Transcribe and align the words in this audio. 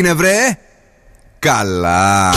έγινε 0.00 0.14
βρε; 0.14 0.58
Καλά. 1.38 2.34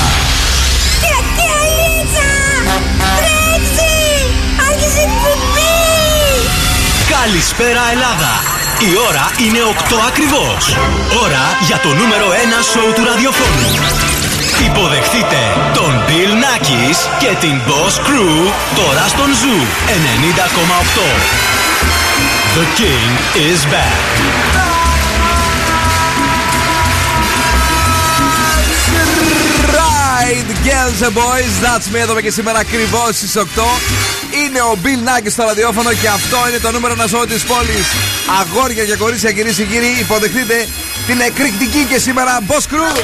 Καλησπέρα 7.10 7.82
Ελλάδα. 7.92 8.34
Η 8.80 8.92
ώρα 9.10 9.26
είναι 9.46 9.60
8 9.92 9.96
ακριβώς. 10.08 10.78
Ώρα 11.24 11.46
για 11.68 11.78
το 11.78 11.90
νούμερο 11.90 12.28
1 12.30 12.34
σοου 12.72 12.94
του 12.96 13.04
ραδιοφώνου. 13.06 13.68
Υποδεχτείτε 14.66 15.42
τον 15.74 15.92
Bill 16.08 16.32
Nackis 16.44 16.98
και 17.20 17.36
την 17.40 17.62
Boss 17.68 17.96
Crew 18.08 18.52
τώρα 18.76 19.08
στον 19.08 19.30
Zoo 19.42 19.62
90,8 19.90 21.24
The 22.56 22.66
King 22.80 23.12
is 23.50 23.60
back 23.74 24.73
Right, 30.34 30.48
girls 30.66 31.00
and 31.08 31.14
boys, 31.14 31.54
that's 31.62 31.88
me 31.94 32.00
εδώ 32.02 32.22
και 32.22 32.32
σήμερα 32.32 32.60
ακριβώς 32.60 33.16
στις 33.16 33.38
8. 33.38 33.42
Είναι 34.44 34.62
ο 34.62 34.78
Bill 34.84 35.08
Nackis 35.08 35.32
στο 35.32 35.44
ραδιόφωνο 35.44 35.94
και 35.94 36.08
αυτό 36.08 36.38
είναι 36.50 36.60
το 36.60 36.72
νούμερο 36.72 36.94
ένα 36.94 37.08
σώμα 37.08 37.26
της 37.26 37.44
πόλης. 37.44 37.88
Αγόρια 38.40 38.86
και 38.86 38.96
κορίτσια, 38.96 39.32
κυρίες 39.32 39.56
και 39.56 39.64
κύριοι, 39.64 39.98
υποδεχτείτε 40.00 40.68
την 41.08 41.20
εκρηκτική 41.22 41.86
και 41.90 42.00
σήμερα 42.00 42.40
Boss 42.48 42.66
Crew. 42.74 43.04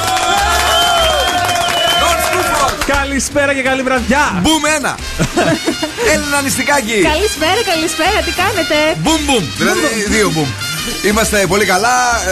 Καλησπέρα 2.85 3.53
και 3.53 3.61
καλή 3.61 3.81
βραδιά! 3.81 4.39
Μπουμ 4.41 4.65
ένα! 4.75 4.97
Έλενα 6.13 6.41
Νιστικάκη! 6.41 7.01
Καλησπέρα, 7.01 7.61
καλησπέρα, 7.73 8.19
τι 8.25 8.31
κάνετε; 8.31 8.75
Μπουμ 8.97 9.21
μπουμ! 9.25 9.43
Δηλαδή 9.57 10.05
δύο 10.07 10.29
μπουμ. 10.29 10.68
Είμαστε 11.03 11.45
πολύ 11.47 11.65
καλά. 11.65 11.89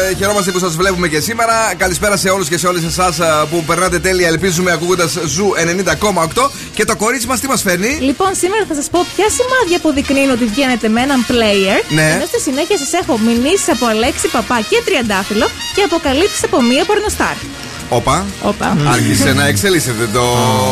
Ε, 0.10 0.16
χαιρόμαστε 0.16 0.52
που 0.52 0.60
σας 0.60 0.76
βλέπουμε 0.76 1.08
και 1.08 1.20
σήμερα. 1.20 1.74
Καλησπέρα 1.78 2.18
σε 2.18 2.30
όλους 2.30 2.48
και 2.48 2.58
σε 2.58 2.68
όλες 2.68 2.84
εσάς 2.84 3.18
που 3.50 3.64
περνάτε 3.64 4.00
τέλεια. 4.00 4.28
Ελπίζουμε 4.28 4.72
ακούγοντας 4.72 5.18
Zoo 5.26 5.54
90,8. 5.56 6.52
Και 6.74 6.86
το 6.86 6.96
κορίτσι 6.96 7.28
μας 7.28 7.40
τι 7.40 7.48
μας 7.48 7.62
φέρνει; 7.62 7.98
Λοιπόν, 8.02 8.36
σήμερα 8.36 8.66
θα 8.68 8.74
σας 8.74 8.90
πω 8.90 9.06
ποια 9.16 9.26
σημάδια 9.30 9.78
αποδεικνύουν 9.78 10.30
ότι 10.32 10.46
βγαίνετε 10.46 10.88
με 10.88 11.02
έναν 11.02 11.26
player. 11.30 11.84
Ναι. 11.90 12.10
Ενώ 12.16 12.26
στη 12.26 12.40
συνέχεια 12.40 12.78
σας 12.78 12.94
έχω 12.94 13.18
μηνύσεις 13.18 13.72
από 13.72 13.86
Αλέξη 13.86 14.28
Παπά 14.28 14.62
και 14.70 14.82
Τριαντάφυλλο 14.86 15.50
και 15.76 15.82
αποκαλύψεις 15.82 16.42
από 16.46 16.62
μία 16.62 16.86
πορνοστάρ. 16.86 17.36
Όπα. 17.90 18.26
Όπα. 18.42 18.78
Άρχισε 18.92 19.34
να 19.34 19.48
εξελίσσεται 19.48 20.08
το 20.14 20.22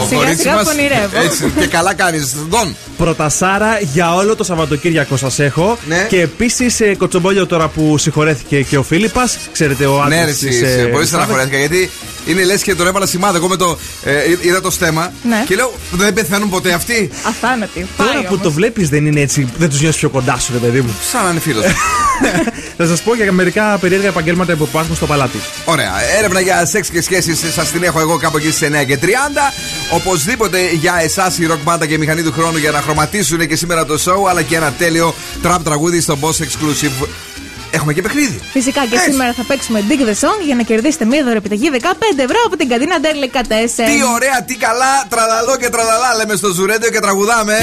Σιγά 0.07 0.19
κορίτσι 0.19 0.41
σιγά 0.41 0.55
μας. 0.55 0.63
πονηρεύω. 0.65 1.19
Έτσι. 1.23 1.51
Και 1.59 1.67
καλά 1.67 1.93
κάνεις. 1.93 2.35
Δον. 2.49 2.75
Πρωτασάρα 2.97 3.79
για 3.93 4.13
όλο 4.15 4.35
το 4.35 4.43
Σαββατοκύριακο 4.43 5.17
σας 5.17 5.39
έχω. 5.39 5.77
Ναι. 5.87 6.05
Και 6.09 6.21
επίσης 6.21 6.81
κοτσομπόλιο 6.97 7.45
τώρα 7.45 7.67
που 7.67 7.97
συγχωρέθηκε 7.97 8.61
και 8.61 8.77
ο 8.77 8.83
Φίλιππας. 8.83 9.37
Ξέρετε, 9.51 9.85
ο 9.85 10.01
άντρας 10.01 10.19
Ναι, 10.19 10.23
ρε, 10.25 10.29
εσύ, 10.29 10.47
εσύ, 10.47 10.87
πολύ 10.87 11.05
στεναχωρέθηκα 11.05 11.57
γιατί 11.57 11.89
είναι 12.25 12.43
λες 12.43 12.61
και 12.61 12.75
τον 12.75 12.87
έβαλα 12.87 13.05
σημάδι. 13.05 13.37
Εγώ 13.37 13.47
με 13.47 13.55
το. 13.55 13.77
Ε, 14.03 14.13
είδα 14.41 14.61
το 14.61 14.71
στέμα 14.71 15.13
Ναι. 15.23 15.43
και 15.47 15.55
λέω 15.55 15.73
δεν 15.91 16.13
πεθαίνουν 16.13 16.49
ποτέ 16.49 16.71
αυτοί. 16.73 17.09
Αθάνατη. 17.23 17.87
Τώρα 17.97 18.11
Πάει 18.11 18.21
που 18.21 18.27
όμως. 18.29 18.41
το 18.43 18.51
βλέπεις 18.51 18.89
δεν 18.89 19.05
είναι 19.05 19.19
έτσι, 19.21 19.47
δεν 19.57 19.69
τους 19.69 19.81
νιώθει 19.81 19.97
πιο 19.97 20.09
κοντά 20.09 20.39
σου, 20.39 20.51
ρε 20.53 20.57
παιδί 20.59 20.81
μου. 20.81 20.95
Σαν 21.11 21.23
να 21.23 21.29
είναι 21.29 21.39
φίλος. 21.39 21.63
θα 22.77 22.85
σας 22.87 23.01
πω 23.01 23.15
για 23.15 23.31
μερικά 23.31 23.77
περίεργα 23.77 24.07
επαγγέλματα 24.07 24.55
που 24.55 24.63
υπάρχουν 24.63 24.95
στο 24.95 25.05
παλάτι. 25.05 25.37
Ωραία. 25.65 25.91
Έρευνα 26.17 26.39
για 26.39 26.65
σεξ 26.65 26.89
και 26.89 27.01
σχέσεις 27.01 27.39
σας 27.53 27.71
την 27.71 27.83
έχω 27.83 27.99
εγώ 27.99 28.17
κάπου 28.17 28.37
εκεί 28.37 28.51
στις 28.51 28.67
9 28.69 28.85
και 28.85 28.97
30. 29.01 29.07
Οπωσδήποτε 29.91 30.57
για 30.73 30.99
εσάς 31.03 31.37
η 31.37 31.45
ροκ 31.45 31.59
μπάντα 31.63 31.85
και 31.85 31.93
η 31.93 31.97
μηχανή 31.97 32.21
του 32.23 32.31
χρόνου 32.31 32.57
για 32.57 32.71
να 32.71 32.81
χρωματίσουν 32.81 33.47
και 33.47 33.55
σήμερα 33.55 33.85
το 33.85 33.99
show, 34.05 34.29
αλλά 34.29 34.41
και 34.41 34.55
ένα 34.55 34.71
τέλειο 34.77 35.13
trap 35.43 35.57
τραγούδι 35.63 36.01
στο 36.01 36.17
Boss 36.21 36.43
Exclusive. 36.43 37.07
Έχουμε 37.77 37.93
και 37.93 38.01
παιχνίδι. 38.01 38.39
Φυσικά 38.51 38.81
και 38.89 38.95
Έτσι. 38.95 39.09
σήμερα 39.11 39.33
θα 39.33 39.43
παίξουμε 39.49 39.83
Dig 39.89 40.01
the 40.09 40.15
Song 40.23 40.39
για 40.45 40.55
να 40.55 40.63
κερδίσετε 40.69 41.05
μία 41.05 41.23
δωρεπιταγή 41.23 41.69
15 41.73 41.85
ευρώ 42.27 42.39
από 42.45 42.55
την 42.57 42.67
καντίνα 42.69 42.95
Delicatessen. 43.05 43.87
Τι 43.91 43.97
ωραία, 44.15 44.37
τι 44.47 44.55
καλά, 44.55 44.93
τραλαλό 45.09 45.57
και 45.57 45.69
τραλαλά 45.69 46.15
λέμε 46.15 46.35
στο 46.35 46.49
Ζουρέντιο 46.57 46.89
και 46.89 46.99
τραγουδάμε. 46.99 47.57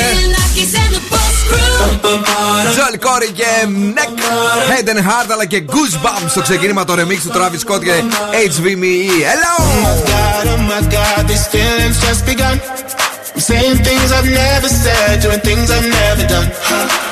Τζολ 2.73 2.95
Κόρι 3.07 3.31
και 3.31 3.51
Neck, 3.97 4.13
Head 4.71 4.89
and 4.93 5.03
Heart 5.09 5.29
αλλά 5.33 5.45
και 5.45 5.65
Goosebumps 5.73 6.29
στο 6.29 6.41
ξεκίνημα 6.41 6.85
το 6.85 6.93
remix 6.93 7.19
του 7.27 7.33
Travis 7.37 7.61
Scott 7.65 7.85
και 7.85 7.95
HVME. 8.49 8.97
Hello! 9.31 9.55
God, 10.13 10.47
oh 10.53 10.61
my 10.71 10.81
God, 10.97 11.23
these 11.31 11.47
feelings 11.53 11.97
just 12.07 12.23
begun. 12.31 12.57
I'm 13.35 13.41
saying 13.49 13.77
things 13.89 14.09
I've 14.17 14.31
never 14.45 14.69
said, 14.85 15.13
doing 15.25 15.43
things 15.49 15.67
I've 15.77 15.89
never 16.01 16.25
done. 16.35 17.12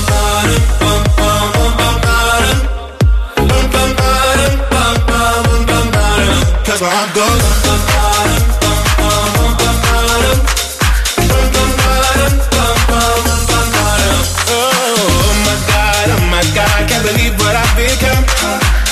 Cause 6.71 6.79
my 6.79 6.87
heart 6.87 7.11
goes. 7.11 7.43
Oh 14.47 14.71
my 15.43 15.57
god, 15.67 16.07
oh 16.15 16.23
my 16.31 16.39
god, 16.55 16.87
can't 16.87 17.03
believe 17.03 17.35
what 17.43 17.59
I've 17.59 17.75
become. 17.75 18.23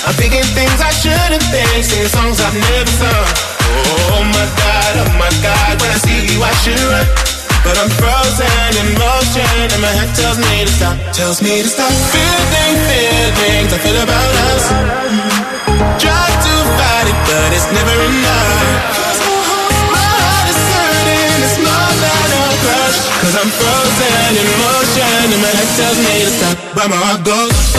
I'm 0.04 0.12
thinking 0.20 0.44
things 0.52 0.76
I 0.84 0.92
shouldn't 0.92 1.40
think, 1.48 1.88
singing 1.88 2.12
songs 2.12 2.44
I've 2.44 2.52
never 2.52 2.92
sung. 3.00 3.32
Oh 3.64 4.28
my 4.28 4.44
god, 4.60 5.00
oh 5.00 5.16
my 5.16 5.32
god, 5.40 5.80
when 5.80 5.88
I 5.88 6.04
see 6.04 6.36
you 6.36 6.44
I 6.44 6.52
should 6.60 6.84
run. 6.84 7.08
But 7.64 7.80
I'm 7.80 7.88
frozen 7.96 8.76
in 8.76 8.92
motion 9.00 9.72
and 9.72 9.80
my 9.80 9.88
head 9.96 10.12
tells 10.20 10.36
me 10.36 10.68
to 10.68 10.72
stop, 10.76 11.00
tells 11.16 11.40
me 11.40 11.64
to 11.64 11.70
stop. 11.72 11.96
Feeling 12.12 12.76
feelings 12.92 13.72
I 13.72 13.80
feel 13.80 14.04
about 14.04 14.29
just 25.80 26.00
a 26.10 26.30
stop 26.30 26.76
by 26.76 26.88
my 26.88 26.96
heart 26.98 27.24
goes 27.24 27.79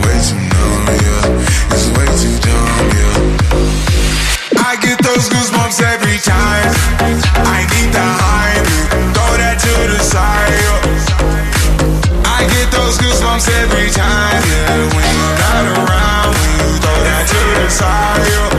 goosebumps 13.31 13.47
every 13.63 13.89
time, 13.91 14.43
yeah. 14.43 14.91
When 14.91 15.05
you're 15.15 15.37
not 15.39 15.65
around, 15.77 16.31
when 16.35 16.51
you 16.59 16.69
throw 16.81 16.99
that 17.07 17.23
to 17.31 17.39
the 17.59 17.69
side. 17.69 18.27
yeah. 18.27 18.49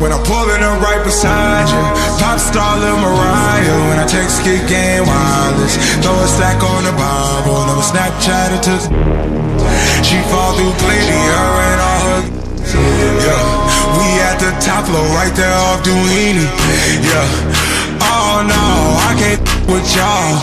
When 0.00 0.12
I'm 0.12 0.22
pulling 0.24 0.62
up 0.62 0.80
right 0.80 1.04
beside 1.04 1.68
you, 1.68 1.82
pop 2.18 2.38
star 2.40 2.78
Lil 2.80 2.96
Mariah. 2.96 3.78
When 3.90 3.98
I 3.98 4.06
text 4.06 4.42
kick 4.42 4.66
game 4.68 5.04
wireless, 5.06 5.76
throw 6.00 6.16
a 6.16 6.26
stack 6.26 6.62
on 6.62 6.84
the 6.84 6.92
Bible, 6.96 7.66
never 7.68 7.84
Snapchat 7.84 8.56
it 8.56 8.62
to. 8.64 8.76
She 10.02 10.16
fall 10.32 10.56
through 10.56 10.72
plenty, 10.80 11.20
her 11.36 11.52
and 11.68 11.80
all 11.80 12.00
her. 12.08 12.20
Yeah, 12.70 13.44
we 13.98 14.06
at 14.24 14.38
the 14.40 14.50
top 14.64 14.86
floor, 14.86 15.04
right 15.12 15.34
there 15.36 15.52
off 15.52 15.84
Duini. 15.84 16.48
Yeah, 17.04 17.28
oh 18.00 18.40
no, 18.48 18.79
I 18.96 19.14
can't 19.18 19.40
with 19.70 19.86
y'all. 19.94 20.34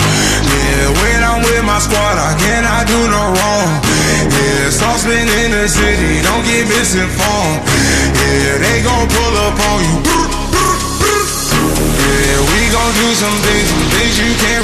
Yeah, 0.48 0.88
when 1.04 1.20
I'm 1.24 1.42
with 1.44 1.64
my 1.68 1.80
squad, 1.80 2.16
I 2.16 2.32
cannot 2.40 2.88
do 2.88 3.00
no 3.08 3.24
wrong. 3.36 3.70
Yeah, 4.32 4.70
saucepan 4.72 5.28
in 5.44 5.52
the 5.52 5.68
city, 5.68 6.24
don't 6.24 6.44
get 6.48 6.68
misinformed. 6.72 7.62
Yeah, 8.16 8.58
they 8.64 8.82
gon' 8.82 9.08
pull 9.12 9.36
up 9.44 9.58
on 9.72 9.80
you. 9.84 9.98
Yeah, 12.08 12.40
we 12.52 12.62
gon' 12.72 12.94
do 12.96 13.10
some 13.20 13.38
things, 13.44 13.68
some 13.68 13.88
things 13.92 14.16
you 14.16 14.32
can't 14.40 14.57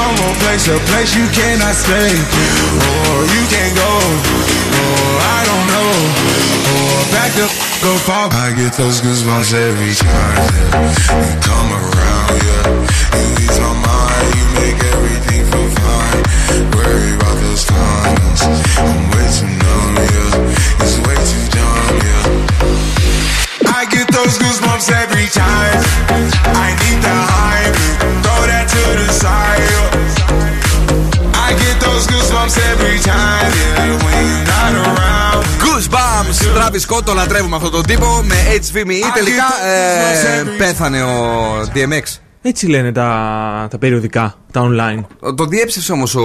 from 0.00 0.16
a 0.16 0.32
place, 0.40 0.66
a 0.68 0.78
place 0.88 1.12
you 1.14 1.26
cannot 1.28 1.74
stay. 1.74 2.12
Or 2.12 3.18
you 3.34 3.42
can't 3.52 3.74
go, 3.76 3.92
or 4.80 5.12
I 5.20 5.40
don't 5.48 5.66
know. 5.72 5.92
Or 6.72 6.98
back 7.12 7.30
the 7.36 7.46
go 7.84 7.92
far. 8.08 8.28
I 8.32 8.52
get 8.56 8.72
those 8.80 9.00
goosebumps 9.04 9.52
every 9.52 9.94
time, 9.94 10.36
yeah. 10.56 11.24
You 11.26 11.34
come 11.44 11.70
around, 11.82 12.32
yeah. 12.46 12.64
You 13.20 13.28
ease 13.44 13.58
my 13.60 13.74
mind, 13.76 14.28
you 14.38 14.46
make 14.60 14.78
everything 14.94 15.42
feel 15.50 15.70
fine. 15.82 16.22
Worry 16.76 17.10
about 17.16 17.36
those 17.44 17.64
comments, 17.68 18.42
I'm 18.80 19.02
way 19.12 19.26
too 19.36 19.52
numb, 19.62 19.96
yeah. 20.14 20.82
It's 20.82 20.96
way 21.04 21.18
too 21.30 21.44
dumb, 21.56 21.94
yeah. 22.08 22.24
I 23.78 23.84
get 23.94 24.06
those 24.16 24.38
goosebumps 24.38 24.88
every 25.02 25.28
time. 25.28 25.49
Travis 36.42 36.96
Scott, 36.96 37.02
το 37.04 37.14
λατρεύουμε 37.14 37.56
αυτόν 37.56 37.70
τον 37.70 37.86
τύπο 37.86 38.22
με 38.22 38.34
HVME. 38.54 39.14
Τελικά 39.14 39.66
ε, 39.66 40.42
πέθανε 40.58 41.02
ο 41.02 41.12
DMX. 41.74 42.02
Έτσι 42.42 42.66
λένε 42.66 42.92
τα, 42.92 43.66
τα 43.70 43.78
περιοδικά, 43.78 44.34
τα 44.52 44.68
online. 44.70 45.04
Το 45.34 45.44
διέψευσε 45.44 45.92
όμως 45.92 46.14
ο 46.14 46.22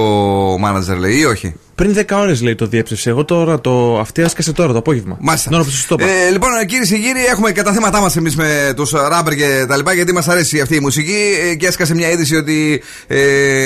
μάνατζερ, 0.60 0.98
λέει, 0.98 1.18
ή 1.18 1.26
όχι; 1.26 1.56
Πριν 1.76 1.96
10 1.98 2.04
ώρες 2.12 2.42
λέει 2.42 2.56
το 2.56 2.66
διέψευσε. 2.66 3.10
Εγώ 3.10 3.26
τώρα 3.26 3.62
το. 3.62 4.00
Αυτή 4.00 4.22
έσκασε 4.22 4.54
τώρα 4.54 4.72
το 4.72 4.78
απόγευμα. 4.78 5.18
Μάλιστα. 5.20 5.48
Την 5.48 5.58
ώρα 5.58 5.66
που 5.66 5.72
σας 5.72 5.86
το 5.86 5.96
είπα. 6.00 6.12
Ε, 6.12 6.30
λοιπόν, 6.32 6.50
κύριε 6.66 6.86
και 6.86 6.98
κύριοι, 6.98 7.26
έχουμε 7.26 7.52
και 7.52 7.62
τα 7.62 7.74
θέματα 7.74 8.02
μας 8.02 8.16
εμείς 8.16 8.36
με 8.36 8.74
τους 8.76 8.92
ράμπερ 8.92 9.36
και 9.36 9.66
τα 9.68 9.78
λοιπά, 9.78 9.94
γιατί 9.94 10.14
μας 10.14 10.28
αρέσει 10.28 10.60
αυτή 10.60 10.76
η 10.76 10.80
μουσική. 10.80 11.36
Ε, 11.52 11.56
και 11.56 11.68
έσκασε 11.68 11.96
μια 11.96 12.12
είδηση 12.12 12.36
ότι 12.36 12.84
ε, 13.08 13.20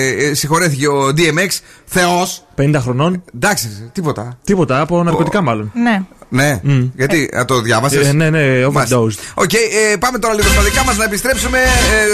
ε, 0.07 0.33
συγχωρέθηκε 0.33 0.87
ο 0.87 1.07
DMX, 1.17 1.47
Θεός. 1.85 2.43
50 2.57 2.75
χρονών. 2.79 3.23
Εντάξει, 3.35 3.89
τίποτα. 3.93 4.37
Τίποτα 4.43 4.81
από 4.81 5.03
ναρκωτικά 5.03 5.41
μάλλον. 5.41 5.71
Ναι. 5.73 6.01
Ναι, 6.31 6.59
γιατί 6.95 7.29
α, 7.37 7.45
το 7.45 7.61
διάβασες; 7.61 8.07
Ε, 8.07 8.11
ναι, 8.11 8.29
ναι, 8.29 8.65
overdosed. 8.67 9.17
OK, 9.33 9.53
ε, 9.53 9.95
πάμε 9.99 10.19
τώρα 10.19 10.33
λίγο 10.33 10.49
στα 10.49 10.61
δικά 10.61 10.83
μας 10.83 10.97
να 10.97 11.03
επιστρέψουμε 11.03 11.57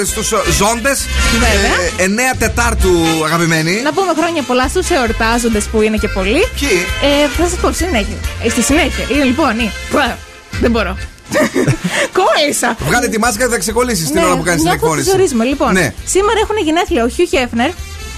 ε, 0.01 0.06
στους 0.06 0.27
ζώντες. 0.57 1.06
Βέβαια. 1.33 2.07
9 2.33 2.35
Τετάρτου, 2.39 2.91
αγαπημένοι. 3.25 3.81
Να 3.83 3.94
πούμε 3.94 4.12
χρόνια 4.17 4.41
πολλά 4.41 4.67
στους 4.67 4.89
εορτάζοντες 4.89 5.63
που 5.65 5.81
είναι 5.81 5.97
και 5.97 6.07
πολλοί. 6.07 6.44
Ποιοι; 6.59 6.69
Ε, 7.01 7.27
θα 7.38 7.47
σας 7.50 7.59
πω 7.59 7.71
στη 7.71 7.83
συνέχεια. 7.83 8.15
Ε, 8.44 8.50
στη 8.50 8.62
συνέχεια. 8.62 9.06
Είναι 9.15 9.23
λοιπόν. 9.23 9.59
Είναι. 9.59 9.71
Πα, 9.91 10.17
Δεν 10.62 10.71
μπορώ. 10.71 10.97
Κόλλησα. 12.19 12.75
Βγάλε 12.88 13.07
τη 13.07 13.19
μάσκα 13.19 13.44
και 13.45 13.51
θα 13.51 13.57
ξεκολλήσεις 13.57 14.07
την 14.12 14.17
ώρα 14.23 14.35
που 14.38 14.44
κάνεις 14.44 14.62
την 14.62 14.69
μια 14.69 14.79
που 14.79 14.85
εκφώνηση. 14.85 15.06
τους 15.09 15.13
ορίζουμε. 15.19 15.44
Λοιπόν, 15.45 15.73
Ναι. 15.73 15.94
σήμερα 16.06 16.39
έχουν 16.44 16.57
γενέθλια 16.65 17.03
ο 17.03 17.07
Hugh 17.17 17.35
Hefner, 17.35 17.71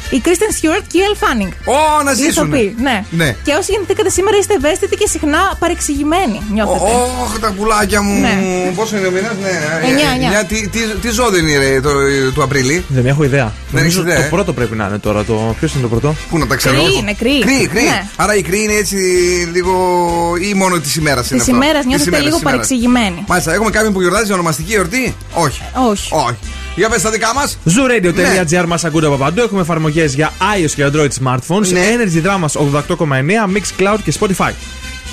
η 0.10 0.22
Kristen 0.26 0.52
Stewart 0.58 0.84
και 0.92 0.98
η 0.98 1.02
Elle 1.08 1.18
Fanning. 1.24 1.52
Ω, 1.66 2.04
να 2.04 2.12
Οι 2.12 2.16
ζήσουν. 2.16 2.30
ηθοποιοί, 2.30 2.76
Ναι. 2.82 3.06
Ναι. 3.10 3.36
Και 3.44 3.52
όσοι 3.60 3.72
γεννηθήκατε 3.72 4.10
σήμερα 4.10 4.38
είστε 4.38 4.54
ευαίσθητοι 4.54 4.96
και 4.96 5.08
συχνά 5.08 5.42
παρεξηγημένοι. 5.60 6.42
Νιώθετε. 6.54 6.92
Ωχ, 7.24 7.40
τα 7.40 7.52
πουλάκια 7.58 8.02
μου. 8.02 8.20
Ναι. 8.20 8.36
Πόσο 8.76 8.98
είναι 8.98 9.08
ο 9.08 9.12
μήνας, 9.12 9.36
ναι. 9.42 9.50
Εννιά, 9.88 10.08
Ε, 10.08 10.12
εννιά. 10.12 10.28
εννιά. 10.28 10.44
Τι, 10.46 10.68
τι, 10.68 10.80
τι 11.02 11.10
ζώδιο 11.10 11.40
είναι 11.40 11.58
ρε, 11.58 11.82
το, 11.82 11.90
του 12.34 12.44
Απρίλη; 12.44 12.86
Δεν 12.88 13.06
έχω 13.06 13.24
ιδέα. 13.24 13.54
Δεν 13.72 13.84
έχεις 13.84 13.96
Νομίζω 13.96 14.02
ιδέα, 14.02 14.16
το 14.16 14.22
ε; 14.22 14.36
πρώτο 14.36 14.54
πρέπει 14.54 14.76
να 14.76 14.86
είναι 14.88 14.98
τώρα. 15.00 15.24
Το... 15.24 15.56
Ποιος 15.60 15.74
είναι 15.74 15.82
το 15.82 15.88
πρώτο; 15.88 16.16
Πού 16.30 16.38
να 16.38 16.48
τα 16.48 16.56
ξέρω. 16.56 16.76
Κρύη 16.76 16.96
είναι, 17.00 17.14
κρύη. 17.14 17.40
Κρύη, 17.40 17.68
κρύη. 17.68 17.84
Ναι. 17.84 18.04
Άρα 18.16 18.36
η 18.36 18.42
κρύη 18.42 18.62
είναι 18.64 18.74
έτσι 18.74 18.96
λίγο. 19.54 19.74
ή 20.50 20.54
μόνο 20.54 20.80
της 20.80 20.96
ημέρας 20.96 21.30
είναι 21.32 21.44
Τη 21.44 21.52
αυτό. 21.52 21.56
ημέρας 21.64 21.78
Της 21.82 21.88
νιώθετε 21.88 22.10
ημέρας, 22.10 22.26
λίγο 22.26 22.36
της 22.36 22.42
ημέρας. 22.44 22.68
παρεξηγημένοι. 22.68 23.24
Μάλιστα, 23.28 23.54
έχουμε 23.54 23.70
κάποιον 23.70 23.94
που 23.94 24.02
γιορτάζει 24.02 24.34
ονομαστική 24.34 24.74
εορτή; 24.74 25.16
Όχι. 25.34 25.62
Όχι. 25.74 26.10
Όχι. 26.78 26.86
Για 26.86 26.90
πες 26.90 27.02
τα 27.02 27.10
δικά 27.10 27.34
μας. 27.34 27.58
Zooradio.gr 27.66 28.66
μας 28.68 28.84
ακούτε 28.84 29.06
από 29.06 29.16
παντού. 29.16 29.42
Έχουμε 29.42 29.62
εφαρμογές 29.62 30.14
για 30.14 30.32
iOS 30.40 30.72
και 30.76 30.90
Android 30.92 31.10
smartphones. 31.24 31.68
Ναι. 31.68 31.82
Energy 31.98 32.26
Drama 32.26 32.46
88,9, 32.46 33.48
Mixcloud 33.56 33.98
και 34.04 34.14
Spotify. 34.20 34.52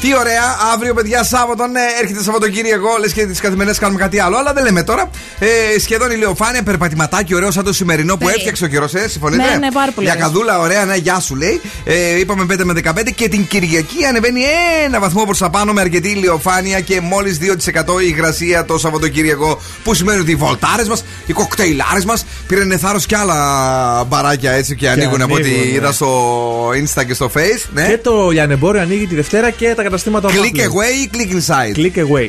Τι 0.00 0.16
ωραία, 0.16 0.42
αύριο 0.74 0.94
παιδιά 0.94 1.24
Σάββατο, 1.24 1.66
ναι, 1.66 1.80
έρχεται 2.00 2.22
Σαββατοκύριακο. 2.22 2.88
Λες 3.00 3.12
και 3.12 3.26
τις 3.26 3.40
καθημερινές 3.40 3.78
κάνουμε 3.78 4.00
κάτι 4.00 4.18
άλλο, 4.20 4.36
αλλά 4.36 4.52
δεν 4.52 4.64
λέμε 4.64 4.82
τώρα. 4.82 5.10
Ε, 5.38 5.78
σχεδόν 5.80 6.10
ηλιοφάνεια, 6.10 6.62
περπατηματάκι 6.62 7.34
ωραίο 7.34 7.50
σαν 7.50 7.64
το 7.64 7.72
σημερινό 7.72 8.12
που 8.12 8.18
Τέλεια. 8.18 8.34
έφτιαξε 8.36 8.64
ο 8.64 8.66
καιρός, 8.66 8.94
ε, 8.94 9.08
συμφωνείτε; 9.08 9.42
Ναι, 9.42 9.56
ναι, 9.56 9.72
πάρα 9.72 9.92
πολύ 9.94 10.06
Για 10.06 10.14
ωραίος. 10.16 10.28
καδούλα, 10.32 10.58
ωραία, 10.58 10.84
ναι, 10.84 10.96
γεια 10.96 11.20
σου 11.20 11.34
λέει. 11.36 11.60
Ε, 11.84 12.18
είπαμε 12.18 12.44
5 12.44 12.64
με 12.64 12.72
15 12.72 13.10
και 13.14 13.28
την 13.28 13.46
Κυριακή 13.46 14.04
ανεβαίνει 14.08 14.40
ένα 14.84 15.00
βαθμό 15.00 15.24
προς 15.24 15.38
τα 15.38 15.50
πάνω 15.50 15.72
με 15.72 15.80
αρκετή 15.80 16.08
ηλιοφάνεια 16.08 16.80
και 16.80 17.00
μόλις 17.00 17.38
2% 17.38 18.00
η 18.00 18.06
υγρασία 18.08 18.64
το 18.64 18.78
Σαββατοκύριακο. 18.78 19.60
Που 19.84 19.94
σημαίνει 19.94 20.20
ότι 20.20 20.30
οι 20.30 20.34
βολτάρες 20.36 20.88
μας, 20.88 21.04
οι 21.26 21.32
κοκτέιλάρες 21.32 22.04
μας 22.04 22.24
πήραν 22.46 22.78
θάρρος 22.78 23.06
κι 23.06 23.14
άλλα 23.14 24.04
μπαράκια 24.08 24.50
έτσι 24.52 24.76
και, 24.76 24.88
ανοίγουν 24.88 25.22
από 25.22 25.34
ό,τι 25.34 25.44
ανοίγουν, 25.44 25.68
ναι. 25.68 25.74
είδα 25.74 25.92
στο 25.92 26.68
Insta 26.68 27.04
και 27.06 27.14
στο 27.14 27.30
Face. 27.34 27.68
Ναι. 27.74 27.86
Και 27.88 27.98
το 27.98 28.28
λιανεμπόριο 28.30 28.80
ανοίγει 28.80 29.06
τη 29.06 29.14
Δευτέρα 29.14 29.50
και 29.50 29.72
τα 29.76 29.82
καταστήματα 29.84 30.28
Click 30.28 30.32
Waffle. 30.32 30.66
away 30.68 30.92
ή 31.04 31.10
click 31.12 31.32
inside; 31.34 31.76
Click 31.78 31.98
away. 32.08 32.28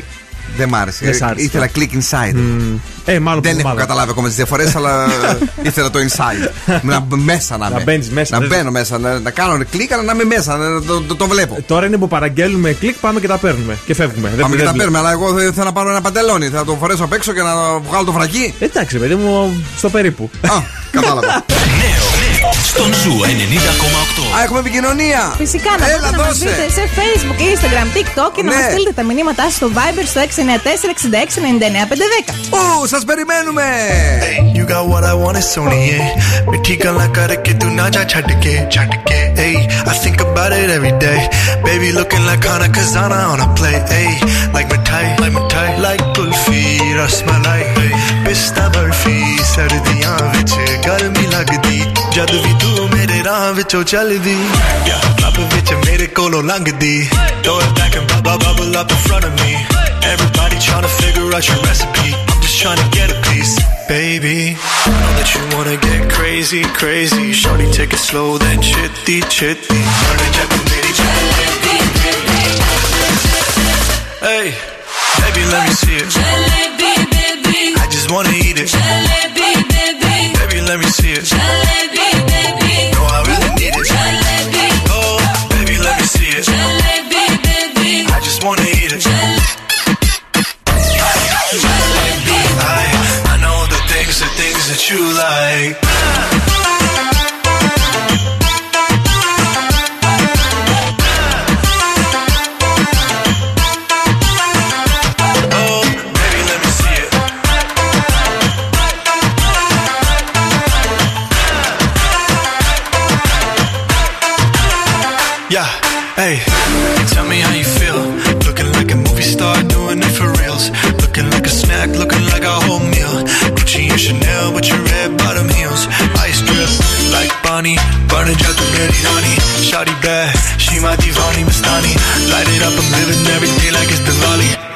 Δεν 0.58 0.70
μ' 0.70 0.76
άρεσε. 0.76 1.06
Δεν 1.06 1.14
σ' 1.16 1.22
άρεσε. 1.22 1.46
Ήθελα 1.46 1.70
click 1.76 1.90
inside. 1.94 2.36
Ε, 3.06 3.20
μάλλον 3.20 3.42
Δεν 3.42 3.52
που 3.52 3.58
έχω 3.60 3.68
μάλλον. 3.68 3.82
καταλάβει 3.82 4.10
ακόμα 4.10 4.28
τις 4.28 4.36
διαφορές, 4.36 4.76
αλλά 4.76 5.06
ήθελα 5.64 5.90
το 5.90 6.00
inside. 6.00 6.50
να 6.82 7.00
μπ- 7.00 7.14
μέσα 7.18 7.58
να 7.58 7.70
Να 7.70 7.76
είμαι. 7.76 7.84
μπαίνεις 7.84 8.10
μέσα, 8.10 8.34
Να 8.40 8.40
δεν- 8.40 8.50
μπαίνω 8.58 8.72
μέσα. 8.72 8.98
Να, 9.00 9.20
να 9.20 9.30
κάνω 9.30 9.64
κλικ, 9.72 9.92
αλλά 9.94 10.04
να 10.04 10.14
είμαι 10.14 10.24
μέσα. 10.24 10.58
Να 10.58 10.82
το, 10.82 11.02
το, 11.02 11.16
το 11.16 11.28
βλέπω. 11.28 11.58
Τώρα 11.68 11.86
είναι 11.86 11.98
που 11.98 12.08
παραγγέλνουμε 12.08 12.72
κλικ, 12.72 12.96
πάμε 12.96 13.20
και 13.20 13.28
τα 13.28 13.38
παίρνουμε. 13.38 13.78
Και 13.86 13.94
φεύγουμε. 13.94 14.30
Δεν- 14.30 14.40
Πάμε 14.40 14.56
και 14.56 14.62
δεν- 14.62 14.72
τα 14.72 14.78
παίρνουμε, 14.78 14.98
αλλά 14.98 15.12
εγώ 15.12 15.34
θα- 15.34 15.40
θέλω 15.54 15.66
να 15.66 15.72
πάρω 15.74 15.90
ένα 15.90 16.02
παντελόνι. 16.02 16.48
Θα 16.48 16.66
το 16.66 16.78
φορέσω 16.80 17.04
απ' 17.04 17.14
έξω 17.14 17.34
και 17.34 17.42
να 17.42 17.80
βγάλω 17.80 18.04
το 18.06 18.12
φρακί. 18.12 18.54
Εντάξει, 18.60 18.98
παιδί 19.00 19.16
μου, 19.16 19.64
στο 19.78 19.90
περίπου. 19.90 20.30
Α, 20.48 20.62
κατάλαβα. 20.92 21.46
στον 22.64 22.94
Zoo 22.94 23.16
90,8. 23.20 24.38
Α, 24.38 24.44
έχουμε 24.44 24.60
επικοινωνία. 24.60 25.34
Φυσικά 25.38 25.72
να 25.80 25.86
Έλα, 25.90 26.12
να 26.12 26.18
μας 26.24 26.38
σε 26.78 26.84
Facebook, 26.98 27.40
Instagram, 27.52 27.88
TikTok 27.96 28.32
και 28.36 28.44
να 28.44 28.54
μα 28.54 28.62
στείλετε 28.70 28.94
τα 29.00 29.04
μηνύματά 29.04 29.50
στο 29.50 29.68
Viber 29.76 30.06
στο 30.12 30.22
694-6699-510. 30.22 30.28
Ου, 32.56 32.88
σα 32.88 33.00
περιμένουμε. 33.10 33.64
Hey, 34.26 34.58
you 34.58 34.64
got 34.74 34.84
what 34.92 35.04
I 35.12 35.14
want, 35.22 35.36
it's 35.42 35.54
only 35.62 35.84
I 39.92 39.96
think 40.04 40.18
about 40.28 40.52
it 40.62 40.70
every 40.78 40.96
day. 41.08 41.22
Baby 41.70 41.90
looking 42.00 42.24
like 42.30 42.44
Hana 42.50 42.68
Kazana 42.76 43.20
on 43.34 43.40
play. 43.60 43.78
Hey, 43.94 44.10
like 44.56 44.68
mithai, 44.74 45.06
like 45.22 45.34
mithai, 45.38 45.70
like 45.86 46.04
kulfi, 46.16 46.64
rasmalai. 47.00 47.62
Hey. 47.78 47.86
ਵਿੱਚੋਂ 53.65 53.83
ਚੱਲਦੀ 53.91 54.37
ਲੱਭ 55.23 55.39
ਵਿੱਚ 55.55 55.73
ਮੇਰੇ 55.87 56.07
ਕੋਲੋਂ 56.17 56.43
ਲੰਘਦੀ 56.43 57.09
throw 57.45 57.55
it 57.65 57.71
back 57.79 57.95
and 57.99 58.11
bubble 58.13 58.41
bubble 58.43 58.75
up 58.81 58.93
in 58.95 59.01
front 59.05 59.27
of 59.29 59.33
me 59.41 59.53
everybody 60.09 60.59
trying 60.67 60.87
to 60.87 60.93
figure 60.97 61.25
out 61.39 61.49
your 61.51 61.59
recipe 61.67 62.11
I'm 62.33 62.43
just 62.47 62.59
trying 62.63 62.81
to 62.83 62.89
get 62.97 63.15
a 63.15 63.19
piece 63.29 63.55
baby 63.91 64.35
know 64.99 65.13
that 65.19 65.33
you 65.35 65.43
wanna 65.55 65.77
get 65.87 66.01
crazy 66.17 66.63
crazy 66.81 67.27
shorty 67.43 67.69
take 67.79 67.97
it 67.99 68.03
slow 68.09 68.29
then 68.45 68.61
chitty 68.71 69.19
chitty 69.39 69.81
Learn 70.03 70.19
to 70.23 70.29
check 70.39 70.51
मेरी 70.71 70.93
Hey, 74.23 74.47
baby, 75.21 75.43
let 75.53 75.63
me 75.67 75.73
see 75.83 75.97
it. 76.01 76.11
I 77.83 77.87
just 77.95 78.09
wanna 78.15 78.35
eat 78.49 78.59
it. 78.65 78.71
Baby, 80.41 80.61
let 80.71 80.79
me 80.83 80.89
see 80.99 81.13
it. 81.21 81.27
No, 81.33 82.04
You 94.96 95.14
like. 95.14 95.85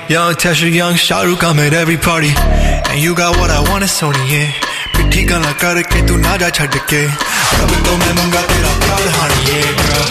Young 0.08 0.34
Tesha, 0.34 0.68
young 0.72 0.94
Shahrukh, 0.94 1.42
I'm 1.42 1.58
at 1.58 1.72
every 1.72 1.96
party. 1.96 2.32
And 2.90 3.00
you 3.00 3.14
got 3.14 3.36
what 3.38 3.50
I 3.50 3.60
want, 3.70 3.84
it's 3.84 4.00
Sony, 4.00 4.24
yeah. 4.30 4.52
पिट्ठी 4.96 5.22
गला 5.26 5.52
करके 5.58 6.06
तू 6.06 6.16
ना 6.16 6.36
जा 6.40 6.48
छड़ 6.56 6.78
के 6.90 7.02
अब 7.62 7.70
तो 7.86 7.92
मैं 7.98 8.12
मंगा 8.18 8.42
तेरा 8.50 8.72
प्यार 8.84 9.08
honey, 9.18 9.40
yeah, 9.50 9.70
girl. 9.80 10.06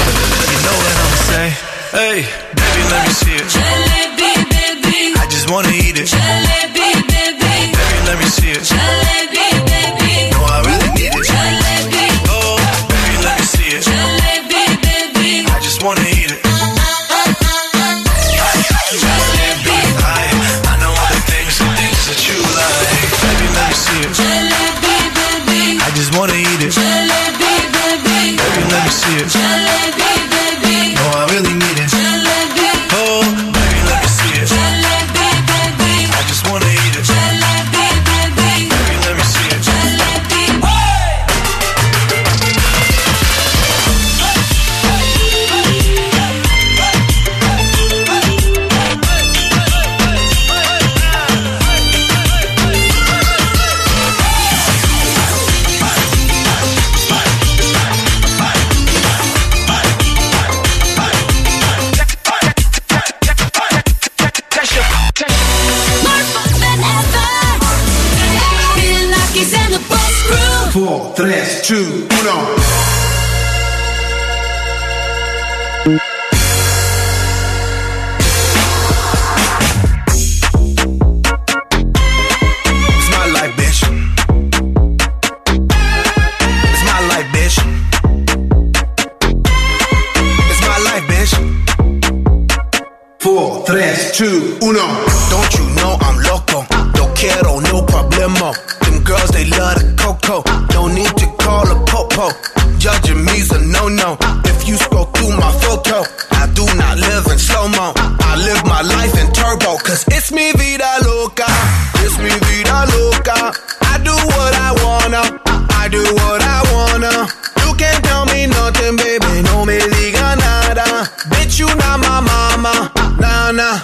You 0.52 0.60
know 0.66 0.76
what 0.84 0.96
I'm 1.04 1.16
saying? 1.28 1.56
Hey, 1.94 2.18
baby, 2.60 2.82
let 2.92 3.02
me 3.08 3.14
see 3.22 3.36
it. 3.42 3.48
I 5.22 5.26
just 5.34 5.48
wanna 5.50 5.72
eat 5.72 5.98
it. 6.04 6.10
Baby, 6.78 6.88
let 8.08 8.18
me 8.20 8.28
see 8.38 8.52
it. 8.52 8.66
No, 8.72 9.07
it. 29.21 29.98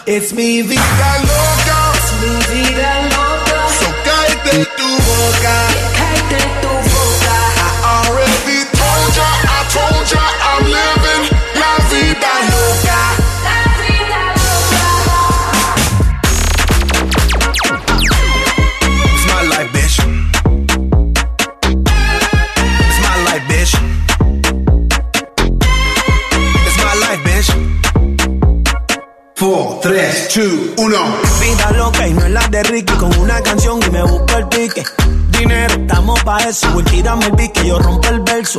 It's 0.07 0.33
me 0.33 0.63
vida 0.63 1.11
loca. 1.31 1.79
It's 1.97 2.11
me 2.21 2.33
vida 2.51 2.93
loca. 3.15 3.59
So 3.79 3.89
cállate 4.07 4.57
tu 4.77 4.89
boca. 5.09 5.57
Cállate 5.97 6.41
tu 6.63 6.73
boca. 6.93 7.37
I 7.57 7.71
already 7.95 8.59
told 8.79 9.11
ya, 9.19 9.31
I 9.57 9.61
told 9.75 10.05
ya, 10.13 10.25
I'm 10.51 10.65
living 10.77 11.25
la 11.61 11.73
vida 11.91 12.33
1. 30.37 30.75
Vida 31.41 31.71
loca 31.77 32.09
y 32.09 32.13
no 32.13 32.25
es 32.25 32.31
la 32.33 32.49
de 32.49 32.65
Ricky. 32.65 32.93
Con 32.95 33.17
una 33.19 33.41
canción 33.41 33.81
y 33.87 33.91
me 33.91 34.03
busco 34.03 34.37
el 34.37 34.49
pique. 34.49 34.83
Dinero, 35.29 35.75
estamos 35.75 36.21
pa' 36.25 36.39
eso. 36.39 36.69
Voy 36.73 36.83
tirarme 36.83 37.27
el 37.27 37.33
pique, 37.33 37.65
yo 37.65 37.79
rompo 37.79 38.09
el 38.09 38.19
verso. 38.21 38.59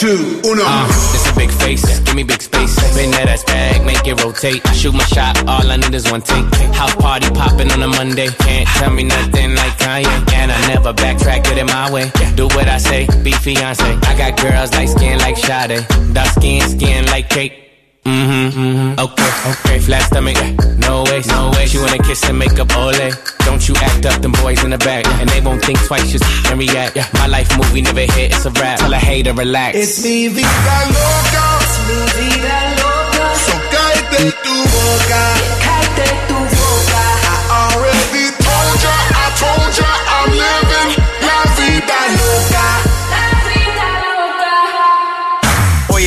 Two, 0.00 0.40
uno. 0.48 0.64
Uh, 0.64 0.88
it's 1.12 1.28
a 1.28 1.34
big 1.36 1.50
face, 1.50 1.84
give 2.00 2.16
me 2.16 2.22
big 2.22 2.40
space. 2.40 2.74
Bend 2.96 3.12
that 3.12 3.28
ass 3.28 3.44
back, 3.44 3.84
make 3.84 4.00
it 4.08 4.16
rotate. 4.24 4.64
I 4.64 4.72
shoot 4.72 4.94
my 4.94 5.04
shot, 5.04 5.36
all 5.46 5.70
I 5.70 5.76
need 5.76 5.92
is 5.92 6.10
one 6.10 6.22
take. 6.22 6.48
House 6.72 6.96
party 6.96 7.28
popping 7.36 7.70
on 7.70 7.82
a 7.82 7.86
Monday. 7.86 8.28
Can't 8.40 8.66
tell 8.80 8.90
me 8.90 9.04
nothing 9.04 9.54
like 9.54 9.76
Kanye. 9.76 10.08
And 10.32 10.50
I 10.50 10.58
never 10.72 10.94
backtrack, 10.94 11.44
get 11.44 11.58
it 11.58 11.66
my 11.66 11.92
way. 11.92 12.10
Do 12.34 12.46
what 12.56 12.66
I 12.66 12.78
say, 12.78 13.06
be 13.22 13.32
fiance. 13.32 13.84
I 13.84 14.16
got 14.16 14.40
girls 14.40 14.72
like 14.72 14.88
skin 14.88 15.18
like 15.18 15.36
Sade. 15.36 15.84
Dark 16.14 16.28
skin, 16.32 16.62
skin 16.66 17.04
like 17.12 17.28
cake. 17.28 17.52
Mm-hmm, 18.06 18.58
mm-hmm. 18.58 19.00
Okay, 19.04 19.30
okay. 19.52 19.78
Flat 19.84 20.04
stomach, 20.08 20.40
no 20.80 21.04
way, 21.04 21.20
no 21.28 21.50
way. 21.52 21.66
She 21.66 21.76
wanna 21.76 21.98
kiss 21.98 22.24
and 22.24 22.38
make 22.38 22.58
up 22.58 22.74
ole. 22.74 23.12
In 24.72 24.78
the 24.78 24.84
back. 24.84 25.06
And 25.20 25.28
they 25.28 25.40
won't 25.40 25.62
think 25.64 25.78
twice, 25.86 26.10
just 26.10 26.24
and 26.50 26.58
react. 26.58 26.96
Yeah. 26.96 27.08
My 27.14 27.26
life 27.26 27.50
movie 27.58 27.82
never 27.82 28.00
hit, 28.00 28.32
it's 28.32 28.46
a 28.46 28.50
rap. 28.50 28.78
Tell 28.78 28.92
a 28.92 28.96
hater, 28.98 29.32
relax. 29.32 29.76
It's 29.76 30.02
mi 30.04 30.28
vida 30.28 30.76
loca. 30.94 31.44
Es 31.64 31.74
mi 31.88 32.00
vida 32.16 32.58
loca. 32.80 33.26
So 33.44 33.54
cállate 33.72 34.22
tu 34.44 34.54
boca. 34.74 35.22
Cállate 35.64 36.08
tu 36.28 36.38
boca. 36.54 37.02
I 37.30 37.66
already 37.74 38.26
told 38.44 38.76
ya, 38.84 38.96
I 39.22 39.26
told 39.42 39.70
ya, 39.78 39.90
I'm 40.16 40.30
living 40.44 40.90
la 41.26 41.38
vida 41.58 41.98
loca. 42.20 42.89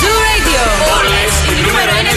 Σου 0.00 0.12
Radio. 0.26 0.62
Όλες 0.98 1.32
οι 1.48 1.54
νούμερα 1.64 1.94
είναι 2.00 2.12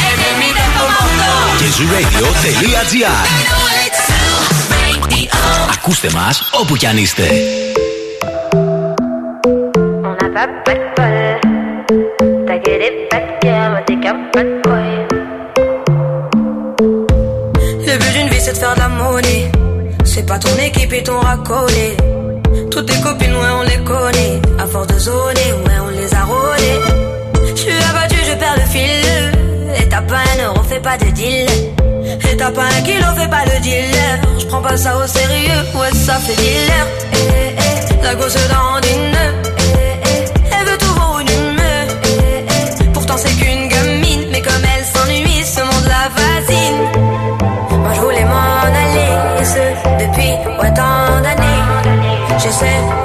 Η 5.10 5.30
Ακούστε 5.74 6.10
μας 6.13 6.41
όπου 6.52 6.76
κι 6.76 6.86
αν 6.86 6.98
είστε. 6.98 7.28
Le 17.88 17.97
but 17.97 18.13
d'une 18.13 18.29
vie 18.29 18.39
c'est 18.39 18.53
de 18.53 18.58
faire 18.58 18.75
de 18.75 18.79
la 18.79 18.88
monnaie. 18.89 19.51
C'est 20.03 20.23
pas 20.27 20.38
ton 20.38 20.55
équipe 20.63 20.93
et 20.93 21.01
ton 21.01 21.19
racolé. 21.19 21.97
Toutes 22.69 22.86
tes 22.86 23.01
copines, 23.01 23.34
ouais, 23.34 23.49
on 23.60 23.63
les 23.63 23.84
connaît. 23.84 24.39
À 24.60 24.67
force 24.67 24.86
de 24.88 24.99
zoner, 24.99 25.51
ouais, 25.65 25.79
on 25.84 25.89
les 25.89 26.13
a 26.13 26.23
rôlées. 26.25 26.79
Je 27.49 27.55
suis 27.62 27.84
abattu, 27.89 28.17
je 28.29 28.36
perds 28.38 28.55
le 28.58 28.65
fil. 28.69 29.81
Et 29.81 29.89
t'as 29.89 30.01
pas 30.01 30.17
un 30.17 30.45
euro, 30.45 30.62
fais 30.63 30.79
pas 30.79 30.97
de 30.97 31.05
deal. 31.05 31.49
Et 32.31 32.38
t'as 32.38 32.51
pas 32.51 32.65
un 32.65 32.81
kilo, 32.84 33.08
fais 33.17 33.27
pas 33.27 33.45
le 33.45 33.60
dealer. 33.62 34.21
Je 34.38 34.45
prends 34.45 34.62
pas 34.62 34.77
ça 34.77 34.95
au 34.95 35.08
sérieux, 35.08 35.63
ouais, 35.73 35.91
ça 35.91 36.13
fait 36.19 36.36
dealer. 36.36 36.86
Eh, 37.13 37.17
eh, 37.58 38.03
la 38.03 38.13
gosse 38.13 38.36
dans. 38.49 38.79
Eh, 38.84 38.88
eh, 38.91 39.85
nuit, 50.26 50.38
ouais, 50.62 50.74
tant 50.74 51.22
d'années. 51.22 52.38
Je 52.38 52.50
sais 52.50 53.05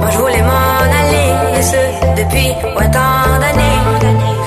Moi, 0.00 0.10
je 0.12 0.18
voulais 0.18 0.42
m'en 0.42 0.82
aller, 1.00 1.30
et 1.58 1.62
ce, 1.62 1.82
depuis, 2.20 2.48
ouais, 2.76 2.90
tant 2.90 3.38
d'années. 3.42 3.80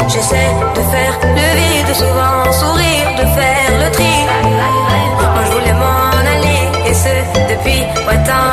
J'essaie 0.07 0.51
de 0.75 0.81
faire 0.93 1.15
le 1.37 1.47
vide, 1.59 1.91
souvent 1.95 2.51
sourire, 2.61 3.07
de 3.19 3.25
faire 3.37 3.71
le 3.83 3.91
tri. 3.91 4.13
Moi, 5.33 5.43
je 5.45 5.51
voulais 5.51 5.73
m'en 5.73 6.09
aller, 6.33 6.61
et 6.89 6.93
ce, 6.93 7.13
depuis, 7.51 7.81
ouais, 8.07 8.21
tant 8.25 8.52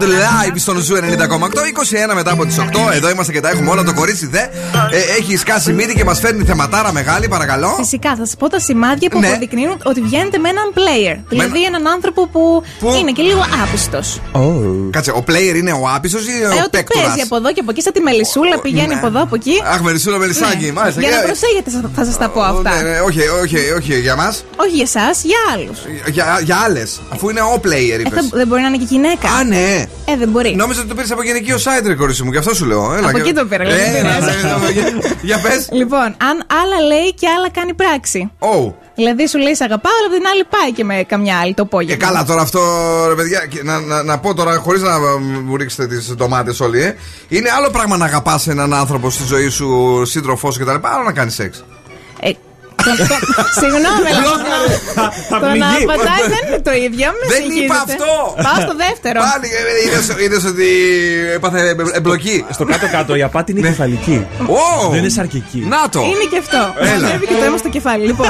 World 0.00 0.04
Live 0.04 0.52
στον 0.56 0.78
Zoo 0.78 0.96
90,8. 0.96 1.00
21 2.10 2.14
μετά 2.14 2.32
από 2.32 2.46
τις 2.46 2.56
8. 2.58 2.62
Εδώ 2.92 3.10
είμαστε 3.10 3.32
και 3.32 3.40
τα 3.40 3.48
έχουμε 3.48 3.70
όλα. 3.70 3.82
Το 3.84 3.94
κορίτσι 3.94 4.26
δε 4.26 4.38
ε, 4.38 4.46
έχει 5.18 5.36
σκάσει 5.36 5.72
μύτη 5.72 5.94
και 5.94 6.04
μας 6.04 6.18
φέρνει 6.20 6.44
θεματάρα 6.44 6.92
μεγάλη, 6.92 7.28
παρακαλώ. 7.28 7.74
Φυσικά, 7.78 8.10
θα 8.16 8.24
σας 8.26 8.34
πω 8.38 8.48
τα 8.48 8.58
σημάδια 8.60 9.08
που 9.08 9.18
Ναι. 9.18 9.26
αποδεικνύουν 9.26 9.80
ότι 9.84 10.00
βγαίνετε 10.00 10.38
με 10.38 10.48
έναν 10.48 10.64
player. 10.74 11.22
Δηλαδή 11.28 11.64
έναν 11.64 11.86
άνθρωπο 11.86 12.26
που, 12.26 12.62
Που; 12.80 12.94
είναι 13.00 13.10
και 13.12 13.22
λίγο 13.22 13.44
άπιστος. 13.62 14.20
Κάτσε, 14.90 15.10
ο 15.10 15.24
player 15.28 15.54
είναι 15.56 15.72
ο 15.72 15.82
άπιστος 15.94 16.26
ή 16.26 16.30
Ε, 16.42 16.46
ο 16.46 16.50
ότι 16.58 16.68
παίκτορας; 16.70 17.06
παίζει 17.06 17.20
από 17.22 17.36
εδώ 17.36 17.52
και 17.52 17.60
από 17.60 17.70
εκεί, 17.70 17.82
σαν 17.82 17.92
τη 17.92 18.00
μελισούλα, 18.00 18.58
πηγαίνει 18.60 18.94
από 18.94 19.06
εδώ, 19.06 19.22
από 19.22 19.34
εκεί. 19.34 19.52
Αχ, 19.72 19.80
Μερισούλα 19.80 20.18
Μελισάκη, 20.18 20.64
Ναι. 20.64 20.72
μάλιστα. 20.72 21.00
Για 21.00 21.10
να 21.10 21.16
Και- 21.16 21.24
προσέχετε, 21.26 21.70
θα- 21.70 21.90
θα 21.96 22.04
σας 22.04 22.16
τα 22.18 22.28
πω 22.28 22.40
αυτά. 22.40 22.70
Ναι, 22.74 22.88
ναι, 22.90 23.00
όχι, 23.00 23.20
όχι, 23.42 23.56
όχι 23.78 24.00
για 24.00 24.16
μας. 24.16 24.44
Όχι 24.56 24.70
για 24.74 24.86
εσάς, 24.94 25.22
για 25.24 25.38
άλλους. 25.54 25.78
Για, 26.06 26.40
για 26.44 26.56
άλλες. 26.56 27.00
Αφού 27.12 27.28
είναι 27.30 27.40
ο 27.40 27.60
player, 27.64 27.98
είπες. 28.06 28.28
δεν 28.32 28.46
μπορεί 28.46 28.60
να 28.62 28.68
είναι 28.68 28.76
και 28.76 28.86
γυναίκα. 28.88 29.28
Α, 29.28 29.44
ναι. 29.44 29.86
Ε, 30.04 30.16
δεν 30.16 30.28
μπορεί. 30.28 30.54
Νόμιζα 30.54 30.80
ότι 30.80 30.88
το 30.88 30.94
πήρες 30.94 31.10
από 31.10 31.22
γυναικείο 31.22 31.56
site, 31.56 31.86
ρε 31.86 31.94
κορίτσι 31.94 32.22
μου, 32.22 32.30
γι' 32.30 32.36
αυτό 32.38 32.54
σου 32.54 32.64
λέω. 32.64 32.94
Έλα, 32.94 33.08
Από 33.08 33.18
και- 33.18 33.22
εκεί 33.24 33.32
το 33.32 33.44
πήρα, 33.46 33.64
λέει, 33.64 33.78
Ε, 33.78 33.92
δεν 33.92 33.92
ναι, 33.92 33.98
πειράζει. 34.18 34.42
ναι, 34.42 34.66
ναι, 34.66 34.70
για- 34.72 35.16
Για 35.22 35.40
πες. 35.40 35.68
Λοιπόν, 35.72 36.04
αν 36.06 36.36
άλλα 36.62 36.80
λέει 36.86 37.14
και 37.14 37.28
άλλα 37.28 37.50
κάνει 37.50 37.74
πράξη. 37.74 38.30
Oh. 38.38 38.72
Δηλαδή 38.94 39.28
σου 39.28 39.38
λέει 39.38 39.54
σε 39.54 39.64
αγαπάω, 39.64 39.92
αλλά 39.98 40.06
από 40.06 40.16
την 40.16 40.26
άλλη 40.32 40.44
πάει 40.44 40.72
και 40.72 40.84
με 40.84 41.04
καμιά 41.08 41.38
άλλη 41.38 41.54
το 41.54 41.62
Ε, 41.62 41.66
απόγευμα. 41.66 42.06
καλά 42.06 42.24
τώρα 42.24 42.40
αυτό, 42.42 42.60
ρε 43.08 43.14
παιδιά, 43.14 43.46
και 43.50 43.62
να, 43.62 43.80
να, 43.80 44.02
να 44.02 44.18
πω 44.18 44.34
τώρα, 44.34 44.56
χωρίς 44.56 44.82
να 44.82 44.98
μου 45.44 45.56
ρίξετε 45.56 45.86
τις 45.86 46.14
ντομάτες 46.14 46.60
όλοι, 46.60 46.82
ε. 46.82 46.94
Είναι 47.28 47.50
άλλο 47.56 47.70
πράγμα 47.70 47.96
να 47.96 48.04
αγαπάς 48.04 48.46
έναν 48.48 48.74
άνθρωπο 48.74 49.10
στη 49.10 49.24
ζωή 49.24 49.48
σου, 49.48 50.02
σύντροφός 50.04 50.54
σου 50.54 50.60
κτλ. 50.60 50.70
Άλλο 50.80 51.02
να 51.04 51.12
κάνεις 51.12 51.34
σεξ. 51.34 51.64
Ε, 52.20 52.30
το- 52.30 52.34
το- 52.34 52.38
Συγγνώμη, 53.60 54.08
αλλά 54.18 54.34
το 55.30 55.46
να 55.46 55.52
πληγεί. 55.52 55.84
πατάει 55.90 56.22
δεν 56.34 56.42
είναι 56.48 56.60
το 56.68 56.72
ίδιο. 56.86 57.06
Μην 57.18 57.26
Δεν 57.32 57.40
συγχύζετε. 57.40 57.64
είπα 57.64 57.76
αυτό. 57.88 58.10
Πάω 58.46 58.58
στο 58.66 58.74
δεύτερο. 58.84 59.18
Πάλι 59.28 59.46
ε, 60.18 60.24
είδε 60.24 60.38
ότι 60.52 60.68
έπαθε 61.36 61.60
ε, 61.68 61.74
εμπλοκή. 61.98 62.36
Στο 62.56 62.64
κάτω-κάτω 62.64 63.10
η 63.20 63.22
απάτη 63.22 63.48
είναι 63.52 63.68
κεφαλική. 63.68 64.26
Ω! 64.46 64.88
Δεν 64.90 64.98
είναι 64.98 65.08
σαρκική. 65.18 65.60
Να 65.72 65.80
το! 65.94 66.00
Είναι 66.10 66.26
και 66.30 66.38
αυτό. 66.44 66.60
Έλα. 66.94 67.06
Ανέβει 67.08 67.26
και 67.26 67.34
το 67.40 67.44
αίμα 67.44 67.56
στο 67.56 67.68
κεφάλι. 67.68 68.06
Λοιπόν, 68.06 68.26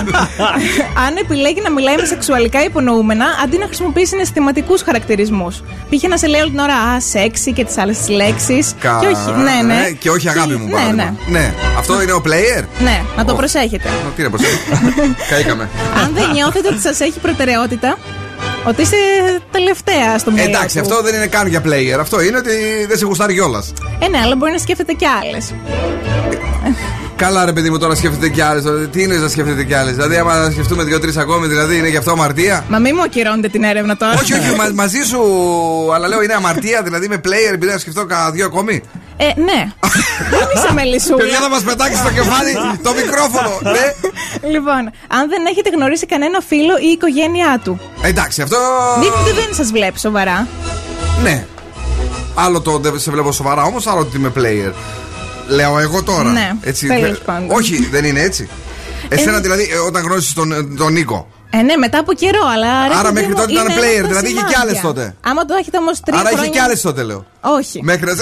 αν 1.04 1.12
επιλέγει 1.22 1.60
να 1.60 1.70
μιλάει 1.70 1.96
με 1.96 2.04
σεξουαλικά 2.04 2.60
υπονοούμενα, 2.64 3.26
αντί 3.44 3.56
να 3.58 3.64
χρησιμοποιεί 3.66 4.06
συναισθηματικούς 4.06 4.82
χαρακτηρισμούς. 4.82 5.62
Πήγε 5.90 6.08
να 6.08 6.16
σε 6.16 6.26
λέει 6.26 6.40
όλη 6.40 6.50
την 6.50 6.58
ώρα 6.58 6.74
Α, 6.74 7.00
σεξι 7.00 7.52
και 7.52 7.64
τις 7.64 7.78
άλλες 7.78 7.98
λέξεις. 8.08 8.74
Κα- 8.80 8.98
Και 9.00 9.06
όχι, 9.06 9.30
ναι, 9.42 9.74
ναι. 9.74 9.90
Και 9.98 10.10
όχι 10.10 10.28
αγάπη 10.28 10.54
μου, 10.54 10.64
Ναι, 10.66 10.70
παράδειγμα. 10.72 11.02
ναι. 11.26 11.38
Ναι. 11.38 11.52
Αυτό 11.78 12.02
είναι 12.02 12.12
ο 12.12 12.22
player. 12.26 12.64
Ναι, 12.78 13.00
να 13.16 13.24
το 13.24 13.32
Ω. 13.32 13.36
προσέχετε. 13.36 13.88
Μα, 14.04 14.10
Τι 14.16 14.22
να 14.22 14.30
προσέχει. 14.38 15.14
Καήκαμε. 15.30 15.68
Αν 16.04 16.10
δεν 16.14 16.30
νιώθετε 16.30 16.68
ότι 16.68 16.80
σας 16.80 17.00
έχει 17.00 17.18
προτεραιότητα, 17.18 17.98
ότι 18.64 18.82
είστε 18.82 18.96
τελευταία 19.50 20.18
στο 20.18 20.30
μυαλό 20.30 20.48
Εντάξει, 20.48 20.74
του. 20.76 20.80
αυτό 20.80 21.02
δεν 21.02 21.14
είναι 21.14 21.26
καν 21.26 21.46
για 21.46 21.62
player. 21.64 21.98
Αυτό 22.00 22.20
είναι 22.22 22.36
ότι 22.36 22.50
δεν 22.88 22.98
σε 22.98 23.04
γουστάρει 23.04 23.34
κιόλας. 23.34 23.72
Ε, 23.98 24.08
ναι, 24.08 24.18
αλλά 24.24 24.36
μπορεί 24.36 24.52
να 24.52 24.58
σκέφτεται 24.58 24.92
και 24.92 25.06
άλλες. 25.06 25.54
Καλά, 27.18 27.44
ρε 27.44 27.52
παιδί 27.52 27.70
μου, 27.70 27.78
τώρα 27.78 27.94
σκέφτεται 27.94 28.28
κι 28.28 28.40
άλλες. 28.40 28.62
Τι 28.92 29.02
είναι 29.02 29.16
να 29.16 29.28
σκέφτεται 29.28 29.64
κι 29.64 29.74
άλλες; 29.74 29.94
Δηλαδή, 29.94 30.16
άμα 30.16 30.50
σκεφτούμε 30.50 30.82
δύο-τρεις 30.84 31.16
ακόμη, 31.16 31.46
δηλαδή 31.46 31.76
είναι 31.76 31.88
γι' 31.88 31.96
αυτό 31.96 32.10
αμαρτία; 32.10 32.64
Μα 32.68 32.78
μην 32.78 32.92
μου 32.96 33.02
ακυρώνετε 33.02 33.48
την 33.48 33.62
έρευνα 33.64 33.96
τώρα. 33.96 34.12
όχι, 34.12 34.32
όχι, 34.32 34.54
μα- 34.56 34.72
μαζί 34.74 35.02
σου. 35.02 35.20
Αλλά 35.94 36.08
λέω 36.08 36.22
είναι 36.22 36.34
αμαρτία, 36.34 36.82
δηλαδή 36.82 37.08
με 37.08 37.20
player, 37.24 37.52
επειδή 37.54 37.72
να 37.72 37.78
σκεφτώ 37.78 38.06
κανένα 38.06 38.30
δύο 38.30 38.46
ακόμη; 38.46 38.82
Ε, 39.16 39.24
ναι. 39.24 39.60
δεν 40.30 40.46
είσαι 40.54 40.72
μελισσούλα. 40.74 41.16
Παιδιά, 41.16 41.38
θα 41.40 41.48
μας 41.48 41.62
πετάξει 41.62 41.96
στο 41.96 42.10
κεφάλι 42.10 42.52
το 42.82 42.92
μικρόφωνο. 42.94 43.50
Ναι. 43.62 43.86
Λοιπόν, 44.50 44.82
αν 45.08 45.28
δεν 45.28 45.46
έχετε 45.50 45.70
γνωρίσει 45.70 46.06
κανένα 46.06 46.38
φίλο 46.48 46.74
ή 46.82 46.86
οικογένειά 46.86 47.60
του. 47.64 47.80
Εντάξει, 48.02 48.42
αυτό. 48.42 48.56
Δείχνει 49.00 49.20
ότι 49.20 49.32
δεν 49.40 49.54
σας 49.54 49.70
βλέπει 49.70 49.98
σοβαρά. 49.98 50.46
Ναι. 51.22 51.44
Άλλο 52.34 52.60
το 52.60 52.78
δεν 52.78 52.98
σε 53.00 53.10
βλέπω 53.10 53.32
σοβαρά 53.32 53.62
όμως, 53.62 53.86
άλλο 53.86 54.00
ότι 54.00 54.16
είμαι 54.16 54.32
player. 54.36 54.72
Λέω 55.48 55.78
εγώ 55.78 56.02
τώρα. 56.02 56.30
Ναι, 56.30 56.50
έτσι, 56.60 56.86
τέλος 56.86 57.18
δε- 57.18 57.24
πάντων. 57.24 57.50
Όχι, 57.50 57.88
δεν 57.90 58.04
είναι 58.04 58.20
έτσι. 58.20 58.48
Εσένα 59.08 59.38
δηλαδή, 59.40 59.62
ε, 59.72 59.76
όταν 59.78 60.02
γνώρισες 60.02 60.32
τον, 60.32 60.76
τον 60.76 60.92
Νίκο. 60.92 61.28
Ε, 61.50 61.62
ναι, 61.62 61.76
μετά 61.76 61.98
από 61.98 62.12
καιρό, 62.12 62.40
αλλά. 62.54 62.88
ρε, 62.88 62.94
Άρα 62.94 63.02
παιδί 63.02 63.14
μέχρι 63.14 63.28
μου, 63.28 63.34
τότε 63.34 63.52
ήταν 63.52 63.64
είναι 63.68 63.74
player, 63.74 63.82
ένα 63.82 63.98
από 63.98 64.02
τα 64.02 64.08
δηλαδή 64.08 64.26
είχε 64.26 64.34
κι 64.34 64.38
σημάδια. 64.52 64.60
άλλες 64.60 64.80
τότε. 64.80 65.14
Άμα 65.20 65.44
το 65.44 65.54
έχετε 65.60 65.76
όμως 65.78 66.00
τρία 66.00 66.18
Άρα 66.18 66.28
είχε 66.28 66.38
χρόνια. 66.38 66.52
κι 66.54 66.64
άλλες 66.64 66.80
τότε, 66.80 67.02
λέω. 67.02 67.26
Όχι. 67.40 67.80
Μέχρι 67.82 68.06
να. 68.06 68.14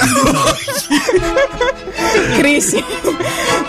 Κρίση. 2.38 2.84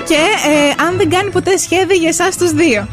και 0.07 0.13
ε, 0.49 0.83
αν 0.87 0.97
δεν 0.97 1.09
κάνει 1.09 1.29
ποτέ 1.29 1.57
σχέδια 1.57 1.95
για 1.95 2.09
εσάς 2.09 2.37
τους 2.37 2.51
δύο. 2.51 2.87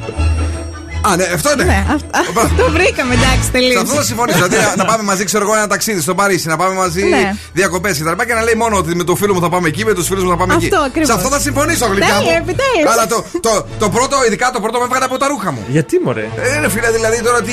Α, 1.09 1.17
ναι, 1.17 1.25
αυτό 1.35 1.53
είναι. 1.53 1.65
Ναι, 1.65 1.87
αυ- 1.95 2.17
αυτό 2.45 2.65
βρήκαμε, 2.77 3.15
εντάξει, 3.15 3.45
Σε 3.45 3.51
τελείω. 3.51 3.81
αυτό 3.81 3.95
θα 3.95 4.03
συμφωνήσω. 4.03 4.37
Δηλαδή 4.49 4.57
να- 4.57 4.77
να 4.77 4.85
πάμε 4.85 5.03
μαζί, 5.03 5.25
ξέρω 5.25 5.45
εγώ, 5.45 5.55
ένα 5.57 5.67
ταξίδι 5.67 6.01
στο 6.01 6.15
Παρίσι, 6.15 6.47
να 6.49 6.57
πάμε 6.57 6.75
μαζί 6.75 7.03
Ναι. 7.05 7.35
διακοπές 7.53 7.97
και 7.99 8.05
τα 8.05 8.11
λοιπά 8.11 8.27
και 8.27 8.35
να 8.35 8.43
λέει 8.43 8.55
μόνο 8.55 8.77
ότι 8.77 8.97
με 8.97 9.05
το 9.05 9.15
φίλο 9.17 9.35
μου 9.35 9.41
θα 9.41 9.49
πάμε 9.49 9.69
εκεί, 9.69 9.85
με 9.85 9.95
τους 9.95 10.07
φίλους 10.07 10.23
μου 10.25 10.31
θα 10.31 10.37
πάμε 10.37 10.55
Αυτό 10.55 10.67
εκεί. 10.67 10.85
ακριβώς. 10.87 11.09
Σε 11.09 11.15
αυτό 11.15 11.29
θα 11.29 11.41
συμφωνήσω, 11.41 11.87
γλυκά 11.87 12.15
μου. 12.15 12.21
Τέλεια, 12.21 12.37
επιτέλους. 12.37 12.91
Αλλά 12.93 13.07
το, 13.07 13.25
το, 13.41 13.67
το 13.79 13.89
πρώτο, 13.91 14.17
ειδικά 14.27 14.51
το 14.51 14.61
πρώτο 14.61 14.79
με 14.79 14.85
έβγαλε 14.85 15.05
από 15.05 15.17
τα 15.19 15.27
ρούχα 15.29 15.53
μου. 15.53 15.63
Γιατί 15.69 16.01
μωρέ; 16.05 16.29
Ε, 16.37 16.61
ρε 16.61 16.69
φίλε, 16.69 16.91
δηλαδή 16.91 17.23
τώρα 17.23 17.43
τι. 17.43 17.53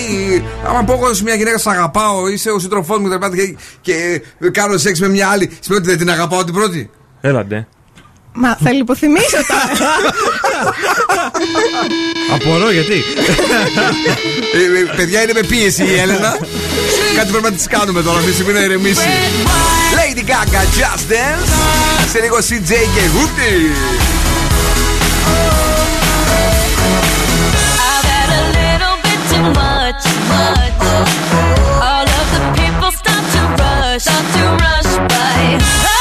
Άμα 0.67 0.83
πω 0.83 0.93
εγώ 0.93 1.13
σε 1.13 1.23
μια 1.23 1.35
γυναίκα, 1.35 1.57
σ' 1.57 1.67
αγαπάω, 1.67 2.27
είσαι 2.27 2.49
ο 2.49 2.59
σύντροφός 2.59 2.97
μου 2.99 3.07
κτλ. 3.09 3.25
Και, 3.35 3.43
και 3.81 4.21
κάνω 4.51 4.77
σεξ 4.77 4.99
με 4.99 5.07
μια 5.09 5.27
άλλη, 5.27 5.45
σημαίνει 5.59 5.81
ότι 5.81 5.89
δεν 5.89 5.97
την 6.05 6.09
αγαπάω 6.11 6.43
την 6.43 6.53
πρώτη. 6.53 6.89
Έλαντε. 7.21 7.67
Μα 8.33 8.57
θα 8.63 8.71
λιποθυμίσω 8.71 9.37
τώρα. 9.47 9.93
Απορώ 12.33 12.71
γιατί; 12.71 13.03
Ε, 14.53 14.79
ε, 14.79 14.93
παιδιά 14.95 15.21
είναι 15.21 15.33
με 15.33 15.41
πίεση 15.41 15.83
η 15.83 15.97
Έλενα. 15.99 16.37
Κάτι 17.15 17.31
πρέπει 17.31 17.43
να 17.43 17.51
της 17.51 17.67
κάνουμε 17.67 18.01
τώρα 18.01 18.17
αυτή 18.17 18.29
τη 18.29 18.35
στιγμή 18.35 18.53
να 18.53 18.59
ηρεμήσει. 18.59 19.07
Lady 19.97 20.23
Gaga, 20.29 20.61
Just 20.77 21.11
Dance. 21.11 21.49
Σε 22.11 22.19
λίγο 22.21 22.37
CJ 22.37 22.69
και 22.69 23.03
Hoopty. 23.13 23.53
I've 27.89 28.05
had 28.15 28.29
a 28.39 28.43
little 28.57 28.95
bit 29.05 29.19
too 29.31 29.45
much, 29.61 30.03
much. 30.31 30.79
All 31.89 32.07
of 32.19 32.25
the 32.35 32.41
people 32.59 32.91
start 33.01 33.23
to 33.33 33.41
rush, 33.61 34.01
start 34.05 34.25
to 34.35 34.43
rush 34.63 34.91
by. 35.11 36.00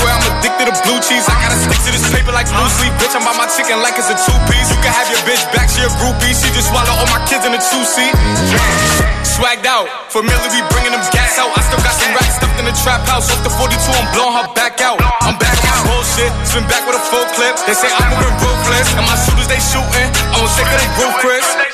swear 0.00 0.16
I'm 0.16 0.24
addicted 0.32 0.72
to 0.72 0.74
blue 0.88 1.00
cheese. 1.04 1.28
I 1.28 1.36
gotta 1.44 1.60
stick 1.60 1.80
to 1.84 1.90
this 1.92 2.08
paper 2.08 2.32
like 2.32 2.48
blue 2.48 2.70
sleep. 2.80 2.92
Bitch, 2.96 3.12
I'm 3.12 3.24
by 3.24 3.36
my 3.36 3.48
chicken 3.52 3.84
like 3.84 4.00
it's 4.00 4.08
a 4.08 4.16
two 4.16 4.36
piece. 4.48 4.72
You 4.72 4.80
can 4.80 4.92
have 4.96 5.08
your 5.12 5.20
bitch 5.28 5.44
back, 5.52 5.68
she 5.68 5.84
a 5.84 5.92
groupie. 6.00 6.32
She 6.32 6.48
just 6.56 6.72
swallow 6.72 6.96
all 6.96 7.10
my 7.12 7.20
kids 7.28 7.44
in 7.44 7.52
a 7.52 7.60
two 7.60 7.84
seat. 7.84 8.16
Swagged 9.36 9.68
out, 9.68 9.86
familiar, 10.08 10.48
we 10.50 10.60
bringing 10.72 10.96
them 10.96 11.04
gas 11.12 11.36
out. 11.36 11.52
I 11.52 11.60
still 11.68 11.80
got 11.84 11.94
some 11.94 12.12
racks 12.16 12.40
stuffed 12.40 12.58
in 12.58 12.66
the 12.66 12.76
trap 12.80 13.04
house. 13.04 13.28
Off 13.28 13.44
the 13.44 13.52
42, 13.52 13.76
I'm 13.76 14.08
blowing 14.16 14.34
her 14.40 14.48
back 14.56 14.80
out. 14.80 14.98
I'm 15.20 15.36
back 15.36 15.60
out, 15.68 15.84
bullshit. 15.84 16.32
Spin 16.48 16.64
back 16.66 16.82
with 16.88 16.96
a 16.96 17.04
full 17.12 17.28
clip. 17.36 17.54
They 17.68 17.76
say 17.76 17.92
I'm 17.92 18.08
moving 18.08 18.34
ruthless, 18.40 18.88
and 18.96 19.04
my 19.04 19.16
shooters 19.20 19.48
they 19.52 19.60
shooting. 19.60 20.08
I 20.32 20.40
won't 20.40 20.52
take 20.56 20.68
they 20.68 20.88
roof, 20.96 21.14
Chris. 21.20 21.69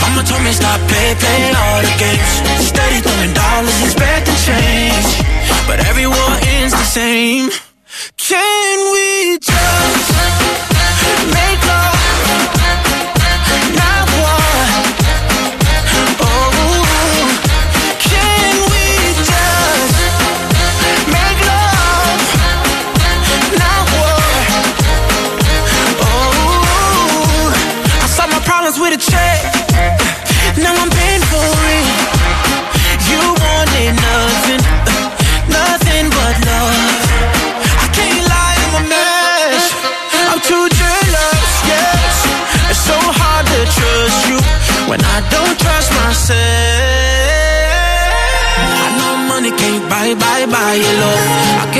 Mama 0.00 0.22
told 0.22 0.42
me 0.42 0.52
stop 0.52 0.80
play, 0.88 1.14
play 1.18 1.52
all 1.52 1.80
the 1.82 1.92
games. 1.98 2.32
Steady 2.60 3.00
throwing 3.00 3.32
dollars, 3.32 3.78
expecting 3.82 4.38
change. 4.46 5.06
But 5.66 5.80
every 5.86 6.06
war 6.06 6.32
ends 6.60 6.72
the 6.72 6.84
same. 6.84 7.63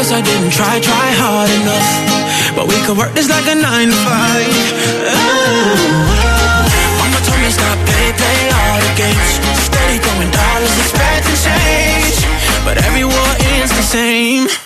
Guess 0.04 0.12
I 0.12 0.20
didn't 0.20 0.52
try, 0.52 0.80
try 0.80 1.08
hard 1.16 1.48
enough. 1.48 1.88
But 2.56 2.68
we 2.68 2.76
could 2.84 2.98
work 2.98 3.14
this 3.14 3.28
like 3.28 3.46
a 3.48 3.54
nine 3.54 3.88
to 3.88 3.98
five. 4.04 4.52
Oh. 5.08 5.80
Mama 7.00 7.18
told 7.24 7.40
me 7.40 7.48
stop 7.48 7.78
play, 7.88 8.12
play 8.12 8.40
all 8.52 8.78
the 8.84 8.92
games. 9.00 9.32
Steady 9.64 9.98
throwing 10.04 10.30
dollars, 10.30 10.76
expecting 10.84 11.38
change. 11.40 12.16
but 12.64 12.76
every 12.84 13.04
war 13.04 13.30
ends 13.56 13.72
the 13.72 13.82
same. 13.82 14.63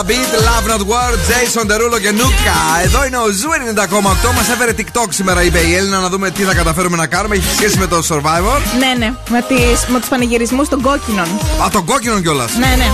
The 0.00 0.02
Tampa 0.02 0.10
Beat, 0.10 0.32
Love 0.48 0.66
Not 0.72 0.82
War, 0.92 1.12
Jason 1.30 1.64
Derulo 1.70 2.00
και 2.00 2.10
Nuka. 2.10 2.56
Εδώ 2.84 3.04
είναι 3.06 3.16
ο 3.16 3.26
Zoo 3.30 3.48
90,8. 3.50 4.34
Μας 4.34 4.48
έφερε 4.48 4.72
TikTok 4.76 5.06
σήμερα, 5.08 5.42
είπε 5.42 5.58
η 5.58 5.74
Έλενα, 5.74 5.98
να 5.98 6.08
δούμε 6.08 6.30
τι 6.30 6.42
θα 6.42 6.54
καταφέρουμε 6.54 6.96
να 6.96 7.06
κάνουμε. 7.06 7.34
Έχει 7.36 7.54
σχέση 7.56 7.78
με 7.78 7.86
το 7.86 7.96
Survivor. 8.08 8.58
Ναι, 8.78 8.94
ναι. 9.06 9.14
Με, 9.28 9.44
τις, 9.48 9.86
με 9.88 9.98
τους 10.00 10.08
πανηγυρισμούς 10.08 10.68
των 10.68 10.80
κόκκινων. 10.82 11.24
Α, 11.64 11.68
τον 11.72 11.84
κόκκινο 11.84 12.20
κιόλας. 12.20 12.52
Ναι, 12.56 12.74
ναι. 12.76 12.84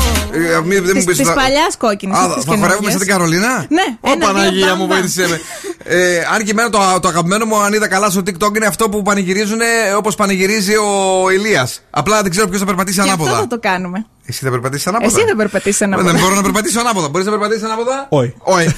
Ε, 0.54 0.60
μη- 0.64 0.78
δεν 0.78 0.96
μου 0.96 1.04
πεις 1.04 1.16
Της 1.16 1.26
θα- 1.28 1.32
παλιάς 1.34 1.76
κόκκινης. 1.78 2.16
Α, 2.18 2.20
θα 2.46 2.56
χορεύουμε 2.58 2.90
σαν 2.90 2.98
την 2.98 3.08
Καρολίνα; 3.08 3.66
Ναι, 3.68 3.82
Ω 4.00 4.10
ένα, 4.12 4.26
Παναγία 4.26 4.66
δύο, 4.66 4.76
μου, 4.76 4.86
μπαμ, 4.86 4.98
βοήθησε 4.98 5.28
με. 5.28 5.40
Ε, 5.84 6.18
αν 6.34 6.44
και 6.44 6.50
εμένα 6.50 6.70
το, 6.70 6.78
το 7.00 7.08
αγαπημένο 7.08 7.44
μου, 7.44 7.56
αν 7.62 7.72
είδα 7.72 7.88
καλά 7.88 8.10
στο 8.10 8.20
TikTok, 8.26 8.56
είναι 8.56 8.66
αυτό 8.66 8.88
που 8.88 9.02
πανηγυρίζουν 9.02 9.58
όπως 9.96 10.14
πανηγυρίζει 10.14 10.74
ο 10.76 11.30
Ηλίας. 11.30 11.80
Απλά 11.90 12.22
δεν 12.22 12.30
ξέρω 12.30 12.46
ποιος 12.48 12.60
θα 12.60 12.66
περπατήσει 12.66 13.00
Και 13.00 13.10
αυτό 13.10 13.22
ανάποδα. 13.22 13.40
θα 13.40 13.46
το 13.46 13.58
κάνουμε. 13.60 14.06
Εσύ 14.28 14.44
θα 14.44 14.50
περπατήσεις 14.50 14.86
ανάποδα; 14.86 15.16
Εσύ 15.16 15.24
δεν 15.26 15.36
περπατήσεις 15.36 15.80
Ε, 15.80 15.84
ανάποδα. 15.84 16.10
Δεν 16.10 16.20
μπορώ 16.20 16.34
να 16.34 16.42
περπατήσω 16.42 16.80
ανάποδα. 16.80 17.08
Μπορείς 17.08 17.26
να 17.26 17.32
περπατήσεις 17.32 17.62
ανάποδα; 17.64 18.06
Όχι. 18.08 18.34
Όχι. 18.38 18.66
Ε, 18.66 18.70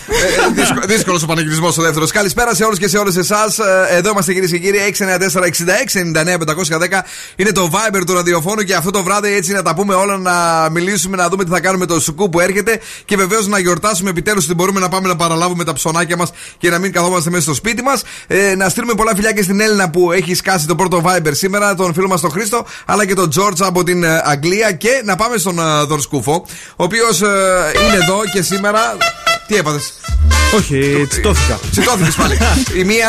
δύσκολο- 0.55 0.87
Δύσκολος 0.87 1.23
ο 1.23 1.27
πανηγυρισμός 1.27 1.79
ο 1.79 1.83
δεύτερος. 1.83 2.11
Καλησπέρα 2.13 2.55
σε 2.55 2.65
όλους 2.65 2.79
και 2.79 2.89
σε 2.89 2.99
όλες 2.99 3.17
εσάς. 3.17 3.59
Εδώ 3.91 4.11
είμαστε 4.11 4.33
κυρίες 4.33 4.51
και 4.51 4.59
κύριοι. 4.59 4.79
694-66-99-510 4.79 7.05
είναι 7.37 7.53
το 7.53 7.71
Viber 7.73 8.03
του 8.07 8.15
ραδιοφώνου 8.15 8.63
και 8.63 8.75
αυτό 8.75 8.91
το 8.91 9.03
βράδυ 9.03 9.33
έτσι 9.35 9.53
να 9.53 9.63
τα 9.63 9.75
πούμε 9.75 9.95
όλα, 9.95 10.17
να 10.19 10.69
μιλήσουμε, 10.71 11.17
να 11.17 11.29
δούμε 11.29 11.45
τι 11.45 11.51
θα 11.51 11.61
κάνουμε 11.61 11.87
το 11.87 12.01
σουκού 12.01 12.29
που 12.29 12.41
έρχεται 12.41 12.81
και 13.05 13.17
βεβαίως 13.17 13.47
να 13.47 13.59
γιορτάσουμε 13.59 14.11
επιτέλους 14.11 14.45
ότι 14.45 14.55
μπορούμε 14.55 14.81
να 14.81 14.89
πάμε 14.89 15.09
να 15.09 15.17
παραλάβουμε 15.17 15.65
τα 15.65 15.73
ψωνάκια 15.73 16.17
μας 16.17 16.31
και 16.59 16.71
να 16.71 16.79
μην 16.79 16.93
καθόμαστε 16.93 17.31
μέσα 17.31 17.43
στο 17.43 17.55
σπίτι 17.55 17.83
μας. 17.83 18.03
Ε, 18.27 18.55
να 18.57 18.69
στείλουμε 18.69 18.95
πολλά 18.95 19.15
φιλιά 19.15 19.33
και 19.33 19.43
στην 19.43 19.61
Έλληνα 19.61 19.91
που 19.91 20.13
έχει 20.13 20.35
σκάσει 20.35 20.67
το 20.67 20.75
πρώτο 20.75 21.03
Viber 21.05 21.31
σήμερα, 21.31 21.75
τον 21.75 21.95
φίλο 21.95 22.09
μας 22.09 22.21
τον 22.21 22.31
Χρήστο, 22.31 22.65
αλλά 22.87 23.07
και 23.07 23.15
τον 23.15 23.31
George 23.39 23.61
από 23.61 23.85
την 23.85 24.05
ε, 24.05 24.23
Αγγλία 24.25 24.73
και 24.73 25.03
να 25.05 25.17
πάμε 25.17 25.38
στον 25.39 25.59
ε, 25.59 25.63
Δορσκούφο, 25.89 26.45
ο 26.77 26.85
οποίος 26.85 27.19
είναι 27.19 28.03
εδώ 28.03 28.21
και 28.33 28.43
σήμερα. 28.43 28.81
Τι 29.47 29.57
έπαθες; 29.57 29.93
Όχι, 30.57 31.07
τσιτώθηκα. 31.09 31.59
Τσιτώθηκες 31.71 32.15
πάλι. 32.15 32.39
Η 32.79 32.85
μία 32.85 33.09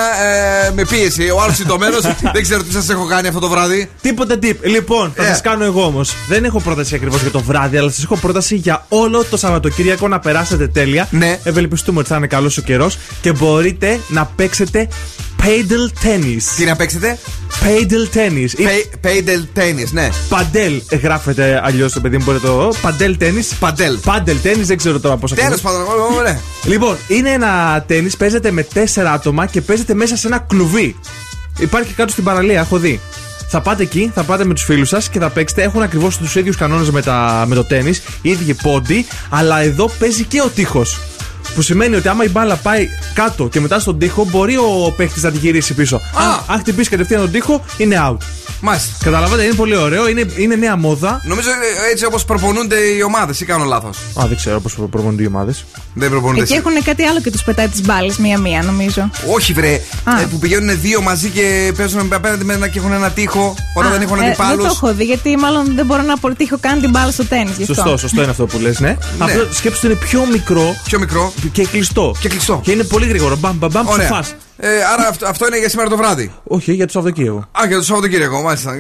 ε, 0.68 0.72
με 0.76 0.86
πίεση, 0.86 1.30
ο 1.30 1.42
άλλος 1.42 1.56
τσιτωμένος. 1.56 2.02
δεν 2.34 2.42
ξέρω 2.42 2.64
τι 2.64 2.72
σας 2.72 2.90
έχω 2.90 3.06
κάνει 3.06 3.28
αυτό 3.28 3.40
το 3.40 3.50
βράδυ. 3.50 3.90
Τίποτε 4.02 4.38
τύπ. 4.38 4.66
Λοιπόν, 4.66 5.12
θα 5.16 5.24
Ε. 5.24 5.28
σας 5.28 5.42
κάνω 5.42 5.64
εγώ 5.64 5.84
όμως. 5.86 6.14
Δεν 6.28 6.44
έχω 6.44 6.60
πρόταση 6.60 6.96
ακριβώς 6.96 7.22
για 7.22 7.32
το 7.32 7.40
βράδυ, 7.42 7.78
αλλά 7.78 7.90
σας 7.92 8.04
έχω 8.04 8.16
πρόταση 8.18 8.56
για 8.56 8.86
όλο 8.90 9.24
το 9.24 9.38
Σαββατοκύριακο 9.38 10.08
να 10.08 10.20
περάσετε 10.20 10.68
τέλεια. 10.68 11.08
Ναι. 11.12 11.40
Ευελπιστούμε 11.44 12.00
ότι 12.00 12.08
θα 12.08 12.16
είναι 12.16 12.28
καλός 12.28 12.58
ο 12.58 12.62
καιρός 12.62 12.98
και 13.22 13.32
μπορείτε 13.32 14.00
να 14.08 14.26
παίξετε 14.26 14.88
paddle 15.42 16.06
tennis. 16.06 16.44
Τι 16.58 16.66
να 16.66 16.76
παίξετε, 16.76 17.18
Paddle 17.62 18.18
tennis. 18.18 18.50
Ή 18.60 18.66
Paddle 19.04 19.60
tennis, 19.60 19.88
ναι. 19.92 20.10
Παντέλ 20.30 20.82
γράφεται 21.02 21.62
αλλιώς 21.64 21.94
το 21.94 22.02
παιδί 22.02 22.18
μου, 22.18 22.24
μπορείτε 22.26 22.48
το. 22.48 22.74
Παντέλ 22.82 23.18
tennis. 23.20 23.56
Παντέλ. 23.60 23.98
Παντέλ 23.98 24.38
tennis, 24.44 24.62
δεν 24.62 24.78
ξέρω 24.78 25.00
τώρα 25.00 25.18
πώ 25.18 25.28
Τέλος 25.36 25.62
πάντων, 25.62 25.82
ναι. 26.24 26.40
Λοιπόν, 26.64 26.98
είναι 27.08 27.30
ένα 27.30 27.84
τέννη, 27.88 28.10
παίζεται 28.18 28.52
με 28.52 28.64
τέσσερα 28.64 29.12
άτομα 29.12 29.46
και 29.46 29.62
παίζεται 29.62 29.94
μέσα 29.94 30.16
σε 30.18 30.28
ένα 30.28 30.38
κλουβί. 30.48 30.96
Υπάρχει 31.60 31.94
κάτω 31.94 32.12
στην 32.12 32.24
παραλία, 32.24 32.60
έχω 32.60 32.78
δει. 32.78 33.00
Θα 33.52 33.62
πάτε 33.62 33.84
εκεί, 33.84 34.12
θα 34.16 34.24
πάτε 34.24 34.46
με 34.46 34.54
τους 34.54 34.64
φίλους 34.64 34.88
σας 34.90 35.10
και 35.10 35.20
θα 35.20 35.30
παίξετε. 35.30 35.62
Έχουν 35.64 35.82
ακριβώς 35.82 36.18
τους 36.18 36.36
ίδιους 36.36 36.56
κανόνες 36.58 36.90
με, 36.92 37.02
τα- 37.02 37.44
με 37.48 37.56
το 37.56 37.64
τέννη, 37.64 37.90
οι 38.22 38.30
ίδιοι 38.30 38.54
πόντι, 38.54 39.06
αλλά 39.30 39.62
εδώ 39.62 39.92
παίζει 40.00 40.24
και 40.24 40.42
ο 40.42 40.48
τείχος. 40.56 41.00
Που 41.56 41.62
σημαίνει 41.62 41.96
ότι 41.96 42.08
άμα 42.08 42.24
η 42.24 42.30
μπάλα 42.30 42.56
πάει 42.56 42.88
κάτω 43.14 43.48
και 43.48 43.60
μετά 43.60 43.80
στον 43.80 44.00
τοίχο, 44.00 44.26
μπορεί 44.30 44.58
ο 44.58 44.94
παίχτη 44.98 45.22
να 45.22 45.32
τη 45.32 45.38
γυρίσει 45.38 45.74
πίσω. 45.74 46.02
Αν, 46.16 46.40
αν 46.48 46.60
χτυπήσει 46.60 46.90
κατευθείαν 46.90 47.22
τον 47.22 47.32
τοίχο, 47.32 47.66
είναι 47.78 47.96
out. 48.10 48.18
Μάλιστα. 48.62 48.90
Καταλαβαίνετε, 49.04 49.48
είναι 49.48 49.56
πολύ 49.56 49.76
ωραίο, 49.76 50.10
είναι, 50.10 50.26
είναι 50.38 50.56
νέα 50.56 50.76
μόδα. 50.76 51.22
Νομίζω 51.26 51.50
είναι 51.50 51.90
έτσι 51.92 52.06
όπως 52.06 52.26
προπονούνται 52.26 52.76
οι 52.76 53.02
ομάδες, 53.02 53.40
ή 53.42 53.46
κάνω 53.46 53.64
λάθος; 53.64 53.98
Α, 54.22 54.26
δεν 54.28 54.36
ξέρω 54.36 54.60
πώς 54.60 54.74
προπονούνται 54.76 55.24
οι 55.24 55.26
ομάδες. 55.26 55.66
Δεν 55.94 56.10
προπονούνται. 56.10 56.42
Εκεί 56.42 56.54
εσύ. 56.54 56.64
έχουν 56.66 56.84
κάτι 56.84 57.04
άλλο 57.04 57.22
και 57.22 57.32
τους 57.32 57.44
πετάει 57.44 57.68
τις 57.68 57.82
μπάλες 57.82 58.18
μία-μία, 58.18 58.64
νομίζω. 58.64 59.10
Όχι, 59.34 59.54
βρε. 59.54 59.82
Α. 60.04 60.22
Ε, 60.22 60.26
που 60.32 60.38
πηγαίνουν 60.40 60.82
δύο 60.82 61.02
μαζί 61.02 61.30
και 61.30 61.74
παίζουν 61.78 62.14
απέναντι 62.14 62.44
με 62.44 62.54
ένα 62.54 62.68
και 62.68 62.80
έχουν 62.80 62.92
ένα 62.92 63.10
τείχο. 63.10 63.56
Όταν 63.74 63.92
Α, 63.92 63.94
δεν 63.94 64.02
έχουν 64.02 64.18
ε, 64.18 64.20
Δεν 64.20 64.28
αντιπάλου. 64.30 64.62
το 64.62 64.66
έχω 64.66 64.94
δει, 64.94 65.04
γιατί 65.04 65.38
μάλλον 65.38 65.76
δεν 65.76 65.86
μπορώ 65.86 66.02
να 66.02 66.14
αποτύχω 66.14 66.58
καν 66.62 66.82
την 66.82 66.90
μπάλα 66.90 67.12
στο 67.12 67.26
τέννη. 67.26 67.54
Σωστό, 67.66 67.98
σωστό 67.98 68.22
είναι 68.22 68.32
αυτό 68.32 68.46
που 68.46 68.60
λες, 68.60 68.80
ναι. 68.80 68.98
Απλώ 69.18 69.48
σκέψτε 69.52 69.88
είναι 69.88 69.96
πιο 69.96 70.26
μικρό. 70.32 70.76
Πιο 70.84 71.00
μικρό. 71.00 71.29
Και 71.52 71.66
κλειστό. 71.66 72.16
Και 72.20 72.30
κλειστό. 72.30 72.60
Και 72.64 72.72
είναι 72.72 72.84
πολύ 72.84 73.08
γρήγορο. 73.08 73.36
Μπαμ, 73.36 73.58
μπαμ, 73.58 73.72
μπαμ, 73.72 73.88
Ωραία. 73.88 74.06
ψοφάς. 74.06 74.36
Ε, 74.62 74.68
άρα 74.94 75.08
αυτό, 75.08 75.28
αυτό 75.28 75.48
είναι 75.48 75.58
για 75.60 75.70
σήμερα 75.70 75.90
το 75.90 75.98
βράδυ. 75.98 76.32
Όχι, 76.44 76.74
για 76.74 76.86
το 76.86 76.92
Σαββατοκύριακο. 76.92 77.38
Α, 77.38 77.62
για 77.68 77.78
το 77.78 77.84
Σαββατοκύριακο, 77.84 78.42
μάλιστα. 78.42 78.74
Ε, 78.74 78.78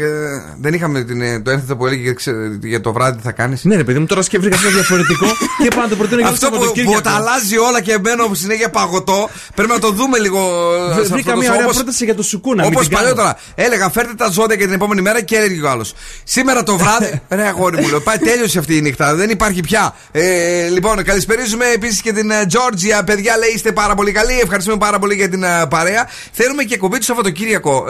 δεν 0.62 0.74
είχαμε 0.74 1.04
την, 1.04 1.22
ε, 1.22 1.40
το 1.40 1.52
ένθετο 1.52 1.76
που 1.76 1.86
έλεγε 1.86 2.14
ξε- 2.14 2.36
για 2.64 2.82
το 2.82 2.94
βράδυ 2.94 3.18
τι 3.18 3.24
θα 3.24 3.32
κάνεις. 3.32 3.64
Ναι, 3.64 3.76
ρε 3.76 3.84
παιδί 3.84 4.00
μου, 4.00 4.06
τώρα 4.06 4.22
σκέφτηκα 4.22 4.56
κάτι 4.58 4.74
διαφορετικό 4.74 5.26
και 5.64 5.68
πάω 5.76 5.82
να 5.84 5.90
το 5.90 5.96
προτείνω 5.96 6.20
για 6.20 6.28
το 6.30 6.34
Αυτό 6.34 6.48
που, 6.50 6.52
που 6.56 6.60
Σαββατοκύριακο. 6.62 7.02
τα 7.02 7.12
αλλάζει 7.12 7.58
όλα 7.58 7.82
και 7.82 7.98
μπαίνω 8.00 8.30
συνέχεια 8.34 8.70
παγωτό. 8.70 9.30
Πρέπει 9.56 9.72
να 9.72 9.80
το 9.80 9.92
δούμε 9.92 10.18
λίγο. 10.20 10.40
ε, 10.90 10.94
σε 10.94 11.00
αυτό 11.02 11.14
Βρήκα 11.14 11.32
το 11.32 11.38
μια 11.38 11.48
show, 11.50 11.52
ωραία 11.54 11.64
όπως- 11.64 11.76
πρόταση 11.76 12.06
για 12.06 12.16
το 12.16 12.24
σουκούνα. 12.24 12.64
μην 12.64 12.72
Όπως 12.74 12.88
την 12.88 12.98
κάνω. 12.98 13.08
παλιότερα. 13.10 13.38
Έλεγα 13.56 13.90
φέρτε 13.90 14.14
τα 14.14 14.30
ζώδια 14.30 14.56
για 14.56 14.66
την 14.66 14.76
επόμενη 14.76 15.02
μέρα 15.02 15.22
και 15.22 15.36
έλεγε 15.36 15.62
ο 15.66 15.70
άλλος. 15.70 15.94
Σήμερα 16.24 16.64
το 16.64 16.78
βράδυ. 16.78 17.22
ρε 17.30 17.48
αγόρι 17.48 17.82
μου, 17.82 17.88
λέω, 17.88 18.00
πάει 18.02 18.18
τέλειωσε 18.18 18.60
αυτή 18.60 18.78
η 18.78 18.82
νύχτα. 18.82 19.16
Δεν 19.16 19.30
υπάρχει 19.30 19.62
πια. 19.62 19.96
Ε, 20.12 20.68
λοιπόν, 20.68 21.04
καλησπερίζουμε 21.04 21.66
επίσης 21.74 22.02
και 22.02 22.14
την 22.14 22.32
Τζόρτζια. 22.48 23.04
Παιδιά, 23.04 23.38
λέει 23.38 23.50
είστε 23.56 23.72
πάρα 23.72 23.96
πολύ 23.96 24.12
καλοί. 24.12 24.40
Ευχαριστούμε 24.44 24.78
πάρα 24.78 25.00
πολύ 25.00 25.16
για 25.16 25.30
την 25.30 25.44
ε, 25.44 25.66
παρέα. 25.70 26.08
Θέλουμε 26.32 26.64
και 26.64 26.78
κομπή 26.78 26.98
του 26.98 27.04
Σαββατοκύριακο. 27.04 27.86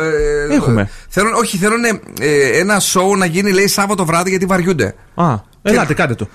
Ε, 0.49 0.53
Έχουμε. 0.55 0.89
Θέλουν, 1.09 1.33
όχι, 1.33 1.57
θέλουν 1.57 1.83
ε, 2.19 2.59
ένα 2.59 2.79
σοου 2.79 3.17
να 3.17 3.25
γίνει, 3.25 3.51
λέει, 3.51 3.67
Σάββατο 3.67 4.05
βράδυ 4.05 4.29
γιατί 4.29 4.45
βαριούνται. 4.45 4.95
Α, 5.15 5.35
ελάτε, 5.61 5.93
κάντε 5.93 6.15
το. 6.15 6.27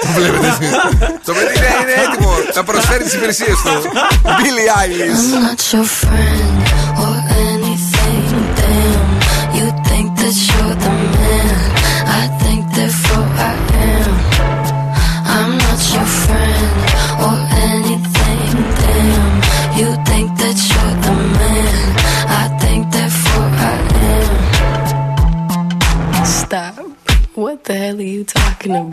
Το 0.00 0.08
βλέπετε 0.14 0.46
εσείς. 0.46 0.70
Το 1.24 1.32
παιδί 1.32 1.56
είναι, 1.56 1.66
είναι 1.82 1.92
έτοιμο 2.08 2.30
να 2.54 2.64
προσφέρει 2.64 3.04
τις 3.04 3.14
υπηρεσίες 3.14 3.48
του. 3.62 3.70
Billy 4.38 4.66
Eilish. 4.80 5.22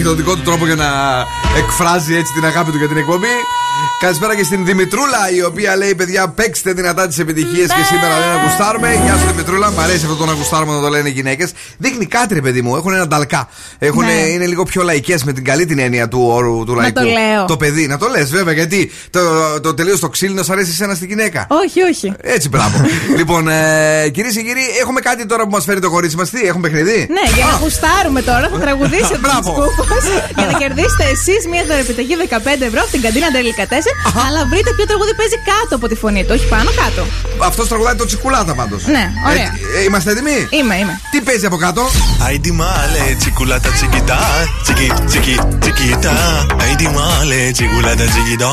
Έχει 0.00 0.08
τον 0.08 0.16
δικό 0.16 0.34
του 0.34 0.42
τρόπο 0.42 0.66
για 0.66 0.74
να 0.74 0.86
εκφράζει 1.64 2.14
έτσι 2.16 2.32
την 2.32 2.44
αγάπη 2.44 2.70
του 2.70 2.78
για 2.78 2.88
την 2.88 2.96
εκπομπή. 2.96 3.34
Καλησπέρα 4.00 4.36
και 4.36 4.44
στην 4.44 4.64
Δημητρούλα, 4.64 5.30
η 5.36 5.42
οποία 5.42 5.76
λέει: 5.76 5.94
Παιδιά, 5.94 6.28
παίξτε 6.28 6.72
δυνατά 6.72 7.06
τις 7.08 7.18
επιτυχίες 7.18 7.66
και 7.68 7.82
σήμερα 7.90 8.14
δεν 8.18 8.30
ακουστάρουμε. 8.38 8.88
Γεια 9.04 9.14
σου, 9.16 9.26
Δημητρούλα. 9.26 9.70
Μ' 9.70 9.80
αρέσει 9.80 10.04
αυτό 10.04 10.16
το 10.16 10.24
να 10.24 10.32
ακουστάρουμε 10.32 10.72
να 10.74 10.80
το 10.80 10.88
λένε 10.88 11.08
οι 11.08 11.12
γυναίκες. 11.12 11.50
Δείχνει 11.78 12.06
κάτι, 12.06 12.34
ρε 12.34 12.40
παιδί 12.40 12.62
μου. 12.62 12.76
Έχουν 12.76 12.92
ένα 12.94 13.06
νταλκά. 13.06 13.48
Έχουν, 13.78 14.04
Ναι. 14.04 14.12
Είναι 14.12 14.46
λίγο 14.46 14.62
πιο 14.62 14.82
λαϊκές 14.82 15.24
με 15.24 15.32
την 15.32 15.44
καλή 15.44 15.66
την 15.66 15.78
έννοια 15.78 16.08
του 16.08 16.20
όρου 16.26 16.64
του 16.64 16.74
Να 16.74 16.80
λαϊκού. 16.80 17.00
το 17.00 17.06
λέω. 17.06 17.44
Το 17.46 17.56
παιδί, 17.56 17.86
να 17.86 17.98
το 17.98 18.08
λες, 18.08 18.30
βέβαια, 18.30 18.54
γιατί 18.54 18.90
το, 19.10 19.20
το 19.60 19.74
τελείως 19.74 20.00
το 20.00 20.08
ξύλινο 20.08 20.42
σ' 20.42 20.50
αρέσει 20.50 20.70
εσένα 20.70 20.94
στη 20.94 21.06
γυναίκα. 21.06 21.46
Όχι, 21.48 21.80
όχι. 21.82 22.12
Έτσι, 22.22 22.48
μπράβο. 22.48 22.76
λοιπόν, 23.18 23.48
ε, 23.48 24.08
κυρίες 24.12 24.34
και 24.34 24.40
κύριοι, 24.42 24.62
έχουμε 24.80 25.00
κάτι 25.00 25.26
τώρα 25.26 25.42
που 25.44 25.50
μας 25.50 25.64
φέρει 25.64 25.80
το 25.80 25.90
κορίτσι 25.90 26.16
μας. 26.16 26.30
Τι, 26.30 26.40
έχουμε 26.46 26.68
παιχνίδι; 26.68 27.06
Ναι, 27.10 27.34
για 27.34 27.44
να 27.44 27.56
γουστάρουμε 27.62 28.22
τώρα, 28.22 28.48
θα 28.52 28.58
τραγουδήσετε 28.58 29.14
του 29.14 29.20
Μπράβο. 29.26 29.50
σκούπου 29.52 29.84
για 30.36 30.46
να 30.46 30.58
κερδίσετε 30.58 31.04
εσείς 31.12 31.46
μια 31.54 31.64
δωρεπιταγή 31.68 32.14
15 32.20 32.60
ευρώ 32.68 32.80
από 32.84 32.90
την 32.96 33.00
καντίνα 33.04 33.28
Τελικατέσεν. 33.34 33.94
Αλλά 34.26 34.40
βρείτε 34.50 34.70
ποιο 34.76 34.86
τραγούδι 34.90 35.14
παίζει 35.20 35.38
κάτω 35.50 35.72
από 35.78 35.86
τη 35.90 35.96
φωνή 36.02 36.22
του, 36.24 36.32
όχι 36.36 36.46
πάνω 36.54 36.70
κάτω. 36.82 37.02
Αυτός 37.50 37.68
τραγουδάει 37.68 37.96
το 38.02 38.06
τσικουλάτα 38.10 38.52
πάντως. 38.60 38.80
Ναι, 38.96 39.04
ωραία. 39.30 39.50
είμαστε 39.86 40.10
έτοιμοι; 40.10 40.38
Είμαι, 40.50 40.74
είμαι. 40.80 40.94
Τι 41.10 41.18
παίζει 41.20 41.46
από 41.46 41.56
κάτω; 41.56 41.82
Ay 42.26 42.36
di 42.46 42.52
male, 42.62 43.02
ciculata 43.24 43.70
chiquita, 43.78 44.18
chiqui, 44.66 44.88
chiqui, 45.12 45.36
chiquita. 45.64 46.14
Ay 46.64 46.72
di 46.80 46.88
male, 46.98 47.38
ciculata 47.58 48.04
chiquita. 48.14 48.50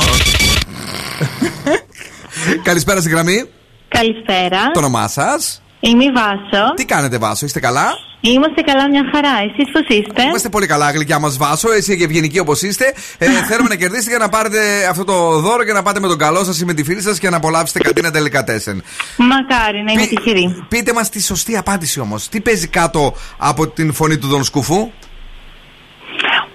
Καλησπέρα 2.63 2.99
στην 2.99 3.11
γραμμή. 3.11 3.43
Καλησπέρα. 3.87 4.71
Το 4.73 4.79
όνομά 4.79 5.07
σας. 5.07 5.61
Είμαι 5.79 6.03
η 6.03 6.11
Βάσο. 6.11 6.73
Τι 6.75 6.85
κάνετε, 6.85 7.17
Βάσο, 7.17 7.45
είστε 7.45 7.59
καλά; 7.59 7.87
Είμαστε 8.21 8.61
καλά, 8.61 8.89
μια 8.89 9.03
χαρά. 9.13 9.29
Εσείς 9.29 9.71
πώς 9.71 9.97
είστε; 9.97 10.21
Είμαστε 10.21 10.49
πολύ 10.49 10.67
καλά, 10.67 10.91
γλυκιά 10.91 11.19
μας 11.19 11.37
Βάσο. 11.37 11.71
Εσύ 11.71 11.97
και 11.97 12.03
ευγενική 12.03 12.39
όπως 12.39 12.61
είστε. 12.61 12.93
Ε, 13.17 13.25
θέλουμε 13.49 13.69
να 13.69 13.75
κερδίσετε 13.75 14.09
για 14.09 14.17
να 14.17 14.29
πάρετε 14.29 14.87
αυτό 14.89 15.03
το 15.03 15.39
δώρο 15.39 15.63
και 15.63 15.73
να 15.73 15.83
πάτε 15.83 15.99
με 15.99 16.07
τον 16.07 16.17
καλό 16.17 16.43
σας 16.43 16.59
ή 16.59 16.65
με 16.65 16.73
τη 16.73 16.83
φίλη 16.83 17.01
σας 17.01 17.19
και 17.19 17.29
να 17.29 17.37
απολαύσετε 17.37 17.79
καντίνα 17.79 18.11
τελικατέσεν. 18.11 18.83
Μακάρι 19.17 19.83
να 19.83 19.91
είμαι 19.91 20.05
τυχερή. 20.05 20.65
Πείτε 20.67 20.93
μας 20.93 21.09
τη 21.09 21.21
σωστή 21.21 21.57
απάντηση 21.57 21.99
όμως. 21.99 22.29
Τι 22.29 22.41
παίζει 22.41 22.67
κάτω 22.67 23.13
από 23.37 23.67
την 23.67 23.93
φωνή 23.93 24.17
του 24.17 24.27
Δον 24.27 24.43
Σκουφού; 24.43 24.91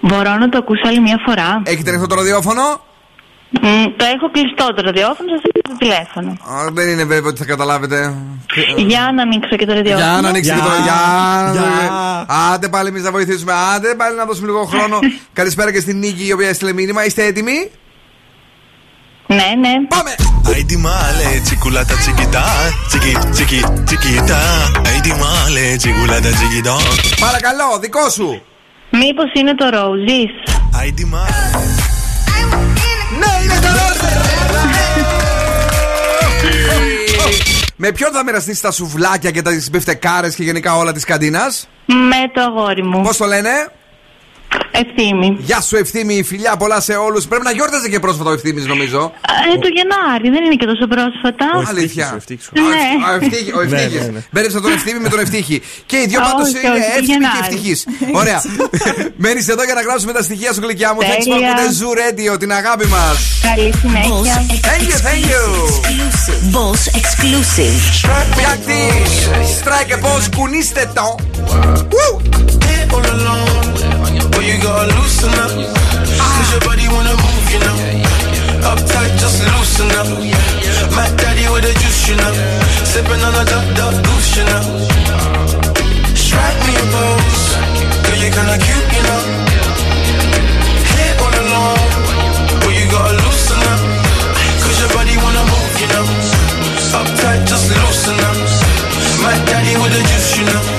Μπορώ 0.01 0.37
να 0.37 0.49
το 0.49 0.59
ακούσω 0.59 0.83
άλλη 0.87 1.01
μια 1.01 1.19
φορά. 1.27 1.63
Έχετε 1.65 1.91
ανοιχτό 1.91 2.07
το 2.07 2.15
ραδιόφωνο; 2.15 2.63
Μ, 3.61 3.66
το 3.96 4.05
έχω 4.14 4.30
κλειστό 4.30 4.74
το 4.74 4.82
ραδιόφωνο, 4.82 5.28
σας 5.34 5.42
έχω 5.48 5.61
το 5.68 5.76
τηλέφωνο. 5.78 6.30
Α, 6.30 6.70
δεν 6.72 6.88
είναι 6.88 7.05
βέβαιο 7.05 7.28
ότι 7.28 7.38
θα 7.38 7.44
καταλάβετε. 7.44 8.14
Για 8.76 9.12
να 9.14 9.22
ανοίξω 9.22 9.57
και 9.57 9.66
το 9.66 9.72
ραδιόφωνο. 9.72 10.05
Για 10.11 10.20
να 10.20 10.28
ανοίξει 10.28 10.50
και 10.50 10.61
το. 10.61 10.72
Για. 10.82 11.00
Για. 11.53 11.62
Για. 11.62 12.26
Άντε 12.53 12.68
πάλι 12.68 12.88
εμείς 12.88 13.03
να 13.03 13.11
βοηθήσουμε. 13.11 13.53
Άντε 13.74 13.94
πάλι 13.94 14.16
να 14.16 14.24
δώσουμε 14.24 14.46
λίγο 14.46 14.64
χρόνο. 14.64 14.98
Καλησπέρα 15.38 15.72
και 15.72 15.80
στην 15.80 15.98
Νίκη 15.98 16.26
η 16.26 16.32
οποία 16.32 16.48
έστειλε 16.48 16.72
μήνυμα. 16.72 17.05
Είστε 17.05 17.24
έτοιμοι; 17.24 17.70
Ναι, 19.26 19.48
ναι. 19.62 19.72
Πάμε! 19.88 20.14
Ay 20.55 20.64
di 20.70 20.78
male, 20.88 21.28
ciculata 21.48 21.94
chiquita, 22.05 22.44
chiqui, 22.90 23.12
chiqui, 23.36 23.61
chiquita. 23.88 24.40
Ay 24.88 24.98
di 25.07 25.12
male, 25.22 25.64
ciculata 25.84 26.30
chiquita. 26.38 26.74
Παρακαλώ, 27.20 27.78
δικό 27.80 28.11
σου. 28.11 28.42
Μήπως 28.90 29.30
είναι 29.34 29.55
το 29.55 29.64
Roses. 29.72 30.32
Ay 30.80 30.88
di 30.98 31.05
male. 31.14 31.72
Ναι, 33.19 33.43
είναι 33.43 33.61
το 33.61 33.69
Με 37.77 37.93
ποιον 37.93 38.13
θα 38.13 38.25
μοιραστείς 38.25 38.61
τα 38.61 38.71
σουβλάκια 38.71 39.31
και 39.31 39.43
τα 39.43 39.51
μπιφτεκάρες 39.71 40.35
και 40.35 40.43
γενικά 40.43 40.77
όλα 40.77 40.93
της 40.93 41.05
καντίνας; 41.05 41.69
Με 41.87 42.29
το 42.35 42.41
αγόρι 42.41 42.85
μου. 42.85 43.03
Πώς 43.03 43.17
το 43.17 43.25
λένε, 43.25 43.51
Ευθύμη. 44.82 45.36
Γεια 45.38 45.61
σου, 45.61 45.76
ευθύμη, 45.76 46.22
φιλιά 46.22 46.57
πολλά 46.57 46.80
σε 46.80 46.92
όλους. 46.94 47.26
Πρέπει 47.26 47.44
να 47.44 47.50
γιόρταζε 47.53 47.88
και 47.88 47.98
πρόσφατα 48.00 48.30
ο 48.30 48.32
ευθύμης, 48.32 48.66
νομίζω. 48.66 49.12
Ε, 49.55 49.59
το 49.59 49.68
Γενάρη, 49.76 50.28
δεν 50.34 50.44
είναι 50.44 50.55
και 50.55 50.66
τόσο 50.72 50.86
πρόσφατα. 50.94 51.46
Αλήθεια. 51.68 52.07
Ναι. 52.53 52.62
Ο 53.11 53.14
Ευτύχη. 53.20 53.53
Ο 53.53 53.62
Ναι, 53.62 53.76
Ευτύχης. 53.80 54.00
ναι, 54.07 54.07
ναι. 54.12 54.20
Μπέρδεψα 54.30 54.61
τον 54.61 54.72
Ευθύμη 54.72 54.98
με 54.98 55.09
τον 55.09 55.18
Ευτύχη. 55.18 55.62
Και 55.86 55.96
οι 55.96 56.07
δύο 56.11 56.20
Όχι, 56.20 56.30
πάντως 56.30 56.48
όχι, 56.55 56.66
είναι 56.66 56.76
εύθυμοι 56.76 57.07
και 57.07 57.12
Γενάρη. 57.12 57.38
ευτυχείς. 57.40 57.78
Ωραία. 58.12 58.38
Μένεις 59.24 59.48
εδώ 59.48 59.62
για 59.64 59.74
να 59.74 59.80
γράψουμε 59.82 60.12
τα 60.12 60.22
στοιχεία 60.22 60.53
σου, 60.53 60.61
γλυκιά 60.64 60.90
μου. 60.94 61.00
Thanks 61.00 61.26
for 61.32 61.38
Τέλεια. 61.38 61.55
the 61.61 61.68
Zoo 61.78 61.92
Radio, 62.03 62.32
την 62.38 62.53
αγάπη 62.53 62.86
μας. 62.86 63.14
Καλή 63.48 63.72
συνέχεια. 63.80 64.34
Thank 64.68 64.84
you, 64.90 64.96
thank 65.09 65.24
you. 65.32 65.44
Boss 66.55 66.82
exclusive. 67.00 67.80
you 74.43 74.59
gotta 74.59 74.90
loosen 74.99 75.30
up. 75.38 75.53
Cause 75.55 76.51
your 76.51 76.62
body 76.66 76.86
wanna 76.90 77.14
move, 77.14 77.47
you 77.55 77.61
know. 77.62 77.78
Uptight, 78.66 79.12
just 79.22 79.38
loosen 79.55 79.90
up. 80.01 80.09
My 80.99 81.07
daddy 81.14 81.47
with 81.53 81.62
the 81.62 81.72
juice, 81.78 82.09
you 82.09 82.16
know. 82.16 82.34
Sipping 82.82 83.22
on 83.22 83.34
a 83.38 83.45
duck, 83.47 83.66
duck, 83.78 83.95
goose, 84.03 84.30
you 84.36 84.45
know. 84.51 84.64
Strike 86.14 86.61
me 86.66 86.74
a 86.74 86.84
pose. 86.90 87.45
Girl, 88.03 88.18
you 88.18 88.30
kinda 88.34 88.59
cute, 88.66 88.88
you 88.97 89.03
know. 89.07 89.22
Hit 90.90 91.14
all 91.22 91.34
alone. 91.43 91.80
You 92.78 92.84
gotta 92.90 93.14
loosen 93.22 93.62
up. 93.72 93.80
Cause 94.62 94.78
your 94.82 94.90
body 94.90 95.14
wanna 95.22 95.45
move, 95.55 95.74
you 95.82 95.88
know. 95.95 96.07
Uptight, 96.99 97.47
just 97.47 97.70
loosen 97.70 98.18
up. 98.28 98.38
My 99.22 99.38
daddy 99.47 99.74
with 99.78 99.93
the 99.95 100.03
juice, 100.11 100.38
you 100.38 100.45
know. 100.51 100.72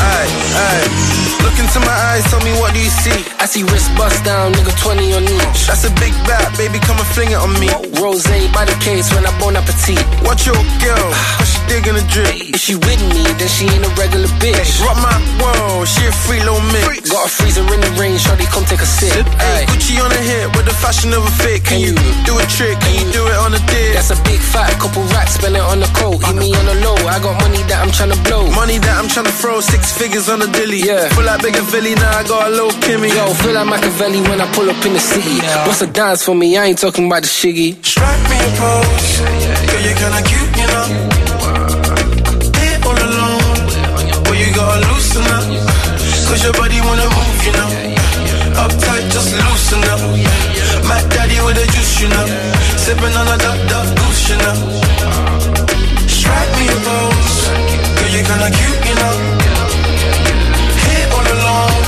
Aye, 0.00 0.30
aye. 0.56 1.20
Look 1.44 1.56
into 1.60 1.80
my 1.80 1.96
eyes, 2.12 2.24
tell 2.32 2.40
me 2.40 2.52
what 2.56 2.72
do 2.72 2.80
you 2.80 2.88
see? 2.88 3.16
I 3.40 3.44
see 3.44 3.62
wrist 3.64 3.92
bust 3.96 4.24
down, 4.24 4.52
nigga 4.52 4.72
20 4.80 5.12
on 5.16 5.24
each. 5.24 5.68
That's 5.68 5.84
a 5.84 5.92
big 6.00 6.12
bat, 6.24 6.48
baby, 6.56 6.80
come 6.80 6.96
and 6.96 7.10
fling 7.12 7.32
it 7.32 7.40
on 7.40 7.52
me. 7.60 7.68
Rose 8.00 8.24
by 8.56 8.64
the 8.64 8.76
case 8.80 9.12
when 9.12 9.24
I 9.24 9.32
bon 9.40 9.56
appetit. 9.56 10.00
Watch 10.24 10.46
your 10.48 10.56
girl, 10.80 11.08
cause 11.36 11.48
she 11.52 11.60
digging 11.68 11.96
a 11.96 12.04
drip. 12.12 12.56
If 12.56 12.60
she 12.60 12.74
with 12.76 13.00
me, 13.12 13.24
then 13.36 13.48
she 13.48 13.68
ain't 13.68 13.84
a 13.84 13.92
regular 13.96 14.28
bitch. 14.40 14.80
Rock 14.84 14.96
my 15.00 15.16
world, 15.40 15.88
she 15.88 16.04
a 16.08 16.12
free 16.12 16.40
little 16.40 16.60
mix. 16.72 17.08
Got 17.08 17.28
a 17.28 17.30
freezer 17.30 17.64
in 17.68 17.80
the 17.80 17.92
rain, 18.00 18.16
shorty, 18.16 18.44
come 18.48 18.64
take 18.64 18.80
a 18.80 18.88
sip. 18.88 19.24
Hey, 19.40 19.64
Aye. 19.64 19.66
Gucci 19.68 20.00
on 20.00 20.08
the 20.08 20.20
hip 20.20 20.56
with 20.56 20.64
the 20.64 20.76
fashion 20.76 21.12
of 21.12 21.24
a 21.24 21.32
fit. 21.40 21.64
Can 21.64 21.80
you 21.80 21.92
do 22.24 22.36
a 22.36 22.44
trick? 22.48 22.80
Can 22.80 22.92
you 23.00 23.08
do 23.12 23.22
it 23.28 23.38
on 23.40 23.52
a 23.52 23.60
dick? 23.68 23.92
That's 23.96 24.12
a 24.12 24.18
big 24.24 24.40
fat 24.40 24.72
couple 24.80 25.04
racks, 25.12 25.36
spend 25.40 25.56
it 25.56 25.64
on 25.64 25.80
the 25.80 25.90
coat. 25.96 26.20
Hit 26.24 26.36
me 26.36 26.52
on 26.56 26.64
the 26.64 26.76
low, 26.84 26.96
I 27.08 27.20
got 27.20 27.36
money 27.40 27.62
that 27.68 27.80
I'm 27.80 27.89
tryna 27.92 28.18
blow. 28.24 28.46
Money 28.54 28.78
that 28.78 28.96
I'm 28.98 29.08
tryna 29.08 29.32
throw, 29.40 29.60
six 29.60 29.92
figures 29.96 30.28
on 30.28 30.38
the 30.40 30.46
dilly. 30.48 30.80
Yeah. 30.80 31.08
Feel 31.10 31.24
like 31.24 31.42
bigger 31.42 31.62
Philly, 31.62 31.94
now 31.94 32.18
I 32.18 32.22
got 32.24 32.46
a 32.48 32.50
little 32.50 32.74
Kimmy. 32.82 33.10
Yo, 33.10 33.32
feel 33.42 33.54
like 33.54 33.66
Machiavelli 33.66 34.20
when 34.28 34.40
I 34.40 34.46
pull 34.52 34.68
up 34.70 34.80
in 34.86 34.92
the 34.92 35.00
city. 35.00 35.40
What's 35.66 35.82
a 35.82 35.86
dance 35.86 36.24
for 36.24 36.34
me? 36.34 36.56
I 36.56 36.66
ain't 36.66 36.78
talking 36.78 37.06
about 37.06 37.22
the 37.22 37.28
shiggy. 37.28 37.76
Strike 37.84 38.22
me 38.30 38.36
a 38.38 38.50
pose, 38.58 39.20
girl, 39.68 39.82
you're 39.84 39.98
kinda 39.98 40.22
cute, 40.28 40.52
you 40.60 40.68
know. 40.72 40.86
Here 42.58 42.80
all 42.86 42.96
alone, 42.96 43.58
boy, 44.24 44.36
you 44.38 44.48
gotta 44.54 44.86
loosen 44.90 45.26
up. 45.36 45.44
Cause 46.28 46.42
your 46.44 46.54
body 46.54 46.78
wanna 46.86 47.08
move, 47.10 47.38
you 47.46 47.54
know. 47.58 47.70
Uptight, 48.62 49.04
just 49.10 49.32
loosen 49.34 49.82
up. 49.90 50.00
Mac 50.86 51.04
Daddy 51.10 51.38
with 51.44 51.56
the 51.56 51.66
juice, 51.74 52.00
you 52.00 52.08
know. 52.08 52.26
Sipping 52.76 53.14
on 53.16 53.26
a 53.28 53.36
duck, 53.38 53.58
duck 53.68 53.86
goose, 53.98 54.28
you 54.30 54.36
know. 54.42 55.29
Kinda 58.30 58.50
cute, 58.54 58.82
you 58.86 58.96
know. 59.02 59.14
Here 60.86 61.08
all 61.10 61.26
alone, 61.34 61.82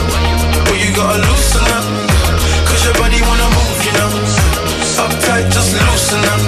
boy, 0.67 0.79
you 0.83 0.91
gotta 0.91 1.23
loosen 1.23 1.67
up. 1.77 1.87
Cause 2.67 2.83
your 2.83 2.97
body 2.99 3.23
wanna 3.23 3.49
move, 3.59 3.79
you 3.87 3.95
know. 3.99 4.11
Uptight, 5.05 5.47
just 5.55 5.71
loosen 5.87 6.23
up. 6.35 6.43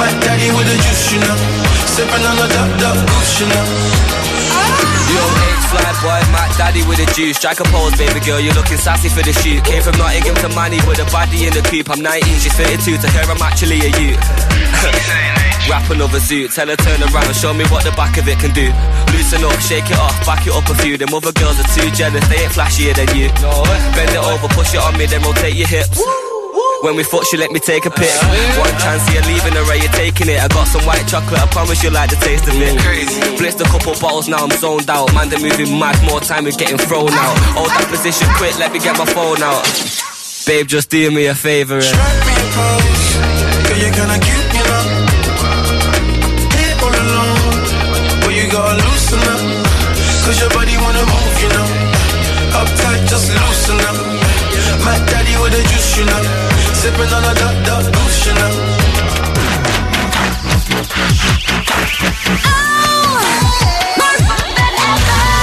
My 0.00 0.08
daddy 0.24 0.48
with 0.56 0.64
the 0.64 0.76
juice, 0.84 1.12
you 1.12 1.20
know. 1.20 1.36
Sipping 1.92 2.24
on 2.24 2.36
the 2.40 2.48
duck, 2.56 2.70
duck 2.80 2.98
goose, 3.10 3.34
you 3.40 3.48
know. 3.52 3.66
Yo, 5.12 5.24
H 5.52 5.64
fly 5.68 5.92
boy, 6.00 6.20
my 6.32 6.48
Daddy 6.56 6.82
with 6.88 6.96
the 6.96 7.08
juice. 7.12 7.36
Strike 7.36 7.60
a 7.60 7.64
pose, 7.64 7.94
baby 8.00 8.20
girl, 8.24 8.40
you're 8.40 8.54
looking 8.54 8.78
sassy 8.78 9.10
for 9.10 9.22
the 9.22 9.34
shoot. 9.44 9.62
Came 9.64 9.82
from 9.82 9.96
Nottingham 9.98 10.36
to 10.40 10.48
Manny 10.56 10.80
with 10.88 11.04
a 11.04 11.08
body 11.12 11.44
in 11.46 11.52
the 11.52 11.60
coop. 11.68 11.90
I'm 11.90 12.00
19, 12.00 12.38
she's 12.40 12.54
32. 12.54 12.96
To 12.96 13.08
her, 13.12 13.28
I'm 13.28 13.42
actually 13.42 13.80
a 13.84 13.90
youth. 14.00 15.48
Wrap 15.70 15.88
another 15.90 16.20
suit, 16.20 16.50
tell 16.52 16.66
her 16.66 16.76
turn 16.76 17.00
around, 17.02 17.26
and 17.26 17.36
show 17.36 17.54
me 17.54 17.64
what 17.70 17.84
the 17.84 17.92
back 17.92 18.18
of 18.18 18.26
it 18.28 18.38
can 18.38 18.52
do. 18.52 18.68
Loosen 19.14 19.44
up, 19.44 19.58
shake 19.60 19.88
it 19.88 19.98
off, 19.98 20.14
back 20.26 20.46
it 20.46 20.52
up 20.52 20.68
a 20.68 20.74
few. 20.82 20.96
Them 20.98 21.14
other 21.14 21.32
girls 21.32 21.58
are 21.60 21.70
too 21.72 21.88
jealous, 21.94 22.26
they 22.28 22.42
ain't 22.42 22.52
flashier 22.52 22.94
than 22.94 23.08
you. 23.16 23.30
Bend 23.94 24.10
it 24.10 24.22
over, 24.22 24.48
push 24.52 24.74
it 24.74 24.82
on 24.82 24.98
me, 24.98 25.06
then 25.06 25.22
rotate 25.22 25.54
your 25.54 25.68
hips. 25.68 26.02
When 26.82 26.96
we 26.96 27.04
fuck, 27.04 27.22
she 27.30 27.36
let 27.36 27.52
me 27.52 27.60
take 27.60 27.86
a 27.86 27.90
pic. 27.90 28.10
One 28.58 28.74
chance, 28.82 29.06
you're 29.14 29.22
leaving 29.22 29.54
her, 29.54 29.62
you're 29.78 29.94
taking 29.94 30.28
it. 30.28 30.42
I 30.42 30.48
got 30.48 30.66
some 30.66 30.82
white 30.82 31.06
chocolate, 31.06 31.40
I 31.40 31.46
promise 31.46 31.80
you'll 31.82 31.94
like 31.94 32.10
the 32.10 32.16
taste 32.16 32.48
of 32.48 32.58
it. 32.58 32.74
Blitzed 33.38 33.60
a 33.62 33.68
couple 33.70 33.94
bottles, 34.02 34.28
now 34.28 34.42
I'm 34.42 34.50
zoned 34.58 34.90
out. 34.90 35.14
Man, 35.14 35.30
they're 35.30 35.38
moving 35.38 35.78
mad, 35.78 35.94
more 36.04 36.20
time, 36.20 36.42
we're 36.44 36.58
getting 36.58 36.78
thrown 36.78 37.14
out. 37.14 37.38
Hold 37.54 37.70
that 37.70 37.86
position 37.88 38.26
quick, 38.34 38.58
let 38.58 38.72
me 38.72 38.80
get 38.80 38.98
my 38.98 39.06
phone 39.06 39.40
out. 39.42 39.62
Babe, 40.44 40.66
just 40.66 40.90
do 40.90 41.10
me 41.12 41.26
a 41.26 41.36
favor 41.36 41.76
and. 41.76 41.84
Strike 41.84 42.26
me 42.26 42.34
a 42.34 42.46
pose, 42.50 43.14
you're 43.78 43.94
cute, 43.94 44.41
with 55.98 55.98
the 55.98 55.98
juice, 55.98 55.98
you 55.98 56.04
know. 56.04 56.22
Sipping 56.74 57.12
on 57.12 57.24
a 57.24 57.34
duck, 57.34 57.64
duck 57.64 57.92
goose, 57.92 58.26
you 58.26 58.34
know. 58.34 58.52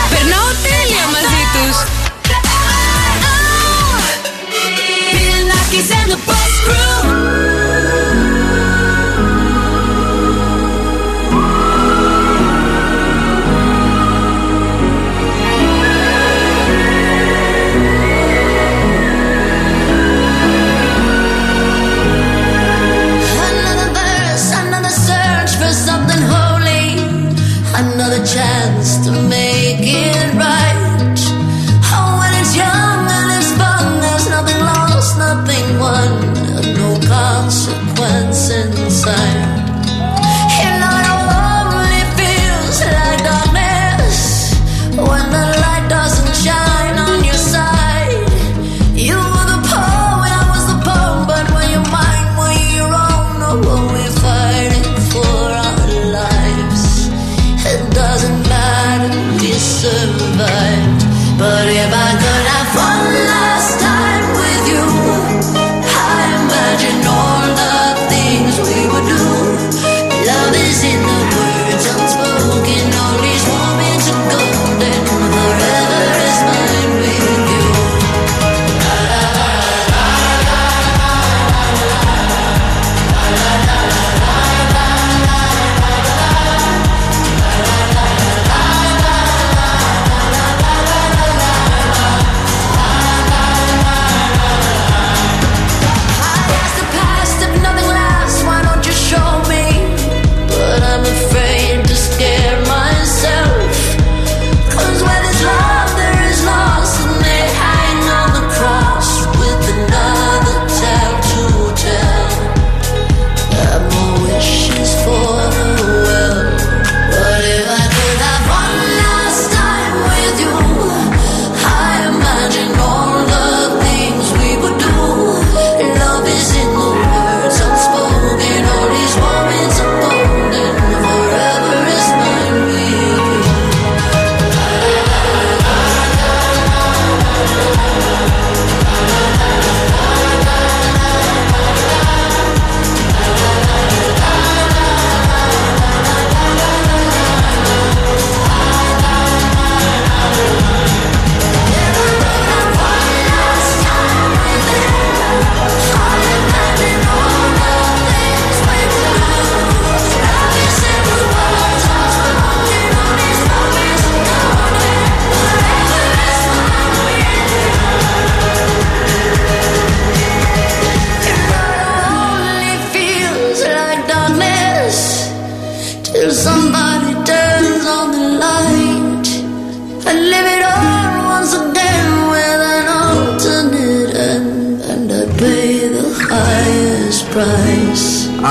Περνάω 0.10 0.50
τέλεια 0.64 1.06
μαζί 1.14 1.29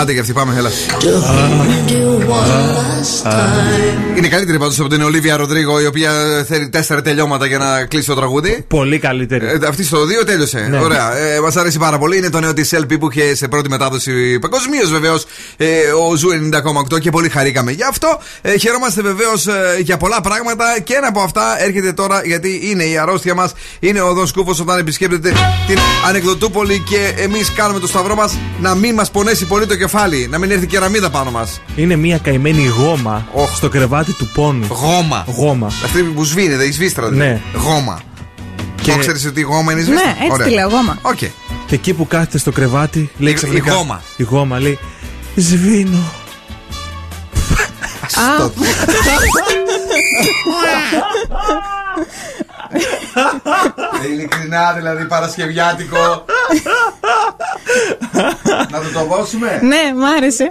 Άντε 0.00 0.12
και 0.12 0.20
αυτή 0.20 0.32
πάμε, 0.32 0.54
έλα. 0.56 0.70
Είναι 4.16 4.28
καλύτερη 4.28 4.58
πάντως 4.58 4.80
από 4.80 4.88
την 4.88 5.02
Ολίβια 5.02 5.36
Ροδρίγο, 5.36 5.80
η 5.80 5.86
οποία 5.86 6.10
θέλει 6.48 6.68
τέσσερα 6.68 7.02
τελειώματα 7.02 7.46
για 7.46 7.58
να 7.58 7.84
κλείσει 7.84 8.06
το 8.06 8.14
τραγούδι. 8.14 8.64
Πολύ 8.68 8.98
καλύτερη. 8.98 9.46
Ε, 9.46 9.58
αυτή 9.68 9.84
στο 9.84 9.98
2 10.22 10.24
τέλειωσε. 10.26 10.66
Ναι. 10.70 10.78
Ωραία. 10.78 11.16
Ε, 11.16 11.40
Μας 11.40 11.56
αρέσει 11.56 11.78
πάρα 11.78 11.98
πολύ. 11.98 12.16
Είναι 12.16 12.30
το 12.30 12.40
νέο 12.40 12.52
της 12.52 12.74
LP 12.76 12.98
που 12.98 13.08
είχε 13.12 13.34
σε 13.34 13.48
πρώτη 13.48 13.68
μετάδοση 13.68 14.38
παγκοσμίως 14.38 14.90
βεβαίως 14.90 15.24
ε, 15.56 15.66
ο 16.10 16.16
Zoo 16.16 16.28
90,8 16.92 17.00
και 17.00 17.10
πολύ 17.10 17.28
χαρήκαμε 17.28 17.70
γι' 17.70 17.84
αυτό. 17.88 18.18
Ε, 18.42 18.58
χαιρόμαστε 18.58 19.02
βεβαίως 19.02 19.46
ε, 19.46 19.76
για 19.80 19.96
πολλά 19.96 20.20
πράγματα 20.20 20.64
και 20.84 20.94
ένα 20.94 21.08
από 21.08 21.20
αυτά 21.20 21.62
έρχεται 21.62 21.92
τώρα 21.92 22.20
γιατί 22.24 22.60
είναι 22.62 22.84
η 22.84 22.98
αρρώστια 22.98 23.34
μας. 23.34 23.52
Είναι 23.80 24.00
ο 24.00 24.12
Δον 24.12 24.26
Σκούφος 24.26 24.60
όταν 24.60 24.78
επισκέπτεται 24.78 25.32
την 25.66 25.78
Ανεκδοτούπολη 26.08 26.82
και 26.90 27.22
εμείς 27.22 27.52
κάνουμε 27.52 27.80
το 27.80 27.86
σταυρό 27.86 28.14
μας 28.14 28.38
να 28.60 28.74
μην 28.74 28.94
μας 28.94 29.10
πονέσει 29.10 29.44
πολύ 29.44 29.66
το 29.66 29.76
κεφάλι, 29.76 29.86
να 30.30 30.38
μην 30.38 30.50
έρθει 30.50 30.66
κεραμίδα 30.66 31.10
πάνω 31.10 31.30
μας. 31.30 31.60
Είναι 31.76 31.96
μια 31.96 32.18
καημένη 32.18 32.66
γόμα 32.66 33.26
στο 33.54 33.68
κρεβάτι 33.68 34.12
του 34.12 34.28
πόνου. 34.34 34.66
Γόμα. 34.70 35.24
Γόμα. 35.36 35.66
Αυτή 35.84 36.02
που 36.02 36.24
σβήνεται, 36.24 36.64
η 36.64 36.72
σβίστρα 36.72 37.08
δηλαδή. 37.08 37.30
Ναι. 37.30 37.40
Γόμα. 37.54 38.00
Και- 38.82 38.92
Το 38.92 38.98
ξέρει 38.98 39.26
ότι 39.26 39.40
η 39.40 39.42
γόμα 39.42 39.72
είναι 39.72 39.80
η 39.80 39.84
σβίστρα. 39.84 40.06
Ναι, 40.06 40.16
έτσι 40.18 40.30
Ωραία. 40.32 40.46
τη 40.46 40.52
λέω, 40.52 40.68
γόμα. 40.68 40.98
Οκ. 41.02 41.16
Και 41.66 41.74
εκεί 41.74 41.92
που 41.94 42.06
κάθεται 42.06 42.38
στο 42.38 42.52
κρεβάτι, 42.52 43.10
λέει 43.18 43.32
Η- 43.32 43.36
ξαφνικά. 43.36 43.72
η 43.72 43.76
γόμα. 43.76 44.02
Η 44.16 44.22
γόμα 44.22 44.60
λέει. 44.60 44.78
Σβήνω. 45.36 46.12
Α, 48.14 48.20
Ειλικρινά 54.04 54.72
δηλαδή 54.72 55.04
Παρασκευιάτικο. 55.04 56.24
Να 58.70 58.80
του 58.80 58.92
το 58.92 59.04
δώσουμε; 59.04 59.60
ναι, 59.62 59.92
μ' 59.94 60.04
άρεσε. 60.04 60.50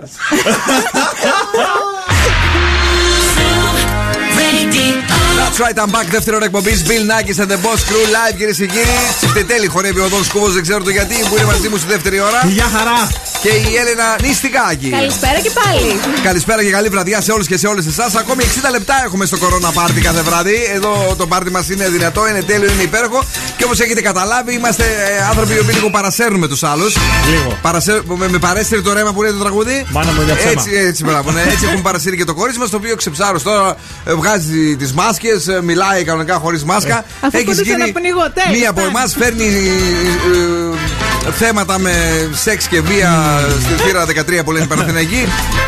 That's 5.40 5.60
right, 5.60 5.78
I'm 5.84 5.92
back. 5.92 6.08
Δεύτερο 6.10 6.38
εκπομπής. 6.44 6.84
Bill 6.88 7.04
Nackis 7.12 7.40
and 7.44 7.50
the 7.52 7.60
Boss 7.66 7.82
Crew 7.90 8.06
live, 8.16 8.36
κυρίε 8.38 8.54
και 8.54 8.66
κύριοι. 8.66 8.98
Τσιφτετέλη 9.18 9.68
χορεύει 9.68 10.00
ο 10.00 10.08
Δον 10.08 10.24
Σκούβος, 10.24 10.54
δεν 10.54 10.62
ξέρω 10.62 10.84
το 10.84 10.90
γιατί, 10.90 11.16
που 11.30 11.36
είναι 11.36 11.46
μαζί 11.46 11.70
μου 11.70 11.78
στη 11.78 11.88
δεύτερη 11.88 12.20
ώρα. 12.20 12.40
Γεια 12.46 12.70
χαρά! 12.76 13.10
Και 13.42 13.50
η 13.50 13.76
Έλενα 13.82 14.16
Νιστικάκη. 14.22 14.90
Καλησπέρα 14.90 15.40
και 15.40 15.52
πάλι. 15.62 16.00
Καλησπέρα 16.24 16.64
και 16.64 16.70
καλή 16.70 16.90
βραδιά 16.90 17.22
σε 17.22 17.32
όλους 17.32 17.48
και 17.48 17.58
σε 17.58 17.68
όλες 17.68 17.86
εσάς. 17.86 18.16
Ακόμη 18.16 18.44
60 18.44 18.72
λεπτά 18.72 18.96
έχουμε 19.06 19.26
στο 19.26 19.38
κορώνα 19.38 19.72
πάρτι 19.72 20.02
κάθε 20.02 20.22
βράδυ. 20.22 20.58
Εδώ 20.76 21.16
το 21.18 21.28
πάρτι 21.28 21.52
μας 21.52 21.70
είναι 21.70 21.90
δυνατό, 21.90 22.28
είναι 22.30 22.42
τέλειο, 22.42 22.72
είναι 22.72 22.82
υπέροχο. 22.82 23.24
Και 23.58 23.64
όπως 23.64 23.80
έχετε 23.80 24.02
καταλάβει, 24.02 24.54
είμαστε 24.54 24.84
ε, 24.84 25.26
άνθρωποι 25.30 25.54
οι 25.54 25.60
οποίοι 25.60 25.74
λίγο 25.74 25.90
παρασέρνουμε 25.90 26.48
τους 26.48 26.64
άλλους. 26.64 26.96
Λίγο. 27.30 27.58
Παρασέ... 27.62 28.02
Με, 28.06 28.28
με 28.30 28.38
παρέστερε 28.38 28.82
το 28.82 28.94
ρέμα 28.94 29.14
που 29.14 29.22
λέει 29.22 29.32
το 29.32 29.38
τραγούδι. 29.38 29.86
Μάνα 29.92 30.12
μου 30.12 30.22
είναι 30.22 30.34
ψέμα. 30.34 30.52
Έτσι, 30.52 30.70
έτσι, 30.74 31.04
μπράβο, 31.04 31.32
ναι. 31.32 31.42
έτσι 31.42 31.66
έχουμε 31.66 31.82
παρασύρει 31.82 32.18
και 32.18 32.24
το 32.24 32.34
κόρη 32.34 32.54
μας, 32.58 32.70
το 32.70 32.78
οποίο 32.78 32.96
ξεψάρω 32.96 33.40
τώρα 33.42 33.76
ε, 34.06 34.14
βγάζει 34.14 34.76
τις 34.76 34.94
μάσκες, 34.94 35.27
μιλάει 35.64 36.04
κανονικά 36.04 36.36
χωρίς 36.36 36.64
μάσκα. 36.64 37.06
Αφού 37.22 37.38
Έχεις 37.38 37.46
κοντούσε 37.58 37.76
να 37.78 37.92
πνιγώ, 37.92 38.32
τέλος 38.34 38.58
Μία 38.60 38.70
από 38.70 38.80
πάντων. 38.80 38.96
εμάς 38.96 39.16
φέρνει 39.20 39.46
ε, 41.28 41.32
θέματα 41.32 41.80
με 41.80 41.94
σεξ 42.34 42.68
και 42.68 42.82
βία 42.82 43.40
στη 43.62 43.84
θύρα 43.84 44.06
13 44.40 44.44
που 44.46 44.52
λένε 44.52 44.64
οι 44.66 44.68
Παναθηναϊκοί. 44.68 45.28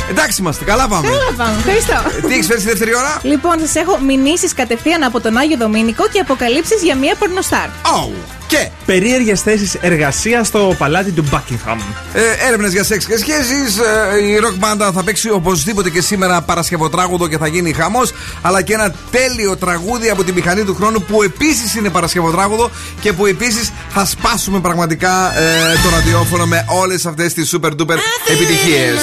Εντάξει 0.09 0.41
είμαστε, 0.41 0.63
καλά 0.63 0.87
πάμε. 0.87 1.07
Καλά 1.07 1.31
πάμε, 1.37 1.55
ευχαριστώ. 1.57 2.27
Τι 2.27 2.33
έχεις 2.33 2.45
φέρει 2.47 2.59
στη 2.59 2.69
δεύτερη 2.69 2.95
ώρα; 2.95 3.19
Λοιπόν, 3.21 3.59
σας 3.59 3.75
έχω 3.75 3.99
μηνύσεις 4.05 4.53
κατευθείαν 4.53 5.03
από 5.03 5.19
τον 5.21 5.37
Άγιο 5.37 5.57
Δομήνικο 5.57 6.07
και 6.11 6.19
αποκαλύψεις 6.19 6.81
για 6.83 6.95
μία 6.95 7.15
πορνοστάρ. 7.19 7.67
Oh, 7.67 8.09
και 8.47 8.69
Περίεργες 8.85 9.41
θέσεις 9.41 9.75
εργασίας 9.81 10.47
στο 10.47 10.75
παλάτι 10.77 11.11
του 11.11 11.25
Buckingham. 11.31 11.77
ε, 12.13 12.47
έρευνες 12.47 12.71
για 12.71 12.83
σεξ 12.83 13.05
και 13.05 13.17
σχέσεις. 13.17 13.77
Ε, 13.77 14.25
η 14.25 14.37
ροκ 14.37 14.53
μπάντα 14.55 14.91
θα 14.91 15.03
παίξει 15.03 15.29
οπωσδήποτε 15.29 15.89
και 15.89 16.01
σήμερα 16.01 16.41
Παρασκευοτράγουδο 16.41 17.27
και 17.27 17.37
θα 17.37 17.47
γίνει 17.47 17.73
χαμός. 17.73 18.11
Αλλά 18.41 18.61
και 18.61 18.73
ένα 18.73 18.93
τέλειο 19.11 19.48
τραγούδι 19.55 20.09
από 20.09 20.23
τη 20.23 20.31
μηχανή 20.31 20.63
του 20.63 20.75
χρόνου 20.75 21.01
που 21.01 21.23
επίσης 21.23 21.75
είναι 21.75 21.89
Παρασκευοτράγουδο 21.89 22.69
και 23.01 23.13
που 23.13 23.25
επίσης 23.25 23.71
θα 23.89 24.05
σπάσουμε 24.05 24.59
πραγματικά 24.59 25.39
ε, 25.39 25.73
το 25.83 25.89
ραδιόφωνο 25.89 26.45
με 26.45 26.65
όλες 26.67 27.05
αυτές 27.05 27.33
τις 27.33 27.55
super 27.55 27.69
duper 27.69 27.97
επιτυχίες. 28.31 28.99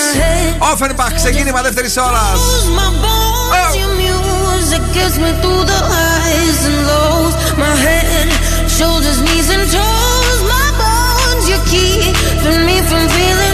Offenbach, 0.59 1.13
ξεκίνημα 1.17 1.63
δεύτερης 1.63 1.97
ώρας. 1.97 2.41
My 2.79 2.91
bones, 3.03 3.77
your 3.81 3.93
music 4.05 4.83
gets 4.97 5.17
me 5.25 5.31
through 5.43 5.65
the 5.73 5.81
highs 5.93 6.61
and 6.69 6.79
lows. 6.91 7.35
My 7.65 7.75
head, 7.87 8.29
shoulders, 8.77 9.19
knees, 9.27 9.49
and 9.57 9.65
toes. 9.75 10.41
My 10.55 10.69
bones, 10.81 11.45
you're 11.51 11.67
keeping 11.75 12.61
me 12.69 12.77
from 12.89 13.03
feeling 13.17 13.46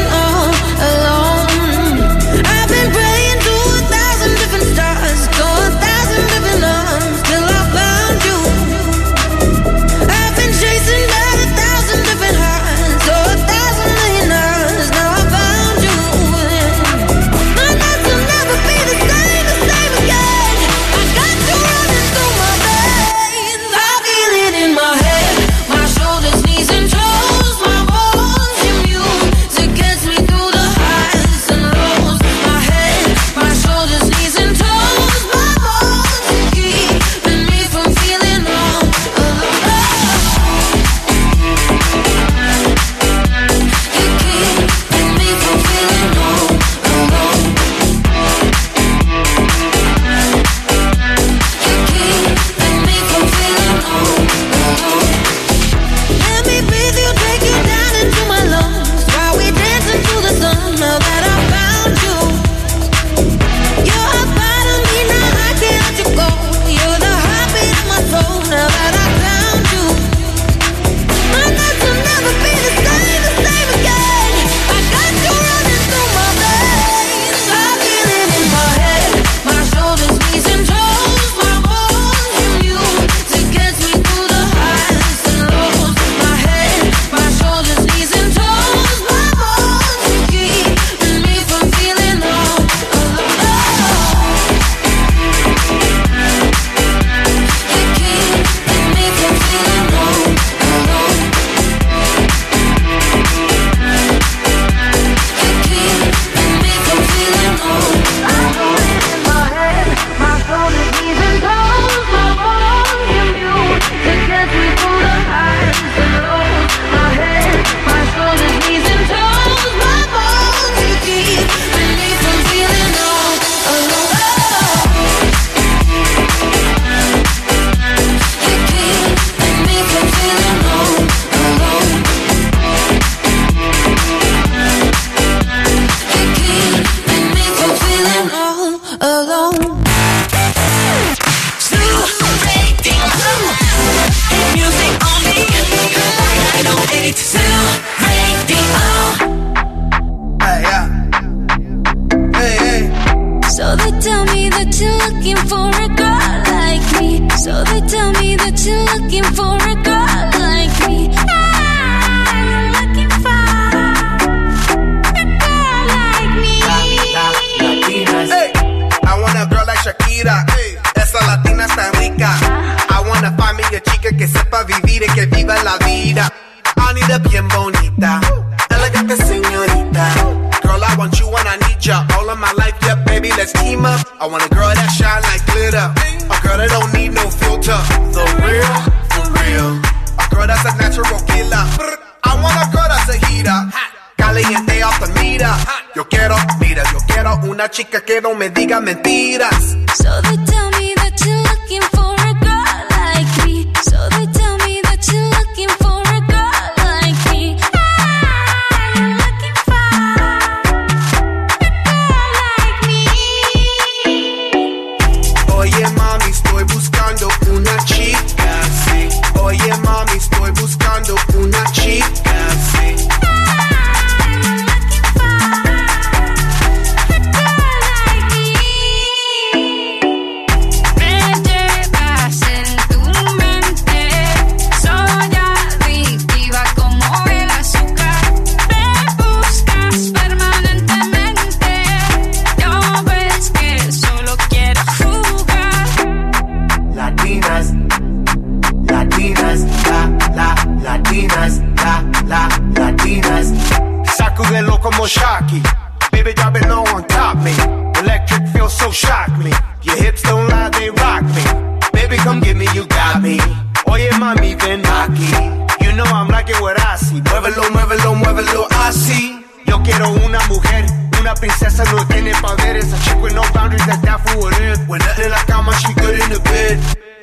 una 271.32 271.40
princesa, 271.40 271.84
no 271.92 272.06
tiene 272.06 272.32
poderes. 272.40 272.92
A 272.92 272.98
chick 273.04 273.22
with 273.22 273.34
no 273.34 273.42
boundaries, 273.54 273.84
that's 273.86 274.02
down 274.02 274.20
for 274.20 274.38
what 274.38 274.60
it. 274.60 274.78
When 274.88 274.98
nothing 275.00 275.24
in 275.24 275.30
la 275.30 275.44
cama, 275.46 275.72
she 275.74 275.92
good 275.94 276.20
in 276.20 276.30
the 276.30 276.40
bed. 276.40 276.78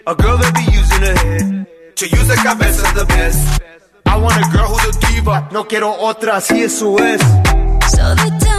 A 0.08 0.16
girl 0.16 0.38
that 0.38 0.54
be 0.54 0.64
using 0.72 1.02
her 1.02 1.16
head. 1.16 1.68
To 1.96 2.06
use 2.08 2.28
the 2.28 2.36
cabeza 2.36 2.84
the 2.96 3.06
best. 3.06 3.62
I 4.06 4.18
want 4.18 4.38
a 4.38 4.50
girl 4.50 4.68
who's 4.68 4.96
a 4.96 5.00
diva. 5.00 5.50
No 5.52 5.66
quiero 5.66 5.92
otra, 5.92 6.38
así 6.38 6.64
eso 6.64 6.98
es. 7.00 7.22
So 7.92 8.16
they 8.16 8.30
tell 8.40 8.59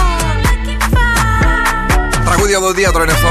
sí. 2.31 2.37
Τραγούδια 2.37 2.57
οδοντίατρο 2.57 3.03
είναι 3.03 3.11
αυτό. 3.11 3.27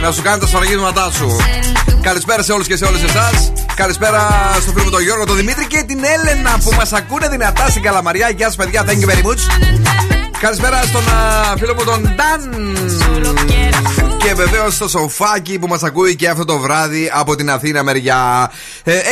Να 0.00 0.12
σου 0.12 0.22
κάνει 0.22 0.40
τα 0.40 0.46
σφραγίσματά 0.46 1.10
σου. 1.10 1.36
Καλησπέρα 2.00 2.42
σε 2.42 2.52
όλους 2.52 2.66
και 2.66 2.76
σε 2.76 2.84
όλες 2.84 3.02
εσάς. 3.02 3.52
Καλησπέρα 3.74 4.28
στο 4.60 4.72
φίλο 4.72 4.84
μου 4.84 4.90
τον 4.90 5.02
Γιώργο, 5.02 5.24
τον 5.26 5.36
Δημήτρη 5.36 5.66
και 5.66 5.82
την 5.86 5.98
Έλενα 6.04 6.58
που 6.64 6.70
μας 6.76 6.92
ακούνε 6.92 7.28
δυνατά 7.28 7.66
στην 7.68 7.82
Καλαμαριά. 7.82 8.28
Γεια 8.28 8.46
σας, 8.46 8.56
παιδιά. 8.56 8.84
Thank 8.86 9.00
you 9.02 9.10
very 9.12 9.24
much. 9.26 9.40
Καλησπέρα 10.40 10.82
στον 10.82 11.02
α, 11.02 11.56
φίλο 11.58 11.74
μου 11.74 11.84
τον 11.84 12.00
Νταν. 12.00 12.40
Και 14.24 14.34
βεβαίως 14.34 14.74
στο 14.74 14.88
σοφάκι 14.88 15.58
που 15.58 15.66
μας 15.66 15.82
ακούει 15.82 16.16
και 16.16 16.28
αυτό 16.28 16.44
το 16.44 16.58
βράδυ 16.58 17.10
από 17.14 17.36
την 17.36 17.50
Αθήνα 17.50 17.82
μεριά. 17.82 18.50
Ε, 18.84 18.98
694-6699-510 18.98 19.02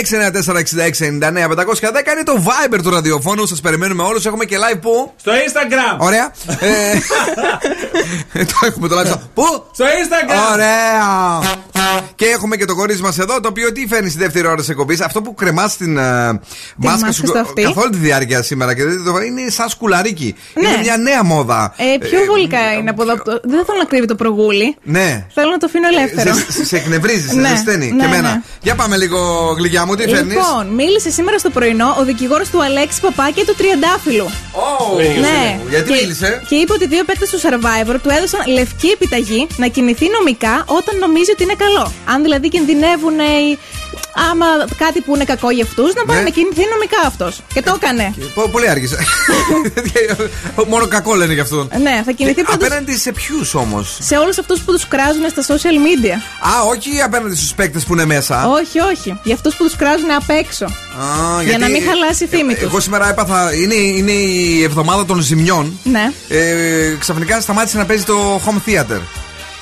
είναι 2.13 2.23
το 2.25 2.45
Viber 2.47 2.79
του 2.83 2.91
ραδιοφώνου. 2.91 3.47
Σας 3.47 3.61
περιμένουμε 3.61 4.03
όλους. 4.03 4.27
Έχουμε 4.27 4.45
και 4.45 4.57
live 4.57 4.79
που; 4.81 5.13
Στο 5.21 5.33
Instagram. 5.33 5.97
Ωραία. 5.99 6.33
Ε, 6.59 6.99
το 8.45 8.67
έχουμε 8.67 8.89
το 8.89 9.01
live. 9.01 9.07
στο- 9.07 9.21
Πού; 9.35 9.43
Στο 9.73 9.85
Instagram. 9.85 10.53
Ωραία. 10.53 11.41
Και 12.15 12.25
έχουμε 12.27 12.57
και 12.57 12.65
το 12.65 12.75
κορίτσι 12.75 13.03
μας 13.03 13.19
εδώ, 13.19 13.41
το 13.41 13.49
οποίο 13.49 13.73
τι 13.73 13.87
φέρνει 13.89 14.09
στη 14.11 14.19
δεύτερη 14.19 14.47
ώρα 14.47 14.57
της 14.57 14.69
εκπομπής. 14.69 15.01
Αυτό 15.01 15.23
που 15.23 15.35
κρεμάς 15.35 15.73
στην 15.73 15.97
ε, 15.97 16.03
μάσκα 16.03 16.41
μάσκα 16.77 17.13
σου 17.13 17.27
στο 17.27 17.39
αυτί. 17.39 17.63
καθ' 17.63 17.77
όλη 17.77 17.91
τη 17.91 17.97
διάρκεια 17.97 18.43
σήμερα 18.43 18.75
και 18.75 18.85
δεν 18.85 19.05
το 19.05 19.21
είναι 19.21 19.51
σαν 19.51 19.69
σκουλαρίκι. 19.69 20.35
Ναι. 20.55 20.69
Είναι 20.69 20.79
μια 20.83 20.97
νέα 20.97 21.25
μόδα. 21.25 21.75
Ε, 21.77 21.99
πιο 22.09 22.19
βολικά 22.27 22.73
είναι 22.73 22.91
από 22.91 23.03
εδώ. 23.03 23.13
από 23.13 23.25
το- 23.25 23.41
Δεν 23.45 23.65
θέλω 23.65 23.79
να 23.79 23.85
κρύβει 23.85 24.07
το 24.07 24.15
προγούλι. 24.15 24.77
Ναι. 24.83 25.27
Θέλω 25.35 25.51
να 25.51 25.59
το 25.59 25.67
αφήνω 25.67 25.87
ελεύθερο. 25.89 26.35
Σε, 26.49 26.65
σε 26.65 26.77
εκνευρίζεις, 26.77 27.31
σε 27.31 27.37
Ναι, 27.37 27.49
ζεσταίνει. 27.49 27.91
ναι, 27.91 27.99
και 27.99 28.05
εμένα. 28.05 28.29
ναι. 28.31 28.41
Για 28.63 28.75
πάμε 28.75 28.97
λίγο, 28.97 29.19
γλυκιά 29.59 29.87
μου, 29.87 29.95
τι 29.95 30.03
φέρνεις; 30.09 30.35
Λοιπόν, 30.35 30.67
μίλησε 30.75 31.11
σήμερα 31.11 31.39
στο 31.39 31.51
πρωινό 31.51 31.97
ο 31.99 32.05
δικηγόρος 32.05 32.49
του 32.51 32.63
Αλέξη 32.63 33.01
Παπά 33.01 33.31
και 33.35 33.45
του 33.47 33.55
Τριαντάφυλλου. 33.55 34.29
ναι. 35.21 35.61
Γιατί 35.69 35.91
και, 35.93 35.99
μίλησε; 36.01 36.43
Και 36.49 36.55
είπε 36.55 36.73
ότι 36.73 36.85
οι 36.85 36.87
δύο 36.87 37.05
παίκτες 37.05 37.31
του 37.31 37.41
Survivor 37.41 37.97
του 38.03 38.11
έδωσαν 38.17 38.41
λευκή 38.53 38.89
επιταγή 38.89 39.47
να 39.57 39.67
κινηθεί 39.67 40.07
νομικά 40.19 40.65
όταν 40.67 40.99
νομίζει 40.99 41.31
ότι 41.31 41.43
είναι 41.43 41.55
καλό. 41.55 41.70
Αν 42.05 42.23
δηλαδή 42.23 42.49
κινδυνεύουν 42.49 43.19
οι. 43.19 43.59
Άμα 44.31 44.47
κάτι 44.77 45.01
που 45.01 45.15
είναι 45.15 45.25
κακό 45.25 45.51
για 45.51 45.65
αυτούς, 45.65 45.95
να 45.95 46.05
πάνε 46.05 46.19
Ναι. 46.19 46.25
να 46.25 46.31
κινηθεί 46.31 46.63
νομικά 46.73 47.01
αυτός. 47.07 47.41
Και 47.55 47.63
το 47.63 47.79
έκανε. 47.83 48.15
Πο- 48.35 48.49
Πολύ 48.49 48.69
άργησε. 48.69 48.99
Μόνο 50.69 50.87
κακό 50.87 51.15
λένε 51.15 51.33
γι' 51.33 51.41
αυτό. 51.41 51.69
Ναι, 51.83 52.03
θα 52.05 52.13
κινηθεί 52.13 52.43
πάντως 52.43 52.67
Απέναντι 52.67 52.97
σε 52.97 53.13
ποιους 53.13 53.55
όμως; 53.55 53.97
σε 54.01 54.17
όλους 54.17 54.39
αυτούς 54.39 54.61
που 54.61 54.73
τους 54.73 54.89
κράζουν 54.89 55.23
στα 55.31 55.43
social 55.55 55.77
media. 55.87 56.15
Α, 56.55 56.63
όχι 56.63 57.01
απέναντι 57.05 57.35
στους 57.37 57.53
παίκτες 57.55 57.85
που 57.85 57.93
είναι 57.93 58.05
μέσα. 58.05 58.47
Όχι, 58.49 58.81
όχι. 58.81 59.19
Για 59.23 59.35
αυτούς 59.35 59.55
που 59.55 59.65
τους 59.65 59.77
κράζουν 59.77 60.11
απ' 60.11 60.31
έξω. 60.31 60.65
Α, 60.65 61.43
Για 61.43 61.59
να 61.59 61.69
μην 61.69 61.83
χαλάσει 61.83 62.25
η 62.25 62.27
φήμη 62.27 62.55
τους. 62.55 62.63
Εγώ 62.63 62.81
σήμερα 62.81 63.09
έπαθα. 63.09 63.55
Είναι, 63.55 63.75
είναι 63.75 64.13
η 64.13 64.63
εβδομάδα 64.63 65.05
των 65.05 65.21
ζημιών. 65.21 65.79
Ναι, 65.83 66.13
Ε, 66.29 66.97
ξαφνικά 66.99 67.41
σταμάτησε 67.41 67.77
να 67.79 67.85
παίζει 67.85 68.05
το 68.05 68.41
home 68.47 68.69
theater. 68.71 69.01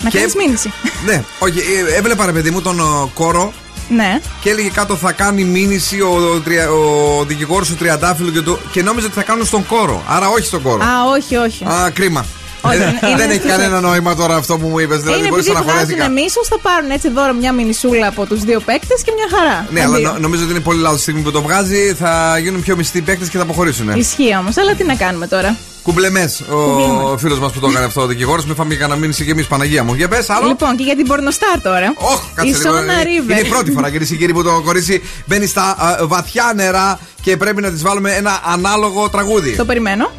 Να 0.01 0.11
Και- 0.11 0.19
κάνει 0.19 0.33
μήνυση. 0.37 0.73
ναι, 1.05 1.23
όχι, 1.39 1.59
ε, 1.59 1.95
έβλεπα 1.97 2.27
ρε 2.27 2.33
παιδί 2.33 2.51
μου 2.51 2.61
τον 2.63 2.79
ε, 2.81 2.83
κόρο 3.15 3.53
Ναι. 3.89 4.21
και 4.41 4.51
έλεγε 4.51 4.69
κάτω 4.69 4.97
θα 4.97 5.13
κάνει 5.13 5.45
μήνυση 5.45 6.01
ο, 6.01 6.09
ο, 6.35 6.41
τρια- 6.41 6.71
ο 6.71 7.25
δικηγόρος 7.25 7.69
του 7.69 7.75
Τριαντάφυλλου 7.75 8.33
και, 8.33 8.41
το, 8.41 8.59
και 8.73 8.83
νόμιζε 8.83 9.07
ότι 9.07 9.15
θα 9.15 9.23
κάνουν 9.23 9.47
στον 9.47 9.67
κόρο. 9.67 10.03
Άρα 10.09 10.29
όχι 10.29 10.47
στον 10.47 10.63
κόρο. 10.63 10.83
Α, 10.85 11.05
όχι, 11.17 11.37
όχι. 11.37 11.65
Α, 11.65 11.91
κρίμα. 11.95 12.25
Όχι, 12.61 12.77
Δεν- 12.77 12.89
είναι- 12.89 12.99
Δεν 13.01 13.11
είναι 13.11 13.23
έχει 13.25 13.33
στους 13.35 13.51
κανένα 13.51 13.81
νόημα 13.81 14.15
τώρα 14.15 14.35
αυτό 14.37 14.59
που 14.59 14.67
μου 14.69 14.79
είπες. 14.79 14.99
Δηλαδή, 15.01 15.19
είναι 15.19 15.29
μπορείς 15.29 15.47
επειδή 15.47 15.59
να 15.59 15.65
βγάζουν 15.65 15.85
χωρέθηκα. 15.87 16.09
μίσο, 16.09 16.41
θα 16.49 16.59
πάρουν 16.59 16.91
έτσι 16.91 17.09
δώρο 17.11 17.33
μια 17.33 17.53
μινισούλα 17.53 18.07
από 18.07 18.27
τους 18.27 18.41
δύο 18.45 18.61
παίκτες 18.61 19.03
και 19.05 19.13
μια 19.17 19.39
χαρά. 19.39 19.67
Ναι, 19.71 19.83
αλλά 19.83 19.97
Αντίο. 19.97 20.13
νο- 20.13 20.19
νομίζω 20.19 20.43
ότι 20.43 20.51
είναι 20.51 20.61
πολύ 20.61 20.81
λάθος 20.81 21.01
στιγμή 21.01 21.21
που 21.21 21.31
το 21.31 21.43
βγάζει. 21.43 21.95
Θα 21.99 22.39
γίνουν 22.43 22.61
πιο 22.63 22.77
μυστοί 22.77 23.01
παίκτες 23.01 23.29
και 23.29 23.37
θα 23.37 23.43
αποχωρήσουν. 23.43 23.89
Ισχύει 23.97 24.37
όμως, 24.41 24.57
αλλά 24.57 24.75
τι 24.75 24.85
να 24.85 24.95
κάνουμε 24.95 25.27
τώρα; 25.27 25.57
Κουμπλεμές 25.83 26.41
ο 26.41 26.55
Κουμπλεμές. 26.55 27.21
φίλος 27.21 27.39
μας 27.39 27.53
που 27.53 27.61
το 27.61 27.69
έκανε 27.69 27.85
αυτό 27.85 28.01
ο 28.01 28.07
δικηγόρος. 28.07 28.45
Μην 28.45 28.55
φάμε 28.55 28.75
κανένα 28.75 28.99
μήνυση 29.01 29.25
και 29.25 29.31
εμείς 29.31 29.47
Παναγία 29.47 29.85
μου. 29.85 29.95
Για 29.95 30.09
πες, 30.09 30.31
άλλο. 30.31 30.47
Λοιπόν, 30.47 30.77
και 30.77 30.83
για 30.83 30.97
την 30.97 31.07
πορνοστάρ 31.07 31.61
τώρα. 31.63 31.93
Κάτσε 32.35 32.51
η 32.51 32.55
λίγο, 32.57 32.63
Σόνα 32.77 32.81
είναι- 32.93 33.03
Ρίβερ. 33.03 33.39
Είναι 33.39 33.47
η 33.47 33.51
πρώτη 33.51 33.71
φορά, 33.71 33.91
κυρίες 33.91 34.09
και 34.09 34.17
κύριοι, 34.17 34.33
που 34.33 34.43
το 34.43 34.61
κορίτσι 34.65 35.03
μπαίνει 35.27 35.47
στα 35.47 35.63
α, 35.79 36.07
βαθιά 36.07 36.53
νερά 36.55 36.99
και 37.23 37.37
πρέπει 37.37 37.61
να 37.63 37.71
της 37.71 37.83
βάλουμε 37.83 38.13
ένα 38.13 38.41
ανάλογο 38.53 39.09
τραγούδι. 39.09 39.57
Το 39.57 39.65
περιμένω. 39.65 40.11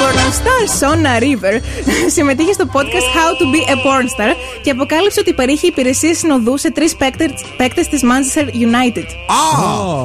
Η 0.00 0.02
πορνοστάρ 0.02 0.62
Σόνα 0.78 1.18
Ρίβερ 1.18 1.54
συμμετείχε 2.14 2.52
στο 2.52 2.64
podcast 2.72 3.08
How 3.16 3.30
to 3.40 3.44
be 3.54 3.60
a 3.74 3.76
Pornstar 3.86 4.34
και 4.62 4.70
αποκάλυψε 4.70 5.20
ότι 5.20 5.32
παρήχε 5.32 5.66
υπηρεσίες 5.66 6.18
συνοδού 6.18 6.58
σε 6.58 6.70
τρεις 6.72 6.96
παίκτες 7.56 7.88
της 7.88 8.00
Manchester 8.10 8.44
United. 8.44 9.06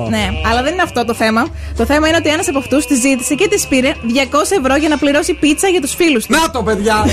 Ναι, 0.10 0.30
αλλά 0.50 0.62
δεν 0.64 0.74
είναι 0.74 0.82
αυτό 0.82 1.06
το 1.06 1.14
θέμα. 1.14 1.48
Το 1.78 1.86
θέμα 1.86 2.08
είναι 2.08 2.18
ότι 2.18 2.30
ένας 2.30 2.48
από 2.48 2.58
αυτούς 2.58 2.86
τη 2.86 2.96
ζήτησε 2.96 3.34
και 3.36 3.48
της 3.48 3.68
πήρε 3.68 3.92
200 3.92 4.58
ευρώ 4.60 4.76
για 4.76 4.90
να 4.90 4.98
πληρώσει 4.98 5.34
πίτσα 5.34 5.68
για 5.68 5.82
τους 5.82 5.96
φίλους 5.96 6.26
του. 6.26 6.34
Να 6.34 6.50
το, 6.52 6.64
παιδιά! 6.64 7.06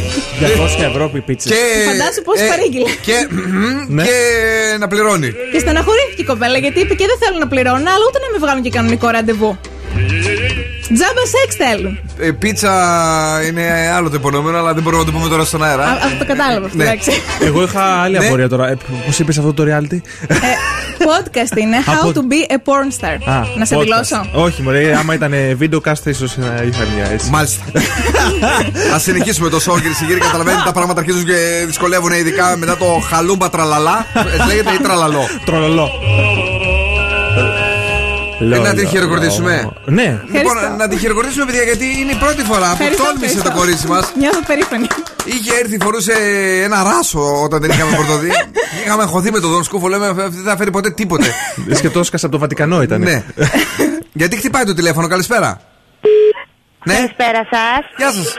200 0.81 0.83
ευρώ 0.91 1.09
που 1.09 1.17
η 1.17 1.21
πίτσας. 1.21 1.53
Και, 1.53 1.59
Φαντάσου 1.91 2.23
πώς 2.23 2.41
ε, 2.41 2.47
παρήγγειλε. 2.47 2.91
Και, 3.03 3.17
Ναι. 3.97 4.03
και 4.03 4.13
να 4.79 4.87
πληρώνει. 4.89 5.33
Και 5.53 5.59
στεναχωρήθηκε 5.59 6.23
η 6.23 6.25
κοπέλα 6.25 6.59
γιατί 6.59 6.81
είπε 6.81 6.95
και 6.95 7.07
δεν 7.07 7.17
θέλουν 7.23 7.39
να 7.39 7.49
πληρώνουν, 7.49 7.87
αλλά 7.87 8.05
ούτε 8.09 8.19
να 8.19 8.29
με 8.33 8.39
βγάλουν 8.39 8.63
και 8.63 8.71
κανονικό 8.71 9.09
ραντεβού. 9.09 9.59
Τζάμπα 10.95 11.23
σεξ 11.35 11.55
θέλουν. 11.57 11.99
Ε, 12.19 12.31
πίτσα 12.31 12.73
είναι 13.49 13.93
άλλο 13.95 14.09
το 14.11 14.17
υπονοούμενο, 14.17 14.59
αλλά 14.59 14.73
δεν 14.75 14.83
μπορούμε 14.83 15.05
να 15.05 15.11
το 15.11 15.17
πούμε 15.19 15.29
τώρα 15.29 15.45
στον 15.45 15.63
αέρα. 15.65 15.85
Α, 15.85 15.93
Αυτό 15.93 16.17
το 16.19 16.25
κατάλαβα 16.27 16.67
αυτό, 16.67 16.77
Ναι. 16.77 16.85
εντάξει. 16.85 17.11
Εγώ 17.41 17.63
είχα 17.63 17.83
άλλη 17.85 18.19
Ναι. 18.19 18.27
απορία 18.27 18.49
τώρα. 18.49 18.77
Πώς 19.07 19.19
είπες 19.19 19.39
αυτό 19.39 19.53
το 19.55 19.65
reality; 19.67 20.01
Podcast 20.99 21.57
είναι 21.57 21.77
How 21.87 21.93
Από- 22.01 22.13
to 22.15 22.19
be 22.33 22.53
a 22.53 22.57
porn 22.57 23.01
star. 23.01 23.33
Α, 23.35 23.41
να 23.59 23.65
σε 23.65 23.75
podcast. 23.77 23.81
δηλώσω. 23.83 24.27
Όχι, 24.33 24.63
μωρέ, 24.63 24.97
άμα 24.97 25.15
ήταν 25.15 25.33
βίντεο 25.57 25.81
cast, 25.85 26.05
ίσως 26.07 26.37
να 26.37 26.47
είχα 26.47 26.85
μια 26.97 27.11
έτσι. 27.13 27.31
Μάλιστα. 27.31 27.65
Α 28.95 28.99
συνεχίσουμε 28.99 29.49
το 29.49 29.57
show, 29.57 29.75
κύριε 29.81 29.95
Σιγήρη. 29.95 30.19
Καταλαβαίνετε 30.21 30.63
τα 30.65 30.73
πράγματα 30.73 31.01
αρχίζουν 31.01 31.25
και 31.25 31.65
δυσκολεύουν, 31.67 32.13
ειδικά 32.13 32.57
μετά 32.57 32.77
το 32.77 32.85
χαλούμπα 33.09 33.51
τραλαλά. 33.51 34.07
Έτσι 34.35 34.47
λέγεται 34.47 34.71
ή 34.73 34.77
τραλαλό. 34.83 35.21
Τρολολό. 35.45 35.89
Ε, 38.53 38.59
να 38.59 38.75
την 38.75 38.89
χειροκροτήσουμε. 38.89 39.73
Ναι. 39.85 40.21
Λοιπόν, 40.33 40.57
να 40.77 40.89
την 40.89 40.99
χειροκροτήσουμε, 40.99 41.45
παιδιά, 41.45 41.63
γιατί 41.63 41.85
είναι 42.01 42.13
η 42.13 42.17
πρώτη 42.17 42.43
φορά 42.43 42.67
που 42.69 42.73
Ευχαριστώ, 42.73 43.05
τόλμησε 43.05 43.25
ευχαριστώ. 43.25 43.51
το 43.51 43.57
κορίτσι 43.57 43.87
μας. 43.87 44.13
Νιώθω 44.19 44.41
περήφανη. 44.47 44.87
Είχε 45.25 45.53
έρθει, 45.63 45.77
φορούσε 45.83 46.13
ένα 46.65 46.83
ράσο 46.83 47.43
όταν 47.43 47.61
δεν 47.61 47.71
είχαμε 47.71 47.97
πρωτοδεί. 47.97 48.31
είχαμε 48.85 49.03
αγχωθεί 49.03 49.31
με 49.33 49.41
τον 49.41 49.51
Δον 49.51 49.65
Σκούφο. 49.65 49.89
Λέμε 49.89 50.07
αυτή 50.07 50.23
δεν 50.37 50.45
θα 50.45 50.57
φέρει 50.57 50.71
ποτέ 50.71 50.91
τίποτε. 50.91 51.35
Και 51.81 51.91
το 51.91 51.99
έσκασα 51.99 52.27
από 52.27 52.35
το 52.35 52.41
Βατικανό 52.41 52.83
ήταν. 52.83 53.01
ναι. 53.01 53.25
γιατί 54.13 54.37
χτυπάει 54.37 54.65
το 54.65 54.75
τηλέφωνο, 54.75 55.07
καλησπέρα. 55.09 55.61
Ναι, 56.85 56.95
Καλησπέρα 56.95 57.47
σας. 57.51 57.85
γεια 57.97 58.11
σας. 58.13 58.35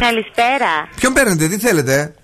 Καλησπέρα. 0.00 0.88
Ποιον 0.96 1.12
παίρνετε, 1.12 1.48
τι 1.48 1.58
θέλετε; 1.58 2.14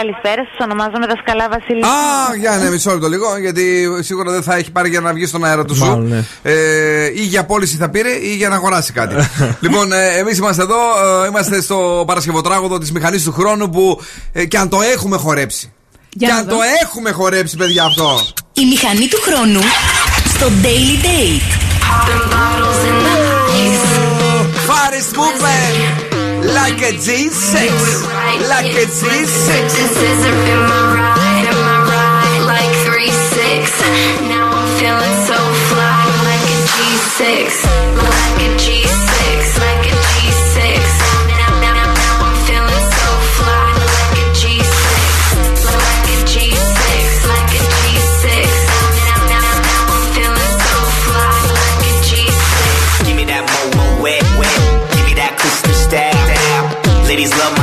Καλησπέρα 0.00 0.42
σας. 0.48 0.66
Ονομάζομαι 0.66 1.06
Δασκαλά 1.06 1.48
Βασίλη. 1.48 1.82
Α, 1.84 2.36
για 2.40 2.56
ναι, 2.56 2.70
μισό 2.70 2.90
λεπτό 2.90 3.08
λίγο, 3.08 3.38
γιατί 3.38 3.88
σίγουρα 4.00 4.30
δεν 4.30 4.42
θα 4.42 4.56
έχει 4.56 4.70
πάρει 4.70 4.88
για 4.88 5.00
να 5.00 5.12
βγει 5.12 5.26
στον 5.26 5.44
αέρα 5.44 5.64
του 5.64 5.74
σου. 5.74 5.84
Μάλλον, 5.84 6.08
ναι. 6.08 6.24
Ε, 6.42 7.12
ή 7.14 7.22
για 7.22 7.44
πώληση 7.44 7.76
θα 7.76 7.88
πήρε 7.88 8.10
ή 8.10 8.34
για 8.36 8.48
να 8.48 8.54
αγοράσει 8.54 8.92
κάτι. 8.92 9.14
λοιπόν, 9.64 9.92
ε, 9.92 10.18
εμείς 10.18 10.38
είμαστε 10.38 10.62
εδώ, 10.62 10.76
ε, 11.24 11.26
είμαστε 11.26 11.60
στο 11.60 12.04
Παρασκευοτράγουδο 12.06 12.78
της 12.78 12.92
μηχανής 12.92 13.24
του 13.24 13.32
χρόνου 13.32 13.70
που 13.70 14.00
ε, 14.32 14.44
και 14.44 14.58
αν 14.58 14.68
το 14.68 14.78
έχουμε 14.94 15.16
χορέψει. 15.16 15.72
Για 16.12 16.28
και 16.28 16.34
να 16.34 16.38
αν 16.38 16.46
δω. 16.46 16.56
το 16.56 16.58
έχουμε 16.82 17.10
χορέψει, 17.10 17.56
παιδιά, 17.56 17.84
αυτό. 17.84 18.20
Η 18.52 18.64
μηχανή 18.64 19.08
του 19.08 19.18
χρόνου 19.20 19.60
στο 20.34 20.46
Daily 20.62 21.04
Date. 21.04 21.48
Faris 24.68 25.08
movement 25.18 26.07
like 26.54 26.80
a 26.80 26.92
G6, 26.92 28.08
like 28.48 28.72
a 28.72 28.86
G6. 28.86 29.46
This 29.68 29.96
isn't 29.96 30.40
in 30.48 30.60
my 30.70 30.82
ride, 30.96 31.46
in 31.48 31.58
my 31.60 31.78
ride, 31.88 32.42
like 32.46 32.72
3-6. 32.86 34.28
Now 34.28 34.50
I'm 34.52 34.68
feeling 34.78 35.16
so 35.26 35.38
fly, 35.68 36.04
like 36.24 36.46
a 36.48 36.60
G6. 36.72 37.87
Ladies 57.18 57.36
love 57.36 57.57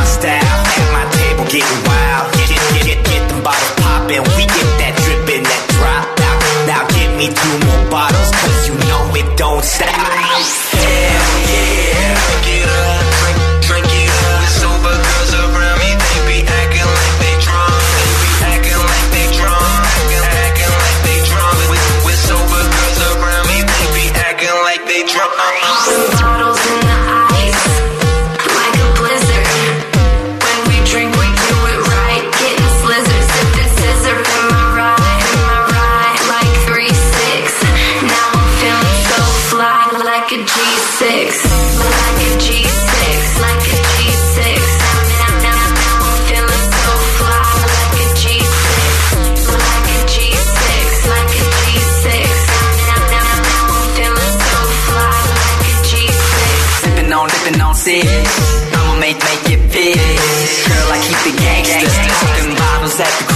set. 62.98 63.35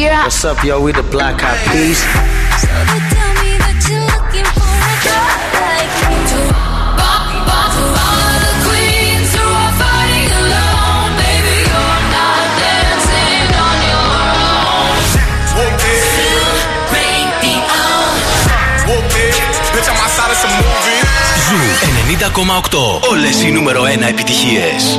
Shakira. 0.00 0.22
What's 0.24 0.44
up, 0.44 0.64
yo? 0.64 0.80
We 0.80 0.92
the 0.92 1.02
Black 1.02 1.42
Eyed 1.42 1.60
Peas. 1.70 2.00
Ζου 21.48 21.56
90,8. 22.68 23.10
Όλες 23.10 23.42
οι 23.42 23.50
νούμερο 23.50 23.82
1 23.82 24.08
επιτυχίες. 24.08 24.98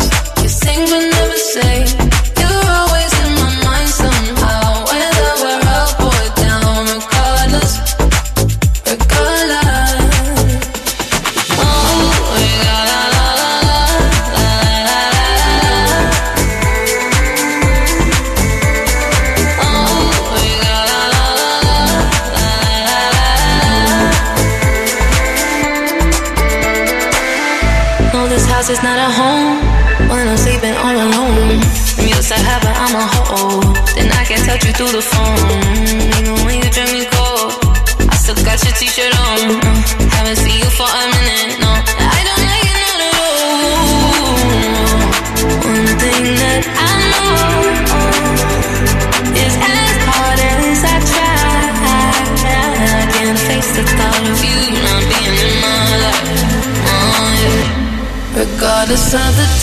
the 58.91 58.97
sun 58.97 59.60